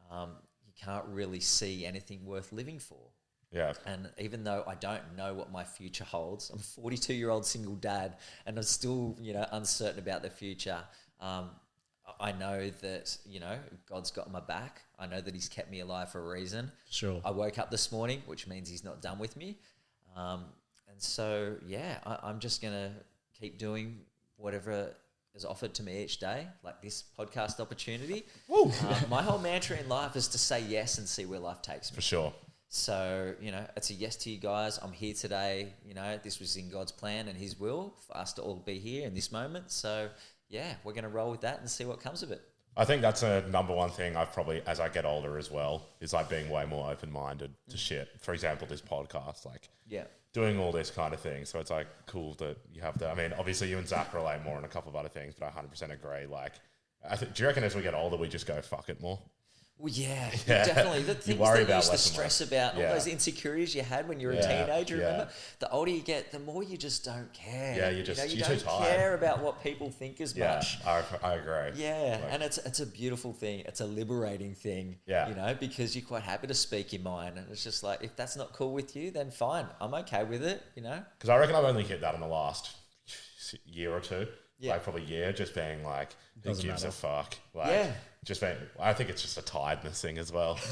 um, 0.09 0.29
you 0.65 0.71
can't 0.81 1.05
really 1.07 1.41
see 1.41 1.85
anything 1.85 2.25
worth 2.25 2.53
living 2.53 2.79
for. 2.79 3.11
Yeah. 3.51 3.73
And 3.85 4.09
even 4.17 4.43
though 4.43 4.63
I 4.67 4.75
don't 4.75 5.17
know 5.17 5.33
what 5.33 5.51
my 5.51 5.63
future 5.63 6.03
holds, 6.03 6.51
I'm 6.51 6.59
42 6.59 7.13
year 7.13 7.31
old 7.31 7.45
single 7.45 7.75
dad, 7.75 8.15
and 8.45 8.57
I'm 8.57 8.63
still, 8.63 9.17
you 9.19 9.33
know, 9.33 9.45
uncertain 9.51 9.99
about 9.99 10.21
the 10.21 10.29
future. 10.29 10.79
Um, 11.19 11.49
I 12.19 12.31
know 12.31 12.69
that 12.81 13.17
you 13.25 13.39
know 13.39 13.57
God's 13.87 14.11
got 14.11 14.31
my 14.31 14.39
back. 14.39 14.81
I 14.97 15.07
know 15.07 15.21
that 15.21 15.33
He's 15.33 15.49
kept 15.49 15.71
me 15.71 15.79
alive 15.79 16.11
for 16.11 16.19
a 16.19 16.29
reason. 16.29 16.71
Sure. 16.89 17.21
I 17.23 17.31
woke 17.31 17.57
up 17.57 17.71
this 17.71 17.91
morning, 17.91 18.21
which 18.25 18.47
means 18.47 18.69
He's 18.69 18.83
not 18.83 19.01
done 19.01 19.19
with 19.19 19.37
me. 19.37 19.57
Um, 20.15 20.45
and 20.89 21.01
so, 21.01 21.55
yeah, 21.65 21.99
I, 22.05 22.19
I'm 22.23 22.39
just 22.39 22.61
gonna 22.61 22.91
keep 23.39 23.57
doing 23.57 23.99
whatever 24.37 24.93
is 25.35 25.45
offered 25.45 25.73
to 25.75 25.83
me 25.83 26.03
each 26.03 26.19
day, 26.19 26.47
like 26.63 26.81
this 26.81 27.03
podcast 27.17 27.59
opportunity. 27.59 28.25
Uh, 28.51 28.99
my 29.09 29.21
whole 29.21 29.39
mantra 29.39 29.77
in 29.77 29.87
life 29.87 30.15
is 30.15 30.27
to 30.29 30.37
say 30.37 30.61
yes 30.61 30.97
and 30.97 31.07
see 31.07 31.25
where 31.25 31.39
life 31.39 31.61
takes 31.61 31.91
me. 31.91 31.95
For 31.95 32.01
sure. 32.01 32.33
So, 32.67 33.33
you 33.41 33.51
know, 33.51 33.65
it's 33.75 33.89
a 33.89 33.93
yes 33.93 34.15
to 34.17 34.29
you 34.29 34.37
guys. 34.37 34.77
I'm 34.81 34.91
here 34.91 35.13
today. 35.13 35.73
You 35.85 35.95
know, 35.95 36.19
this 36.21 36.39
was 36.39 36.55
in 36.55 36.69
God's 36.69 36.91
plan 36.91 37.27
and 37.27 37.37
His 37.37 37.59
will 37.59 37.95
for 38.07 38.17
us 38.17 38.33
to 38.33 38.41
all 38.41 38.55
be 38.55 38.77
here 38.77 39.07
in 39.07 39.15
this 39.15 39.31
moment. 39.31 39.71
So, 39.71 40.09
yeah, 40.49 40.75
we're 40.83 40.93
going 40.93 41.03
to 41.03 41.09
roll 41.09 41.31
with 41.31 41.41
that 41.41 41.59
and 41.59 41.69
see 41.69 41.85
what 41.85 42.01
comes 42.01 42.23
of 42.23 42.31
it. 42.31 42.41
I 42.75 42.85
think 42.85 43.01
that's 43.01 43.23
a 43.23 43.45
number 43.49 43.73
one 43.73 43.89
thing 43.89 44.15
I've 44.15 44.31
probably, 44.31 44.61
as 44.65 44.79
I 44.79 44.89
get 44.89 45.05
older 45.05 45.37
as 45.37 45.51
well, 45.51 45.87
is 45.99 46.13
like 46.13 46.29
being 46.29 46.49
way 46.49 46.65
more 46.65 46.89
open 46.89 47.11
minded 47.11 47.53
to 47.69 47.75
mm. 47.75 47.79
shit. 47.79 48.09
For 48.19 48.33
example, 48.33 48.67
this 48.67 48.81
podcast, 48.81 49.45
like 49.45 49.69
Yeah. 49.87 50.05
doing 50.33 50.59
all 50.59 50.71
this 50.71 50.89
kind 50.89 51.13
of 51.13 51.19
thing. 51.19 51.45
So 51.45 51.59
it's 51.59 51.71
like 51.71 51.87
cool 52.05 52.35
that 52.35 52.57
you 52.73 52.81
have 52.81 52.97
the, 52.97 53.09
I 53.09 53.15
mean, 53.15 53.33
obviously 53.37 53.69
you 53.69 53.77
and 53.77 53.87
Zach 53.87 54.13
relate 54.13 54.43
more 54.43 54.57
on 54.57 54.63
a 54.63 54.69
couple 54.69 54.89
of 54.89 54.95
other 54.95 55.09
things, 55.09 55.33
but 55.37 55.47
I 55.47 55.49
100% 55.49 55.91
agree. 55.91 56.25
Like, 56.25 56.53
I 57.07 57.15
think, 57.15 57.33
do 57.33 57.43
you 57.43 57.47
reckon 57.47 57.63
as 57.63 57.75
we 57.75 57.81
get 57.81 57.93
older, 57.93 58.17
we 58.17 58.27
just 58.27 58.45
go, 58.45 58.61
fuck 58.61 58.89
it 58.89 59.01
more? 59.01 59.19
Well, 59.81 59.93
yeah, 59.93 60.29
Yeah. 60.47 60.65
definitely. 60.65 61.03
The 61.03 61.13
You 61.13 61.19
things 61.19 61.39
worry 61.39 61.51
that 61.53 61.59
you 61.59 61.65
about 61.67 61.75
used 61.77 61.91
to 61.91 61.97
stress 61.97 62.41
less. 62.41 62.47
about, 62.49 62.75
Yeah. 62.77 62.87
all 62.89 62.93
those 62.95 63.07
insecurities 63.07 63.73
you 63.73 63.81
had 63.81 64.09
when 64.09 64.19
you 64.19 64.27
were 64.27 64.33
Yeah, 64.33 64.41
a 64.41 64.65
teenager, 64.65 64.97
yeah. 64.97 65.03
remember? 65.05 65.29
The 65.59 65.71
older 65.71 65.89
you 65.91 66.01
get, 66.01 66.31
the 66.33 66.39
more 66.39 66.63
you 66.63 66.77
just 66.77 67.05
don't 67.05 67.31
care. 67.33 67.77
Yeah, 67.77 67.89
you 67.89 68.03
just- 68.03 68.19
know, 68.19 68.25
you 68.25 68.37
you're 68.39 68.47
don't 68.49 68.59
tired. 68.59 68.97
care 68.97 69.13
about 69.13 69.41
what 69.41 69.63
people 69.63 69.89
think 69.89 70.19
as 70.19 70.35
Yeah, 70.35 70.55
much. 70.55 70.85
I, 70.85 71.01
I 71.23 71.35
agree. 71.35 71.81
Yeah, 71.81 72.19
Like- 72.21 72.33
and 72.33 72.43
it's 72.43 72.57
it's 72.57 72.81
a 72.81 72.85
beautiful 72.85 73.31
thing. 73.31 73.61
It's 73.61 73.79
a 73.79 73.85
liberating 73.85 74.53
thing. 74.53 74.99
Yeah. 75.05 75.29
you 75.29 75.35
know, 75.35 75.55
because 75.57 75.95
you're 75.95 76.05
quite 76.05 76.23
happy 76.23 76.47
to 76.47 76.53
speak 76.53 76.91
your 76.91 77.01
mind, 77.01 77.37
and 77.37 77.49
it's 77.49 77.63
just 77.63 77.81
like 77.81 78.03
if 78.03 78.15
that's 78.17 78.35
not 78.35 78.51
cool 78.51 78.73
with 78.73 78.97
you, 78.97 79.11
then 79.11 79.31
fine, 79.31 79.65
I'm 79.79 79.93
okay 79.93 80.25
with 80.25 80.43
it. 80.43 80.61
You 80.75 80.81
know. 80.83 81.05
Because 81.17 81.29
I 81.29 81.37
reckon 81.37 81.55
I've 81.55 81.63
only 81.63 81.83
hit 81.85 82.01
that 82.01 82.13
in 82.15 82.19
the 82.19 82.27
last 82.27 82.75
year 83.65 83.91
or 83.95 84.01
two. 84.01 84.27
Yeah. 84.61 84.73
like 84.73 84.83
probably 84.83 85.05
the 85.05 85.11
year, 85.11 85.31
just 85.31 85.55
being 85.55 85.85
like, 85.85 86.09
who 86.43 86.49
gives 86.49 86.65
matter. 86.65 86.89
a 86.89 86.91
fuck? 86.91 87.37
Like, 87.53 87.67
Yeah. 87.67 87.91
Just 88.25 88.41
being. 88.41 88.55
I 88.79 88.93
think 88.93 89.09
it's 89.09 89.21
just 89.21 89.37
a 89.37 89.41
tiredness 89.41 90.01
thing 90.01 90.17
as 90.17 90.31
well. 90.31 90.55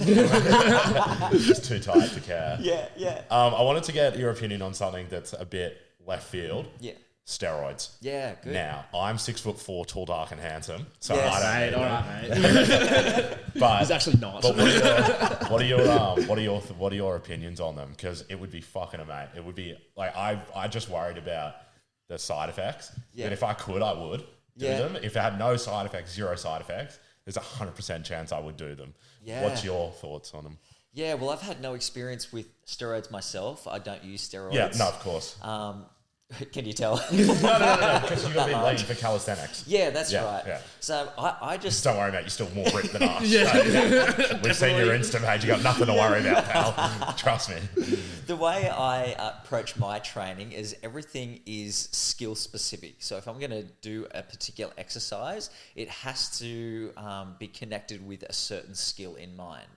just 1.31 1.65
too 1.65 1.79
tired 1.79 2.11
to 2.11 2.19
care. 2.21 2.57
Yeah, 2.59 2.87
yeah. 2.97 3.21
Um, 3.29 3.53
I 3.55 3.61
wanted 3.61 3.83
to 3.83 3.91
get 3.91 4.17
your 4.17 4.31
opinion 4.31 4.61
on 4.61 4.73
something 4.73 5.07
that's 5.09 5.33
a 5.33 5.45
bit 5.45 5.77
left 6.05 6.27
field. 6.27 6.67
Yeah. 6.79 6.93
Steroids. 7.25 7.89
Yeah, 7.99 8.35
good. 8.41 8.53
Now, 8.53 8.85
I'm 8.95 9.17
six 9.17 9.41
foot 9.41 9.59
four, 9.59 9.85
tall, 9.85 10.05
dark, 10.05 10.31
and 10.31 10.39
handsome. 10.39 10.85
So 11.01 11.13
Yes. 11.13 11.33
I 11.33 11.41
don't 11.41 11.59
Mate, 11.59 11.65
need 11.65 11.75
all 11.75 11.83
them. 11.83 13.11
right, 13.11 13.27
mate. 13.29 13.37
But 13.59 13.79
He's 13.79 13.91
actually 13.91 14.17
not. 14.19 14.41
But 14.43 14.55
what 14.55 14.65
are 14.65 14.71
your 14.77 15.49
what 15.49 15.61
are 15.61 15.65
your 15.65 15.91
um, 15.91 16.27
what 16.27 16.37
are 16.37 16.41
your 16.41 16.61
what 16.61 16.93
are 16.93 16.95
your 16.95 17.15
opinions 17.17 17.59
on 17.59 17.75
them? 17.75 17.89
Because 17.91 18.23
it 18.29 18.35
would 18.39 18.51
be 18.51 18.61
fucking 18.61 18.99
amazing. 19.01 19.35
It 19.35 19.43
would 19.43 19.55
be 19.55 19.75
like 19.97 20.15
I 20.15 20.41
I 20.55 20.67
just 20.69 20.89
worried 20.89 21.17
about 21.17 21.55
the 22.07 22.17
side 22.17 22.47
effects. 22.47 22.93
Yeah. 23.13 23.25
But 23.25 23.33
if 23.33 23.43
I 23.43 23.53
could, 23.53 23.81
I 23.81 23.91
would 23.91 24.19
do 24.57 24.65
Yeah. 24.65 24.77
them. 24.79 24.95
If 24.95 25.17
it 25.17 25.19
had 25.19 25.37
no 25.37 25.57
side 25.57 25.85
effects, 25.85 26.13
zero 26.13 26.35
side 26.37 26.61
effects, 26.61 26.97
there's 27.27 27.35
a 27.35 27.41
hundred 27.41 27.75
percent 27.75 28.05
chance 28.05 28.31
I 28.31 28.39
would 28.39 28.55
do 28.55 28.73
them. 28.73 28.93
Yeah. 29.21 29.43
What's 29.43 29.61
your 29.65 29.91
thoughts 29.91 30.33
on 30.33 30.45
them? 30.45 30.57
Yeah, 30.93 31.15
well, 31.15 31.29
I've 31.29 31.41
had 31.41 31.61
no 31.61 31.73
experience 31.73 32.31
with 32.31 32.47
steroids 32.65 33.11
myself. 33.11 33.67
I 33.67 33.79
don't 33.79 34.01
use 34.01 34.27
steroids. 34.27 34.53
Yeah, 34.53 34.71
no, 34.79 34.87
of 34.87 34.99
course. 35.01 35.37
Um, 35.41 35.85
can 36.51 36.65
you 36.65 36.73
tell? 36.73 36.97
no, 37.11 37.25
no, 37.25 37.33
no, 37.33 37.75
no, 37.79 37.99
because 38.01 38.25
you've 38.25 38.33
got 38.33 38.77
to 38.77 38.83
for 38.85 38.95
calisthenics. 38.95 39.63
yeah, 39.67 39.89
that's 39.91 40.11
Yeah, 40.11 40.25
right. 40.25 40.43
yeah. 40.45 40.59
So 40.81 41.09
I, 41.17 41.37
I 41.41 41.53
just 41.55 41.77
Just 41.77 41.83
don't 41.85 41.97
worry 41.97 42.09
about 42.09 42.19
it, 42.19 42.23
you're 42.23 42.29
still 42.31 42.49
more 42.53 42.65
ripped 42.75 42.91
than 42.91 43.03
us. 43.03 43.23
yeah. 43.23 44.41
We've 44.43 44.55
seen 44.55 44.75
your 44.77 44.87
Insta 44.93 45.23
page, 45.25 45.43
you 45.45 45.49
got 45.49 45.63
nothing 45.63 45.87
to 45.87 45.93
worry 45.93 46.19
about, 46.27 46.43
pal. 46.45 47.13
Trust 47.13 47.49
me. 47.49 47.55
the 48.27 48.35
way 48.35 48.69
I 48.69 49.15
approach 49.17 49.77
my 49.77 49.99
training 49.99 50.51
is 50.51 50.75
everything 50.83 51.39
is 51.45 51.87
skill 51.93 52.35
specific. 52.35 52.95
So 52.99 53.15
if 53.15 53.27
I'm 53.27 53.39
going 53.39 53.51
to 53.51 53.63
do 53.81 54.05
a 54.13 54.21
particular 54.21 54.73
exercise, 54.77 55.49
it 55.75 55.87
has 55.89 56.37
to 56.39 56.91
um, 56.97 57.35
be 57.39 57.47
connected 57.47 58.05
with 58.05 58.23
a 58.23 58.33
certain 58.33 58.75
skill 58.75 59.15
in 59.15 59.33
mind. 59.37 59.67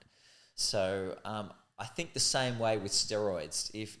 So 0.55 1.17
um, 1.23 1.51
I 1.79 1.85
think 1.85 2.13
the 2.13 2.19
same 2.19 2.59
way 2.59 2.77
with 2.77 2.91
steroids. 2.91 3.71
If 3.73 3.97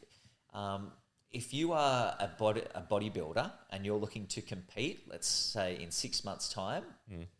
um, 0.53 0.91
if 1.31 1.53
you 1.53 1.71
are 1.71 2.15
a 2.19 2.27
body 2.27 2.61
a 2.75 2.81
bodybuilder 2.81 3.51
and 3.69 3.85
you're 3.85 3.97
looking 3.97 4.27
to 4.27 4.41
compete, 4.41 5.03
let's 5.09 5.27
say 5.27 5.77
in 5.81 5.91
six 5.91 6.23
months' 6.23 6.49
time, 6.49 6.83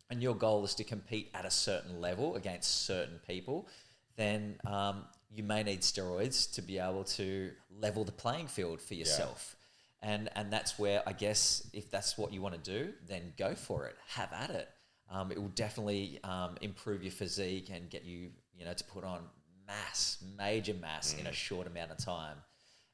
and 0.10 0.22
your 0.22 0.36
goal 0.36 0.64
is 0.64 0.76
to 0.76 0.84
compete 0.84 1.30
at 1.34 1.46
a 1.46 1.52
certain 1.52 2.00
level 2.00 2.36
against 2.36 2.86
certain 2.86 3.20
people, 3.28 3.68
then 4.16 4.56
um, 4.66 5.06
you 5.34 5.44
may 5.44 5.64
need 5.64 5.82
steroids 5.82 6.54
to 6.54 6.62
be 6.62 6.78
able 6.80 7.04
to 7.04 7.52
level 7.70 8.04
the 8.04 8.12
playing 8.12 8.48
field 8.48 8.82
for 8.82 8.94
yourself. 8.94 9.56
And 10.02 10.30
and 10.36 10.52
that's 10.52 10.80
where 10.80 11.04
I 11.06 11.14
guess 11.14 11.68
if 11.74 11.92
that's 11.92 12.18
what 12.18 12.34
you 12.34 12.42
want 12.42 12.64
to 12.64 12.72
do, 12.72 12.94
then 13.08 13.34
go 13.38 13.56
for 13.56 13.86
it. 13.86 13.96
Have 14.08 14.32
at 14.34 14.50
it. 14.50 14.70
Um, 15.10 15.32
it 15.32 15.38
will 15.38 15.50
definitely 15.50 16.20
um, 16.24 16.56
improve 16.62 17.04
your 17.04 17.12
physique 17.12 17.70
and 17.70 17.90
get 17.90 18.06
you, 18.06 18.30
you 18.58 18.64
know, 18.64 18.74
to 18.74 18.84
put 18.86 19.04
on 19.04 19.20
mass, 19.68 20.24
major 20.38 20.74
mass 20.74 21.14
in 21.20 21.28
a 21.28 21.34
short 21.34 21.68
amount 21.68 21.92
of 21.92 21.98
time. 21.98 22.38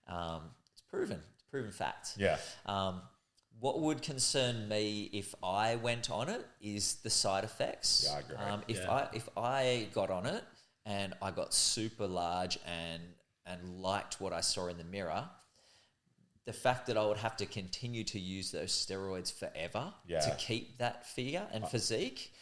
Um, 0.07 0.41
proven. 0.89 1.19
It's 1.33 1.43
proven 1.49 1.71
fact. 1.71 2.13
Yeah. 2.17 2.37
Um, 2.65 3.01
what 3.59 3.79
would 3.81 4.01
concern 4.01 4.67
me 4.69 5.09
if 5.13 5.33
I 5.43 5.75
went 5.77 6.11
on 6.11 6.29
it 6.29 6.45
is 6.61 6.95
the 7.03 7.09
side 7.09 7.43
effects. 7.43 8.05
Yeah, 8.07 8.15
I 8.15 8.19
agree. 8.19 8.35
Um, 8.37 8.61
if 8.67 8.77
Yeah. 8.77 8.91
I 8.91 9.07
if 9.13 9.29
I 9.35 9.87
got 9.93 10.11
on 10.11 10.25
it 10.27 10.43
and 10.85 11.13
I 11.21 11.31
got 11.31 11.53
super 11.53 12.07
large 12.07 12.59
and 12.65 13.01
and 13.45 13.81
liked 13.81 14.19
what 14.21 14.33
I 14.33 14.41
saw 14.41 14.67
in 14.67 14.77
the 14.77 14.83
mirror, 14.83 15.27
the 16.45 16.53
fact 16.53 16.85
that 16.87 16.97
I 16.97 17.05
would 17.05 17.17
have 17.17 17.35
to 17.37 17.45
continue 17.45 18.03
to 18.05 18.19
use 18.19 18.51
those 18.51 18.71
steroids 18.71 19.33
forever 19.33 19.93
Yeah. 20.05 20.19
to 20.19 20.35
keep 20.35 20.77
that 20.77 21.05
figure 21.07 21.47
and 21.51 21.67
physique, 21.67 22.33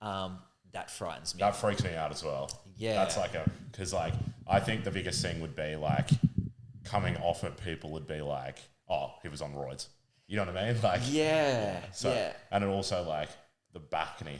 um, 0.00 0.38
that 0.72 0.90
frightens 0.90 1.34
me. 1.34 1.40
That 1.40 1.56
freaks 1.56 1.82
me 1.82 1.94
out 1.94 2.10
as 2.12 2.22
well. 2.22 2.50
Yeah. 2.76 2.94
That's 2.94 3.16
like 3.16 3.34
a, 3.34 3.50
because 3.72 3.92
like, 3.92 4.14
I 4.46 4.60
think 4.60 4.84
the 4.84 4.90
biggest 4.90 5.20
thing 5.22 5.40
would 5.40 5.56
be 5.56 5.76
like 5.76 6.08
coming 6.90 7.14
mm. 7.14 7.22
off 7.24 7.44
it, 7.44 7.56
people 7.62 7.90
would 7.90 8.06
be 8.06 8.20
like, 8.20 8.58
oh, 8.88 9.12
he 9.22 9.28
was 9.28 9.42
on 9.42 9.52
roids. 9.52 9.88
You 10.26 10.36
know 10.36 10.44
what 10.44 10.56
I 10.56 10.72
mean? 10.72 10.80
Like, 10.82 11.00
yeah, 11.06 11.80
so, 11.92 12.10
yeah, 12.12 12.32
and 12.50 12.64
it 12.64 12.68
also 12.68 13.02
like 13.02 13.28
the 13.72 13.80
backney. 13.80 14.38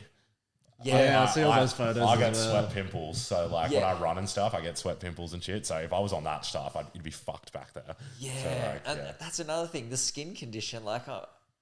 yeah. 0.82 1.22
I 1.22 1.26
see 1.26 1.42
all 1.42 1.54
those 1.54 1.72
photos 1.72 2.02
I 2.02 2.16
get 2.16 2.32
well. 2.32 2.50
sweat 2.50 2.72
pimples, 2.72 3.20
so 3.20 3.46
like 3.48 3.70
Yeah. 3.70 3.80
when 3.80 3.96
I 3.96 4.00
run 4.00 4.18
and 4.18 4.28
stuff, 4.28 4.54
I 4.54 4.60
get 4.60 4.78
sweat 4.78 4.98
pimples 5.00 5.34
and 5.34 5.42
shit. 5.42 5.66
So 5.66 5.76
if 5.76 5.92
I 5.92 5.98
was 5.98 6.12
on 6.12 6.24
that 6.24 6.44
stuff, 6.44 6.76
I'd 6.76 6.86
you'd 6.94 7.02
be 7.04 7.10
fucked 7.10 7.52
back 7.52 7.72
there. 7.74 7.96
Yeah, 8.18 8.42
So, 8.42 8.48
like, 8.48 8.82
and 8.86 8.98
yeah. 8.98 9.12
that's 9.18 9.40
another 9.40 9.68
thing. 9.68 9.90
The 9.90 9.96
skin 9.96 10.34
condition, 10.34 10.84
like 10.84 11.06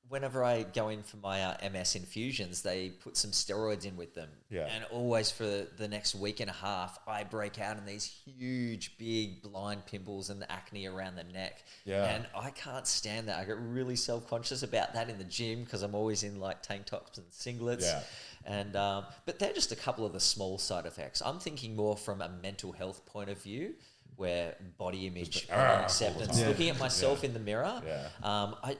whenever 0.08 0.42
I 0.42 0.62
go 0.62 0.88
in 0.88 1.02
for 1.02 1.18
my 1.18 1.42
uh, 1.42 1.70
MS 1.70 1.94
infusions, 1.94 2.62
they 2.62 2.90
put 2.90 3.16
some 3.16 3.30
steroids 3.30 3.84
in 3.84 3.96
with 3.96 4.14
them. 4.14 4.28
Yeah. 4.48 4.66
And 4.66 4.84
always 4.90 5.30
for 5.30 5.44
the 5.44 5.88
next 5.88 6.14
week 6.14 6.40
and 6.40 6.48
a 6.48 6.54
half, 6.54 6.98
I 7.06 7.24
break 7.24 7.60
out 7.60 7.76
in 7.76 7.84
these 7.84 8.04
huge, 8.04 8.96
big 8.98 9.42
blind 9.42 9.86
pimples 9.86 10.30
and 10.30 10.44
acne 10.48 10.86
around 10.86 11.16
the 11.16 11.24
neck. 11.24 11.62
Yeah. 11.84 12.04
And 12.04 12.26
I 12.34 12.50
can't 12.50 12.86
stand 12.86 13.28
that. 13.28 13.38
I 13.38 13.44
get 13.44 13.58
really 13.58 13.96
self 13.96 14.28
conscious 14.28 14.62
about 14.62 14.94
that 14.94 15.10
in 15.10 15.18
the 15.18 15.24
gym 15.24 15.64
because 15.64 15.82
I'm 15.82 15.94
always 15.94 16.22
in 16.22 16.40
like 16.40 16.62
tank 16.62 16.86
tops 16.86 17.18
and 17.18 17.26
singlets. 17.28 17.82
Yeah. 17.82 18.02
And 18.44 18.76
um, 18.76 19.04
but 19.26 19.38
they're 19.38 19.52
just 19.52 19.72
a 19.72 19.76
couple 19.76 20.06
of 20.06 20.12
the 20.12 20.20
small 20.20 20.58
side 20.58 20.86
effects. 20.86 21.20
I'm 21.24 21.38
thinking 21.38 21.76
more 21.76 21.96
from 21.96 22.22
a 22.22 22.30
mental 22.42 22.72
health 22.72 23.04
point 23.04 23.28
of 23.28 23.42
view, 23.42 23.74
where 24.16 24.54
body 24.78 25.06
image, 25.06 25.46
"Ah," 25.50 25.54
body 25.54 25.76
the 25.76 25.82
acceptance, 25.84 26.38
time. 26.38 26.48
looking 26.48 26.68
at 26.70 26.78
myself 26.78 27.24
in 27.24 27.34
the 27.34 27.40
mirror. 27.40 27.82
Yeah. 27.84 28.08
Um, 28.22 28.56
I, 28.62 28.76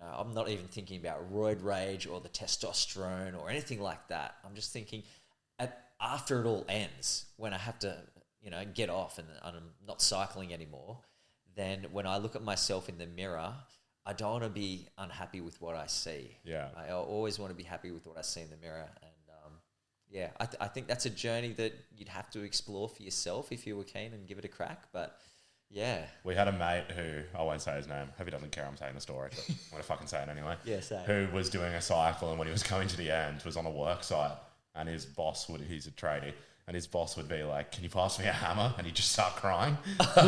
know, 0.00 0.14
I'm 0.16 0.34
not 0.34 0.48
even 0.48 0.66
thinking 0.66 1.00
about 1.00 1.32
roid 1.32 1.62
rage 1.64 2.06
or 2.06 2.20
the 2.20 2.28
testosterone 2.28 3.40
or 3.40 3.50
anything 3.50 3.80
like 3.80 4.08
that. 4.08 4.36
I'm 4.44 4.54
just 4.54 4.72
thinking, 4.72 5.02
at, 5.58 5.86
after 6.00 6.40
it 6.40 6.46
all 6.46 6.64
ends, 6.68 7.26
when 7.36 7.52
I 7.52 7.58
have 7.58 7.78
to, 7.80 7.96
you 8.42 8.50
know, 8.50 8.62
get 8.72 8.90
off 8.90 9.18
and 9.18 9.26
I'm 9.42 9.54
not 9.86 10.00
cycling 10.00 10.52
anymore, 10.52 10.98
then 11.56 11.86
when 11.92 12.06
I 12.06 12.18
look 12.18 12.36
at 12.36 12.42
myself 12.42 12.88
in 12.88 12.98
the 12.98 13.06
mirror, 13.06 13.52
I 14.06 14.12
don't 14.12 14.30
want 14.30 14.44
to 14.44 14.50
be 14.50 14.86
unhappy 14.96 15.40
with 15.40 15.60
what 15.60 15.76
I 15.76 15.86
see. 15.86 16.36
Yeah. 16.44 16.68
I 16.76 16.92
always 16.92 17.38
want 17.38 17.50
to 17.50 17.56
be 17.56 17.64
happy 17.64 17.90
with 17.90 18.06
what 18.06 18.16
I 18.16 18.22
see 18.22 18.40
in 18.40 18.48
the 18.48 18.56
mirror. 18.56 18.88
And 19.02 19.34
um, 19.44 19.52
yeah, 20.08 20.28
I, 20.40 20.46
th- 20.46 20.56
I 20.60 20.68
think 20.68 20.86
that's 20.86 21.04
a 21.04 21.10
journey 21.10 21.52
that 21.54 21.74
you'd 21.96 22.08
have 22.08 22.30
to 22.30 22.40
explore 22.40 22.88
for 22.88 23.02
yourself 23.02 23.52
if 23.52 23.66
you 23.66 23.76
were 23.76 23.84
keen 23.84 24.14
and 24.14 24.26
give 24.26 24.38
it 24.38 24.44
a 24.44 24.48
crack. 24.48 24.84
But 24.92 25.18
yeah, 25.70 26.02
We 26.24 26.34
had 26.34 26.48
a 26.48 26.52
mate 26.52 26.84
who 26.96 27.22
I 27.38 27.42
won't 27.42 27.60
say 27.62 27.76
his 27.76 27.86
name. 27.86 28.08
Hope 28.16 28.26
he 28.26 28.30
doesn't 28.30 28.52
care 28.52 28.66
I'm 28.66 28.76
saying 28.76 28.94
the 28.94 29.00
story, 29.00 29.30
but 29.34 29.44
I'm 29.48 29.56
gonna 29.72 29.82
fucking 29.82 30.06
say 30.06 30.22
it 30.22 30.28
anyway. 30.28 30.56
Yeah, 30.64 30.80
say. 30.80 31.02
Who 31.06 31.28
was 31.34 31.50
doing 31.50 31.72
a 31.74 31.80
cycle 31.82 32.30
and 32.30 32.38
when 32.38 32.48
he 32.48 32.52
was 32.52 32.62
coming 32.62 32.88
to 32.88 32.96
the 32.96 33.10
end 33.10 33.42
was 33.44 33.56
on 33.56 33.66
a 33.66 33.70
work 33.70 34.02
site 34.02 34.32
and 34.74 34.88
his 34.88 35.04
boss 35.04 35.48
would 35.48 35.60
he's 35.62 35.86
a 35.86 35.90
tradie 35.90 36.32
and 36.66 36.74
his 36.74 36.86
boss 36.86 37.16
would 37.16 37.28
be 37.28 37.42
like, 37.42 37.72
"Can 37.72 37.82
you 37.82 37.88
pass 37.88 38.18
me 38.18 38.26
a 38.26 38.32
hammer?" 38.32 38.74
And 38.76 38.86
he'd 38.86 38.94
just 38.94 39.10
start 39.10 39.36
crying. 39.36 39.78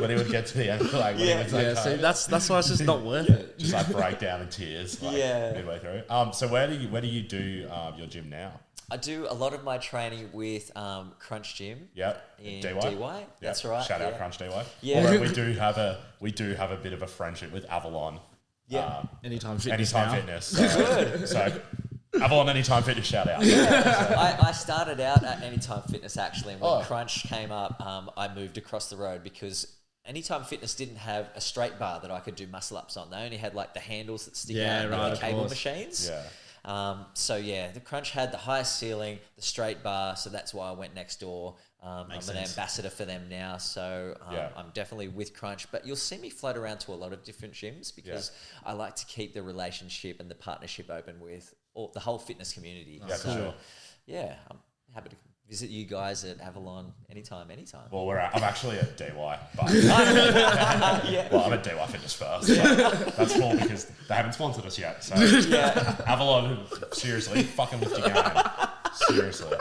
when 0.00 0.10
he 0.10 0.16
would 0.16 0.30
get 0.30 0.46
to 0.48 0.58
the 0.58 0.70
end, 0.72 0.92
like 0.92 1.16
when 1.16 1.26
Yeah. 1.26 1.38
he 1.38 1.44
was 1.44 1.52
like, 1.54 1.62
Yeah, 1.62 1.74
see, 1.74 1.96
that's 1.96 2.26
that's 2.26 2.48
why 2.50 2.58
it's 2.58 2.68
just 2.68 2.84
not 2.84 3.02
worth 3.02 3.30
it. 3.30 3.58
just 3.58 3.72
like 3.72 3.90
break 3.90 4.18
down 4.18 4.42
in 4.42 4.48
tears, 4.48 5.00
like 5.02 5.16
Yeah. 5.16 5.52
midway 5.52 5.78
through. 5.78 6.02
Um, 6.10 6.32
so 6.34 6.48
where 6.48 6.66
do 6.66 6.74
you 6.74 6.88
where 6.88 7.00
do 7.00 7.08
you 7.08 7.22
do 7.22 7.66
um, 7.72 7.94
your 7.98 8.06
gym 8.08 8.28
now? 8.28 8.60
I 8.90 8.96
do 8.96 9.26
a 9.28 9.34
lot 9.34 9.52
of 9.52 9.64
my 9.64 9.78
training 9.78 10.30
with 10.32 10.70
um, 10.76 11.12
Crunch 11.18 11.56
Gym. 11.56 11.88
Yep, 11.94 12.38
In 12.42 12.60
DY. 12.60 12.72
DY, 12.80 13.18
Yep. 13.18 13.38
that's 13.40 13.64
right, 13.64 13.84
Shout 13.84 14.00
out 14.00 14.12
yeah. 14.12 14.18
Crunch 14.18 14.38
DY. 14.38 14.64
Yeah. 14.80 14.98
Although 14.98 15.20
we 15.20 15.32
do 15.32 15.52
have 15.54 15.76
a 15.78 15.98
we 16.20 16.30
do 16.30 16.54
have 16.54 16.70
a 16.70 16.76
bit 16.76 16.92
of 16.92 17.02
a 17.02 17.06
friendship 17.06 17.52
with 17.52 17.68
Avalon. 17.70 18.20
Yeah. 18.68 18.84
Um, 18.98 19.08
Anytime 19.24 19.58
fitness 19.58 19.92
Anytime 19.94 20.26
now. 20.26 20.40
Fitness. 20.40 21.26
So, 21.26 21.26
so 21.26 21.60
Avalon 22.22 22.48
Anytime 22.48 22.82
Fitness 22.84 23.06
shout 23.06 23.28
out. 23.28 23.42
I, 23.44 24.36
I 24.40 24.52
started 24.52 25.00
out 25.00 25.22
at 25.24 25.42
Anytime 25.42 25.82
Fitness 25.82 26.16
actually, 26.16 26.52
and 26.54 26.62
when 26.62 26.70
Oh. 26.70 26.80
Crunch 26.82 27.24
came 27.24 27.50
up, 27.52 27.84
um, 27.84 28.10
I 28.16 28.32
moved 28.32 28.56
across 28.56 28.88
the 28.88 28.96
road 28.96 29.22
because 29.24 29.66
Anytime 30.04 30.44
Fitness 30.44 30.74
didn't 30.74 30.96
have 30.96 31.28
a 31.34 31.40
straight 31.40 31.78
bar 31.80 31.98
that 32.00 32.10
I 32.12 32.20
could 32.20 32.36
do 32.36 32.46
muscle 32.46 32.76
ups 32.76 32.96
on. 32.96 33.10
They 33.10 33.16
only 33.16 33.36
had 33.36 33.54
like 33.54 33.74
the 33.74 33.80
handles 33.80 34.26
that 34.26 34.36
stick 34.36 34.56
Yeah, 34.56 34.82
out, 34.84 34.90
right, 34.90 34.98
like 34.98 35.12
of 35.12 35.18
the 35.18 35.26
cable 35.26 35.38
course. 35.40 35.50
machines. 35.50 36.08
Yeah. 36.08 36.22
Um, 36.66 37.06
so 37.14 37.36
yeah, 37.36 37.70
the 37.70 37.80
Crunch 37.80 38.10
had 38.10 38.32
the 38.32 38.36
highest 38.38 38.76
ceiling, 38.78 39.20
the 39.36 39.42
straight 39.42 39.84
bar, 39.84 40.16
so 40.16 40.28
that's 40.30 40.52
why 40.52 40.68
I 40.68 40.72
went 40.72 40.94
next 40.94 41.20
door. 41.20 41.54
Um, 41.80 41.90
I'm 41.90 42.08
Makes 42.08 42.28
an 42.28 42.38
ambassador 42.38 42.90
for 42.90 43.04
them 43.04 43.28
now, 43.30 43.58
so 43.58 44.16
um, 44.20 44.34
Yeah. 44.34 44.50
I'm 44.56 44.70
definitely 44.74 45.06
with 45.06 45.32
Crunch. 45.32 45.70
But 45.70 45.86
you'll 45.86 45.94
see 45.94 46.18
me 46.18 46.28
float 46.28 46.56
around 46.56 46.78
to 46.80 46.92
a 46.92 46.96
lot 46.96 47.12
of 47.12 47.22
different 47.22 47.54
gyms 47.54 47.94
because 47.94 48.32
I 48.64 48.72
like 48.72 48.96
to 48.96 49.06
keep 49.06 49.32
the 49.32 49.42
relationship 49.42 50.18
and 50.18 50.28
the 50.28 50.34
partnership 50.34 50.90
open 50.90 51.20
with 51.20 51.54
all, 51.74 51.92
the 51.94 52.00
whole 52.00 52.18
fitness 52.18 52.52
community. 52.52 53.00
Yeah, 53.00 53.14
for 53.14 53.28
so, 53.28 53.34
sure. 53.36 53.54
yeah, 54.06 54.34
I'm 54.50 54.58
happy 54.92 55.10
to 55.10 55.16
visit 55.48 55.70
you 55.70 55.84
guys 55.84 56.24
at 56.24 56.40
Avalon 56.40 56.92
anytime, 57.10 57.50
anytime. 57.50 57.88
Well, 57.90 58.06
we're 58.06 58.16
at, 58.18 58.34
I'm 58.34 58.42
actually 58.42 58.78
at 58.78 58.96
DY, 58.96 59.38
but 59.56 59.72
yeah. 59.74 61.28
well, 61.30 61.44
I'm 61.44 61.52
at 61.52 61.62
DY 61.62 61.86
Fitness 61.86 62.14
first. 62.14 62.48
That's 62.48 63.32
cool 63.38 63.52
because 63.56 63.86
they 64.08 64.14
haven't 64.14 64.32
sponsored 64.32 64.66
us 64.66 64.78
yet. 64.78 65.04
So 65.04 65.14
yeah. 65.14 65.96
Avalon, 66.06 66.66
seriously, 66.92 67.42
fucking 67.42 67.80
lift 67.80 67.98
your 67.98 68.08
game. 68.08 68.24
Seriously, 68.92 69.56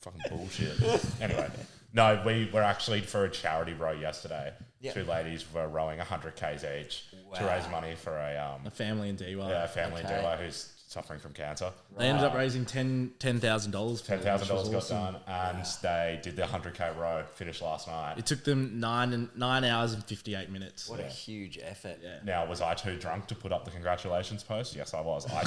fucking 0.00 0.22
bullshit. 0.28 0.80
Anyway, 1.20 1.50
no, 1.92 2.22
we 2.26 2.50
were 2.52 2.62
actually 2.62 3.00
for 3.00 3.24
a 3.24 3.30
charity 3.30 3.74
row 3.74 3.92
yesterday. 3.92 4.52
Yeah. 4.80 4.92
two 4.94 5.04
ladies 5.04 5.44
were 5.54 5.68
rowing 5.68 5.98
100 5.98 6.34
k's 6.34 6.64
each 6.64 7.04
to 7.36 7.44
raise 7.44 7.68
money 7.70 7.94
for 7.94 8.16
a 8.18 8.36
um, 8.36 8.66
A 8.66 8.70
family 8.70 9.10
in 9.10 9.14
DY. 9.14 9.26
yeah, 9.28 9.62
a 9.62 9.68
family 9.68 10.02
Okay. 10.02 10.16
in 10.16 10.22
DY 10.24 10.36
who's 10.38 10.72
suffering 10.92 11.18
from 11.18 11.32
cancer. 11.32 11.70
They 11.98 12.06
ended 12.08 12.24
up 12.24 12.34
raising 12.34 12.64
ten 12.64 13.12
ten 13.18 13.40
thousand 13.40 13.72
dollars. 13.72 14.02
Ten 14.02 14.20
thousand 14.20 14.48
dollars 14.48 14.68
got 14.68 14.88
done, 14.88 15.16
and 15.26 15.66
they 15.82 16.20
did 16.22 16.36
the 16.36 16.42
100k 16.42 16.96
row 16.96 17.24
finish 17.34 17.60
last 17.62 17.88
night. 17.88 18.18
It 18.18 18.26
took 18.26 18.44
them 18.44 18.78
nine 18.78 19.12
and 19.12 19.28
nine 19.34 19.64
hours 19.64 19.94
and 19.94 20.04
fifty 20.04 20.34
eight 20.34 20.50
minutes. 20.50 20.88
What 20.88 21.00
a 21.00 21.04
huge 21.04 21.58
effort. 21.62 21.98
Yeah. 22.02 22.18
Now, 22.24 22.46
was 22.46 22.60
I 22.60 22.74
too 22.74 22.96
drunk 22.96 23.26
to 23.28 23.34
put 23.34 23.52
up 23.52 23.64
the 23.64 23.70
congratulations 23.70 24.42
post? 24.42 24.76
Yes, 24.76 24.94
I 24.94 25.00
was. 25.00 25.26
I, 25.30 25.42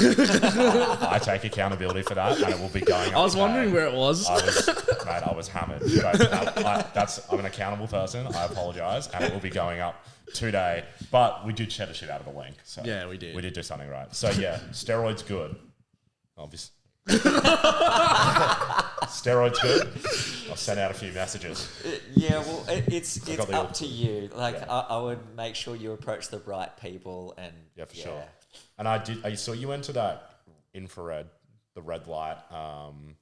I 1.16 1.20
take 1.20 1.44
accountability 1.44 2.02
for 2.02 2.16
that, 2.16 2.42
and 2.42 2.54
it 2.54 2.60
will 2.60 2.70
be 2.70 2.82
going. 2.82 3.10
Up 3.10 3.18
I 3.18 3.22
was 3.24 3.34
today. 3.34 3.42
wondering 3.42 3.74
where 3.74 3.86
it 3.88 3.94
was. 3.94 4.28
I 4.28 4.34
was, 4.36 4.68
mate, 5.06 5.24
I 5.26 5.34
was 5.36 5.48
hammered. 5.48 5.82
But 6.02 6.34
I, 6.34 6.80
I, 6.80 6.86
that's 6.94 7.22
I'm 7.32 7.40
an 7.40 7.46
accountable 7.46 7.88
person. 7.88 8.28
I 8.28 8.46
apologise, 8.46 9.08
and 9.14 9.24
it 9.24 9.32
will 9.32 9.40
be 9.40 9.50
going 9.52 9.80
up 9.80 10.04
today. 10.34 10.84
But 11.12 11.46
we 11.46 11.54
did 11.54 11.72
shed 11.72 11.90
a 11.90 11.94
shit 11.94 12.10
out 12.10 12.20
of 12.20 12.26
the 12.32 12.38
link. 12.38 12.56
So 12.64 12.82
Yeah, 12.84 13.08
we 13.08 13.18
did. 13.18 13.36
We 13.36 13.42
did 13.42 13.54
do 13.54 13.64
something 13.64 13.90
right. 13.90 14.14
So 14.16 14.30
yeah, 14.32 14.60
steroids 14.72 15.26
good. 15.26 15.35
Obviously. 16.38 16.72
steroids 19.08 19.62
good. 19.62 19.88
I'll 20.50 20.56
send 20.56 20.80
out 20.80 20.92
a 20.92 20.94
few 20.94 21.12
messages. 21.12 21.70
Yeah, 22.16 22.40
well, 22.40 22.66
it, 22.68 22.86
it's 22.92 23.18
it's 23.18 23.36
got 23.38 23.48
the 23.48 23.58
up 23.58 23.66
old- 23.68 23.74
to 23.76 23.86
you. 23.86 24.30
Like, 24.34 24.56
Yeah. 24.56 24.66
I, 24.72 24.80
I 24.98 25.02
would 25.02 25.20
make 25.36 25.56
sure 25.56 25.76
you 25.76 25.92
approach 25.92 26.30
the 26.30 26.40
right 26.40 26.76
people 26.78 27.34
and 27.38 27.54
Yeah, 27.76 27.86
for 27.86 27.96
sure. 27.96 28.24
And 28.78 28.88
I 28.88 28.98
did. 29.04 29.26
I 29.26 29.36
saw 29.36 29.52
you 29.54 29.68
went 29.68 29.84
to 29.86 29.94
that 29.94 30.32
infrared, 30.74 31.28
the 31.76 31.82
red 31.82 32.08
light. 32.08 32.38
Um, 32.52 33.16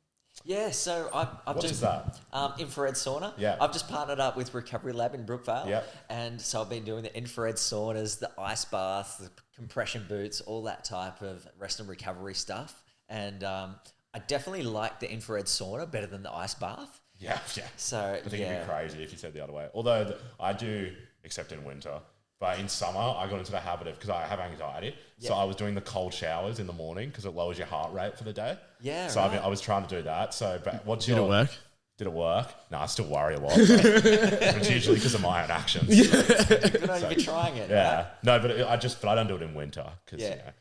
Yeah, 0.45 0.71
so 0.71 1.09
I've, 1.13 1.29
I've 1.47 1.55
What 1.55 1.61
just 1.61 1.75
is 1.75 1.79
that? 1.81 2.19
Um, 2.33 2.53
infrared 2.59 2.95
sauna. 2.95 3.33
Yeah. 3.37 3.55
I've 3.61 3.71
just 3.71 3.87
partnered 3.87 4.19
up 4.19 4.35
with 4.35 4.53
Recovery 4.53 4.91
Lab 4.91 5.15
in 5.15 5.25
Brookvale. 5.25 5.67
Yep. 5.67 5.95
And 6.09 6.41
so 6.41 6.61
I've 6.61 6.69
been 6.69 6.83
doing 6.83 7.03
the 7.03 7.15
infrared 7.15 7.55
saunas, 7.55 8.19
the 8.19 8.29
ice 8.37 8.65
baths, 8.65 9.15
the 9.17 9.29
compression 9.55 10.05
boots, 10.09 10.41
all 10.41 10.63
that 10.63 10.83
type 10.83 11.21
of 11.21 11.47
rest 11.57 11.79
and 11.79 11.87
recovery 11.87 12.33
stuff. 12.33 12.83
And 13.07 13.43
um, 13.43 13.75
I 14.13 14.19
definitely 14.19 14.63
like 14.63 14.99
the 14.99 15.09
infrared 15.11 15.45
sauna 15.45 15.89
better 15.89 16.07
than 16.07 16.23
the 16.23 16.31
ice 16.33 16.55
bath. 16.55 16.99
yeah, 17.19 17.39
yeah. 17.55 17.63
So 17.77 17.99
I 18.25 18.27
think 18.27 18.43
it'd 18.43 18.61
be 18.61 18.65
crazy 18.71 19.01
if 19.01 19.11
you 19.11 19.17
said 19.17 19.33
the 19.33 19.43
other 19.43 19.53
way. 19.53 19.69
Although 19.73 20.03
th- 20.03 20.17
I 20.39 20.51
do, 20.53 20.91
except 21.23 21.51
in 21.53 21.63
winter. 21.63 21.99
But 22.43 22.59
in 22.59 22.67
summer, 22.67 22.99
I 22.99 23.25
got 23.29 23.39
into 23.39 23.53
the 23.53 23.59
habit 23.61 23.87
of 23.87 23.93
because 23.95 24.09
I 24.09 24.25
have 24.27 24.41
anxiety, 24.41 24.93
so 25.17 25.33
I 25.33 25.45
was 25.45 25.55
doing 25.55 25.75
the 25.75 25.81
cold 25.81 26.13
showers 26.13 26.59
in 26.59 26.67
the 26.67 26.73
morning 26.73 27.07
because 27.07 27.23
it 27.23 27.29
lowers 27.33 27.57
your 27.57 27.67
heart 27.67 27.93
rate 27.93 28.17
for 28.17 28.25
the 28.25 28.33
day. 28.33 28.57
Yeah, 28.81 29.07
So 29.07 29.21
I, 29.21 29.29
mean. 29.29 29.39
I 29.41 29.47
was 29.47 29.61
trying 29.61 29.87
to 29.87 29.95
do 29.95 30.01
that. 30.01 30.33
So, 30.33 30.59
but 30.61 30.85
what's 30.85 31.05
Did 31.05 31.15
your 31.15 31.25
it 31.25 31.29
work? 31.29 31.49
Did 31.97 32.07
it 32.07 32.11
work? 32.13 32.47
No, 32.69 32.79
I 32.79 32.87
still 32.87 33.05
worry 33.05 33.35
a 33.35 33.39
lot. 33.39 33.51
but 33.55 33.59
it's 33.69 34.69
usually 34.69 34.95
because 34.97 35.13
of 35.15 35.21
my 35.21 35.41
own 35.41 35.51
actions. 35.51 35.87
good 36.11 36.89
on 36.89 37.01
you 37.01 37.07
for 37.15 37.21
trying 37.21 37.55
it. 37.55 37.69
Yeah. 37.69 37.95
right? 37.95 38.07
No, 38.23 38.39
but 38.39 38.51
it, 38.51 38.67
I 38.67 38.75
just 38.75 39.01
but 39.01 39.07
I 39.07 39.15
don't 39.15 39.27
do 39.27 39.35
it 39.37 39.41
in 39.41 39.53
winter 39.53 39.85
because 40.05 40.21
Yeah. 40.21 40.31
you 40.31 40.35
know, 40.35 40.51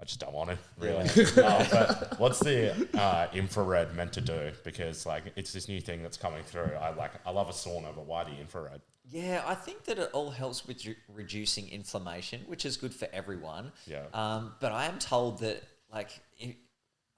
I 0.00 0.04
just 0.04 0.20
don't 0.20 0.32
want 0.32 0.50
to 0.50 0.58
really. 0.78 1.04
no, 1.36 1.66
but 1.70 2.14
what's 2.18 2.38
the 2.38 2.88
uh, 2.98 3.28
infrared 3.34 3.94
meant 3.96 4.12
to 4.12 4.20
do? 4.20 4.52
Because 4.64 5.04
like 5.06 5.24
it's 5.36 5.52
this 5.52 5.68
new 5.68 5.80
thing 5.80 6.02
that's 6.02 6.16
coming 6.16 6.42
through. 6.44 6.70
I 6.80 6.94
like 6.94 7.12
I 7.26 7.30
love 7.30 7.48
a 7.48 7.52
sauna, 7.52 7.94
but 7.94 8.06
why 8.06 8.24
the 8.24 8.38
infrared? 8.38 8.80
Yeah, 9.10 9.42
I 9.46 9.54
think 9.54 9.84
that 9.84 9.98
it 9.98 10.10
all 10.12 10.30
helps 10.30 10.66
with 10.66 10.84
re- 10.84 10.96
reducing 11.08 11.68
inflammation, 11.70 12.42
which 12.46 12.66
is 12.66 12.76
good 12.76 12.94
for 12.94 13.08
everyone. 13.12 13.72
Yeah. 13.86 14.04
Um, 14.12 14.52
but 14.60 14.70
I 14.70 14.84
am 14.84 14.98
told 14.98 15.40
that, 15.40 15.62
like, 15.90 16.10
i 16.42 16.56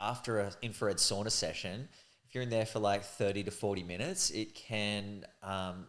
after 0.01 0.39
an 0.39 0.53
infrared 0.62 0.97
sauna 0.97 1.31
session, 1.31 1.89
if 2.26 2.35
you're 2.35 2.43
in 2.43 2.49
there 2.49 2.64
for 2.64 2.78
like 2.78 3.05
30 3.05 3.45
to 3.45 3.51
40 3.51 3.83
minutes, 3.83 4.31
it 4.31 4.55
can 4.55 5.26
um, 5.43 5.87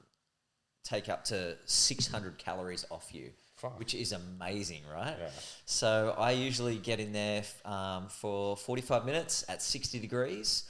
take 0.83 1.07
up 1.07 1.23
to 1.25 1.55
600 1.65 2.37
calories 2.37 2.85
off 2.89 3.13
you, 3.13 3.29
Fuck. 3.61 3.77
which 3.79 3.93
is 3.93 4.11
amazing, 4.11 4.81
right? 4.91 5.15
Yeah. 5.19 5.29
So 5.65 6.15
I 6.17 6.31
usually 6.31 6.77
get 6.77 6.99
in 6.99 7.13
there 7.13 7.43
um, 7.63 8.07
for 8.07 8.57
45 8.57 9.05
minutes 9.05 9.45
at 9.47 9.61
60 9.61 9.99
degrees, 9.99 10.63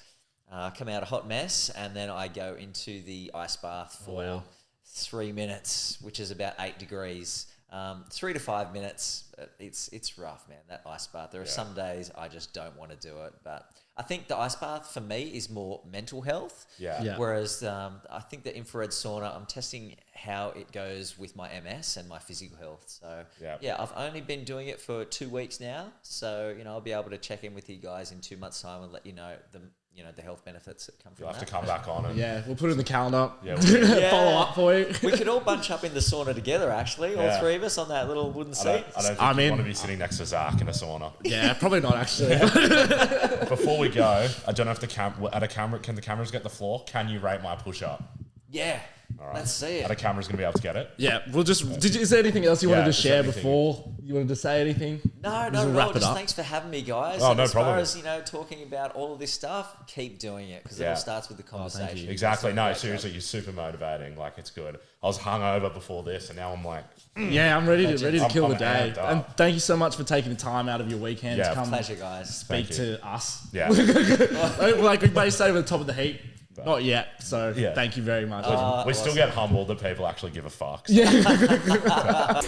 uh, 0.51 0.69
come 0.71 0.89
out 0.89 1.01
a 1.01 1.05
hot 1.05 1.27
mess, 1.27 1.69
and 1.69 1.95
then 1.95 2.09
I 2.09 2.27
go 2.27 2.55
into 2.59 3.01
the 3.03 3.31
ice 3.33 3.55
bath 3.55 4.01
for 4.05 4.15
Wow. 4.23 4.43
three 4.85 5.31
minutes, 5.31 5.97
which 6.01 6.19
is 6.19 6.31
about 6.31 6.53
eight 6.59 6.77
degrees. 6.79 7.47
Um, 7.69 8.03
three 8.11 8.33
to 8.33 8.39
five 8.39 8.73
minutes, 8.73 9.31
uh, 9.41 9.45
it's 9.57 9.87
it's 9.93 10.17
rough, 10.17 10.49
man. 10.49 10.57
That 10.67 10.81
ice 10.85 11.07
bath. 11.07 11.29
There 11.31 11.41
are 11.41 11.45
some 11.45 11.73
days 11.73 12.11
I 12.17 12.27
just 12.27 12.53
don't 12.53 12.75
want 12.77 12.91
to 12.91 12.97
do 12.97 13.21
it, 13.21 13.33
but 13.45 13.69
I 14.01 14.03
think 14.03 14.27
the 14.27 14.35
ice 14.35 14.55
bath 14.55 14.91
for 14.91 14.99
me 14.99 15.21
is 15.39 15.47
more 15.47 15.79
mental 15.91 16.21
health. 16.23 16.65
Yeah. 16.79 17.03
Yeah. 17.03 17.17
Whereas 17.19 17.61
um, 17.63 18.01
I 18.09 18.19
think 18.19 18.43
the 18.43 18.55
infrared 18.57 18.89
sauna, 18.89 19.35
I'm 19.35 19.45
testing 19.45 19.95
how 20.15 20.49
it 20.61 20.71
goes 20.71 21.19
with 21.19 21.35
my 21.35 21.47
MS 21.63 21.97
and 21.97 22.09
my 22.09 22.17
physical 22.17 22.57
health. 22.57 22.85
So 22.87 23.25
Yeah. 23.39 23.57
yeah, 23.61 23.75
I've 23.79 23.93
only 23.95 24.21
been 24.21 24.43
doing 24.43 24.69
it 24.69 24.81
for 24.81 25.05
two 25.05 25.29
weeks 25.29 25.59
now. 25.59 25.91
So 26.01 26.51
you 26.57 26.63
know, 26.63 26.71
I'll 26.71 26.81
be 26.81 26.93
able 26.93 27.11
to 27.11 27.19
check 27.19 27.43
in 27.43 27.53
with 27.53 27.69
you 27.69 27.75
guys 27.77 28.11
in 28.11 28.21
two 28.21 28.37
months' 28.37 28.59
time 28.63 28.81
and 28.81 28.91
let 28.91 29.05
you 29.05 29.13
know 29.13 29.35
the 29.51 29.61
you 29.95 30.03
know 30.03 30.11
the 30.15 30.21
health 30.21 30.43
benefits 30.45 30.85
that 30.85 31.03
come 31.03 31.13
from 31.13 31.23
You'll 31.25 31.31
have 31.33 31.39
that. 31.39 31.45
to 31.45 31.51
come 31.51 31.65
back 31.65 31.87
on 31.87 32.05
and 32.05 32.17
Yeah, 32.17 32.41
we'll 32.47 32.55
put 32.55 32.69
it 32.69 32.71
in 32.73 32.77
the 32.77 32.83
calendar. 32.83 33.31
Yeah, 33.43 33.55
we'll 33.61 33.61
do. 33.63 34.09
Follow 34.09 34.41
up 34.41 34.55
for 34.55 34.73
you. 34.73 34.93
we 35.03 35.11
could 35.11 35.27
all 35.27 35.39
bunch 35.41 35.69
up 35.69 35.83
in 35.83 35.93
the 35.93 35.99
sauna 35.99 36.33
together, 36.33 36.71
actually, 36.71 37.15
all 37.15 37.23
Yeah. 37.23 37.39
three 37.39 37.55
of 37.55 37.63
us 37.63 37.77
on 37.77 37.89
that 37.89 38.07
little 38.07 38.31
wooden 38.31 38.53
seat. 38.53 38.69
I 38.69 38.77
seat. 38.77 38.83
don't, 38.83 38.97
I 38.97 39.01
don't 39.01 39.05
think 39.15 39.21
I'm 39.21 39.39
you 39.39 39.43
in. 39.45 39.49
want 39.51 39.61
to 39.61 39.67
be 39.67 39.73
sitting 39.73 39.99
next 39.99 40.17
to 40.17 40.25
Zach 40.25 40.61
in 40.61 40.67
a 40.67 40.71
sauna. 40.71 41.11
Yeah, 41.23 41.53
probably 41.55 41.81
not 41.81 41.95
actually. 41.97 42.37
Before 43.49 43.77
we 43.79 43.89
go, 43.89 44.27
I 44.47 44.51
don't 44.51 44.65
know 44.65 44.71
if 44.71 44.79
the 44.79 44.87
cam 44.87 45.13
at 45.33 45.43
a 45.43 45.47
camera 45.47 45.79
can 45.79 45.95
the 45.95 46.01
cameras 46.01 46.31
get 46.31 46.43
the 46.43 46.49
floor. 46.49 46.83
Can 46.87 47.09
you 47.09 47.19
rate 47.19 47.41
my 47.41 47.55
push 47.55 47.81
up? 47.83 48.03
Yeah, 48.51 48.79
All 49.19 49.27
right. 49.27 49.35
let's 49.35 49.51
see 49.51 49.77
it. 49.79 49.85
Are 49.85 49.87
the 49.87 49.93
it. 49.93 49.99
cameras 49.99 50.27
going 50.27 50.33
to 50.33 50.37
be 50.37 50.43
able 50.43 50.53
to 50.53 50.61
get 50.61 50.75
it? 50.75 50.89
yeah, 50.97 51.19
we'll 51.31 51.43
just. 51.43 51.79
Did 51.79 51.95
you, 51.95 52.01
is 52.01 52.09
there 52.09 52.19
anything 52.19 52.45
else 52.45 52.61
you 52.61 52.69
Yeah, 52.69 52.79
wanted 52.79 52.91
to 52.91 52.97
is 52.97 53.03
there 53.03 53.11
share 53.13 53.23
anything- 53.23 53.41
before? 53.43 53.87
You 54.03 54.15
wanted 54.15 54.29
to 54.29 54.35
say 54.35 54.59
anything? 54.59 54.99
No, 55.23 55.29
Just 55.49 55.67
no, 55.67 55.73
wrap 55.73 55.85
no. 55.85 55.91
it 55.91 55.93
Just 55.93 56.05
up. 56.07 56.15
thanks 56.17 56.33
for 56.33 56.41
having 56.43 56.69
me, 56.69 56.81
guys. 56.81 57.21
Oh, 57.21 57.29
and 57.29 57.37
no 57.37 57.43
as 57.43 57.51
problem. 57.53 57.75
far 57.75 57.79
as 57.81 57.95
you 57.95 58.03
know, 58.03 58.19
talking 58.25 58.63
about 58.63 58.93
all 58.93 59.13
of 59.13 59.19
this 59.19 59.31
stuff, 59.31 59.73
keep 59.87 60.19
doing 60.19 60.49
it 60.49 60.63
because 60.63 60.81
it 60.81 60.83
Yeah. 60.83 60.89
all 60.89 60.95
starts 60.97 61.29
with 61.29 61.37
the 61.37 61.43
Oh, 61.53 61.57
conversation. 61.57 62.09
Exactly. 62.09 62.51
No, 62.51 62.73
seriously, 62.73 63.11
you're 63.11 63.21
super 63.21 63.53
motivating. 63.53 64.17
Like 64.17 64.33
it's 64.37 64.49
good. 64.49 64.79
I 65.01 65.07
was 65.07 65.17
hungover 65.17 65.73
before 65.73 66.03
this, 66.03 66.29
and 66.29 66.37
now 66.37 66.51
I'm 66.51 66.65
like, 66.65 66.83
hmm. 67.15 67.29
Yeah, 67.29 67.55
I'm 67.55 67.69
ready 67.69 67.83
to 67.85 68.03
ready 68.03 68.17
to 68.17 68.23
I'm- 68.23 68.31
kill 68.31 68.45
I'm 68.45 68.51
the 68.51 68.57
day. 68.57 68.91
amped 68.93 68.97
up. 68.97 69.09
And 69.11 69.25
thank 69.37 69.53
you 69.53 69.59
so 69.61 69.77
much 69.77 69.95
for 69.95 70.03
taking 70.03 70.31
the 70.33 70.37
time 70.37 70.67
out 70.67 70.81
of 70.81 70.89
your 70.89 70.99
weekend 70.99 71.37
Yeah, 71.37 71.49
to 71.49 71.55
come 71.55 71.69
Pleasure, 71.69 71.95
guys. 71.95 72.35
speak 72.39 72.67
Thank 72.67 72.69
you. 72.79 72.97
to 72.97 73.07
us. 73.07 73.47
yeah. 73.53 73.69
like, 74.59 74.77
like 74.77 75.01
we 75.03 75.09
may 75.09 75.29
say, 75.29 75.51
we're 75.51 75.61
the 75.61 75.67
top 75.67 75.79
of 75.79 75.87
the 75.87 75.93
heap. 75.93 76.19
Not 76.65 76.83
yet. 76.83 77.07
So 77.23 77.53
Yeah. 77.55 77.73
thank 77.73 77.97
you 77.97 78.03
very 78.03 78.25
much. 78.25 78.45
Uh, 78.47 78.83
we 78.85 78.93
still 78.93 79.15
get 79.15 79.29
humbled 79.29 79.67
that 79.69 79.81
people 79.81 80.05
actually 80.07 80.31
give 80.31 80.45
a 80.45 80.49
fuck. 80.49 80.85
yeah. 80.87 81.09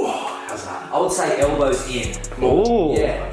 I 0.00 0.98
would 1.00 1.12
say 1.12 1.40
elbows 1.40 1.88
in. 1.94 2.14
Oh. 2.40 2.96
Yeah. 2.96 3.28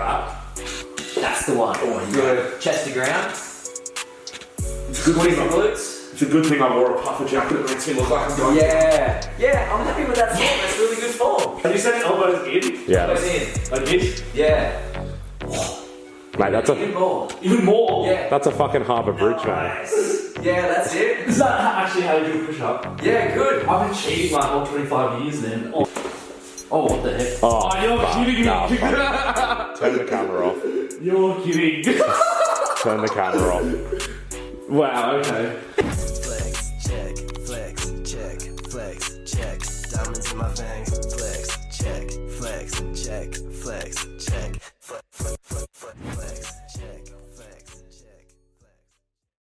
That's 1.15 1.45
the 1.45 1.55
one. 1.55 1.77
Your 2.13 2.57
chest 2.59 2.87
to 2.87 2.93
ground. 2.93 3.31
It's 3.33 5.07
a 5.07 5.11
good 5.11 5.15
Squeeze 5.21 5.35
thing. 5.35 5.47
the 5.49 5.53
glutes. 5.55 6.13
It's 6.13 6.21
a 6.23 6.25
good 6.25 6.45
thing 6.45 6.61
I 6.61 6.75
wore 6.75 6.95
a 6.97 7.01
puffer 7.01 7.25
jacket. 7.25 7.59
It 7.59 7.65
makes 7.67 7.87
me 7.87 7.93
look 7.93 8.09
like 8.09 8.29
I'm 8.31 8.37
going. 8.37 8.57
Yeah. 8.57 9.21
Yeah, 9.39 9.73
I'm 9.73 9.85
happy 9.85 10.03
with 10.05 10.15
that 10.15 10.31
song. 10.31 10.41
That's 10.41 10.77
really 10.79 10.95
good 10.97 11.11
form. 11.15 11.59
Have 11.61 11.71
you 11.71 11.77
said 11.77 12.01
elbows 12.01 12.47
in? 12.47 12.83
Yeah. 12.91 13.07
Elbows 13.07 13.23
in. 13.23 13.71
Like 13.71 13.85
this? 13.85 14.23
Yeah. 14.33 15.80
Mate, 16.39 16.51
that's 16.51 16.69
a 16.69 16.81
even 16.81 16.93
more. 16.93 17.29
Even 17.41 17.65
more. 17.65 18.07
Yeah. 18.07 18.29
That's 18.29 18.47
a 18.47 18.51
fucking 18.51 18.83
harbour 18.83 19.11
bridge, 19.11 19.37
mate. 19.39 19.45
man. 19.45 19.87
Yeah, 20.41 20.67
that's 20.67 20.95
it. 20.95 21.27
Is 21.27 21.37
that 21.37 21.59
actually 21.83 22.03
how 22.03 22.17
you 22.17 22.33
do 22.33 22.43
a 22.43 22.47
push 22.47 22.61
up? 22.61 23.03
Yeah, 23.03 23.35
good. 23.35 23.65
I've 23.65 23.91
achieved 23.91 24.33
my 24.33 24.39
all 24.47 24.65
25 24.65 25.21
years 25.23 25.41
then. 25.41 25.71
Oh, 25.75 25.87
oh 26.71 26.83
what 26.85 27.03
the 27.03 27.17
heck? 27.17 27.37
Oh, 27.43 27.69
oh 27.71 27.83
you're 27.83 27.97
fuck. 27.99 28.13
kidding 28.13 28.35
me. 28.35 28.45
Nah, 28.45 29.75
Turn 29.75 29.97
the 29.97 30.05
camera 30.05 30.47
off. 30.47 30.63
You're 31.01 31.41
kidding. 31.41 31.83
Turn 32.81 33.01
the 33.01 33.09
camera 33.13 33.55
off. 33.55 34.69
Wow, 34.69 35.17
okay. 35.17 35.59
Flex, 35.75 36.71
check, 36.87 37.17
flex, 37.45 37.91
check, 38.09 38.41
flex, 38.69 39.19
check. 39.29 39.59
Diamonds 39.91 40.31
in 40.31 40.37
my 40.37 40.49
fangs. 40.49 40.89
Flex, 41.13 41.77
check, 41.77 42.09
flex, 42.39 43.05
check, 43.05 43.35
flex, 43.61 44.07
check 44.25 44.55
flex, 45.21 45.37
flex, 45.73 45.95
flex. 46.15 46.60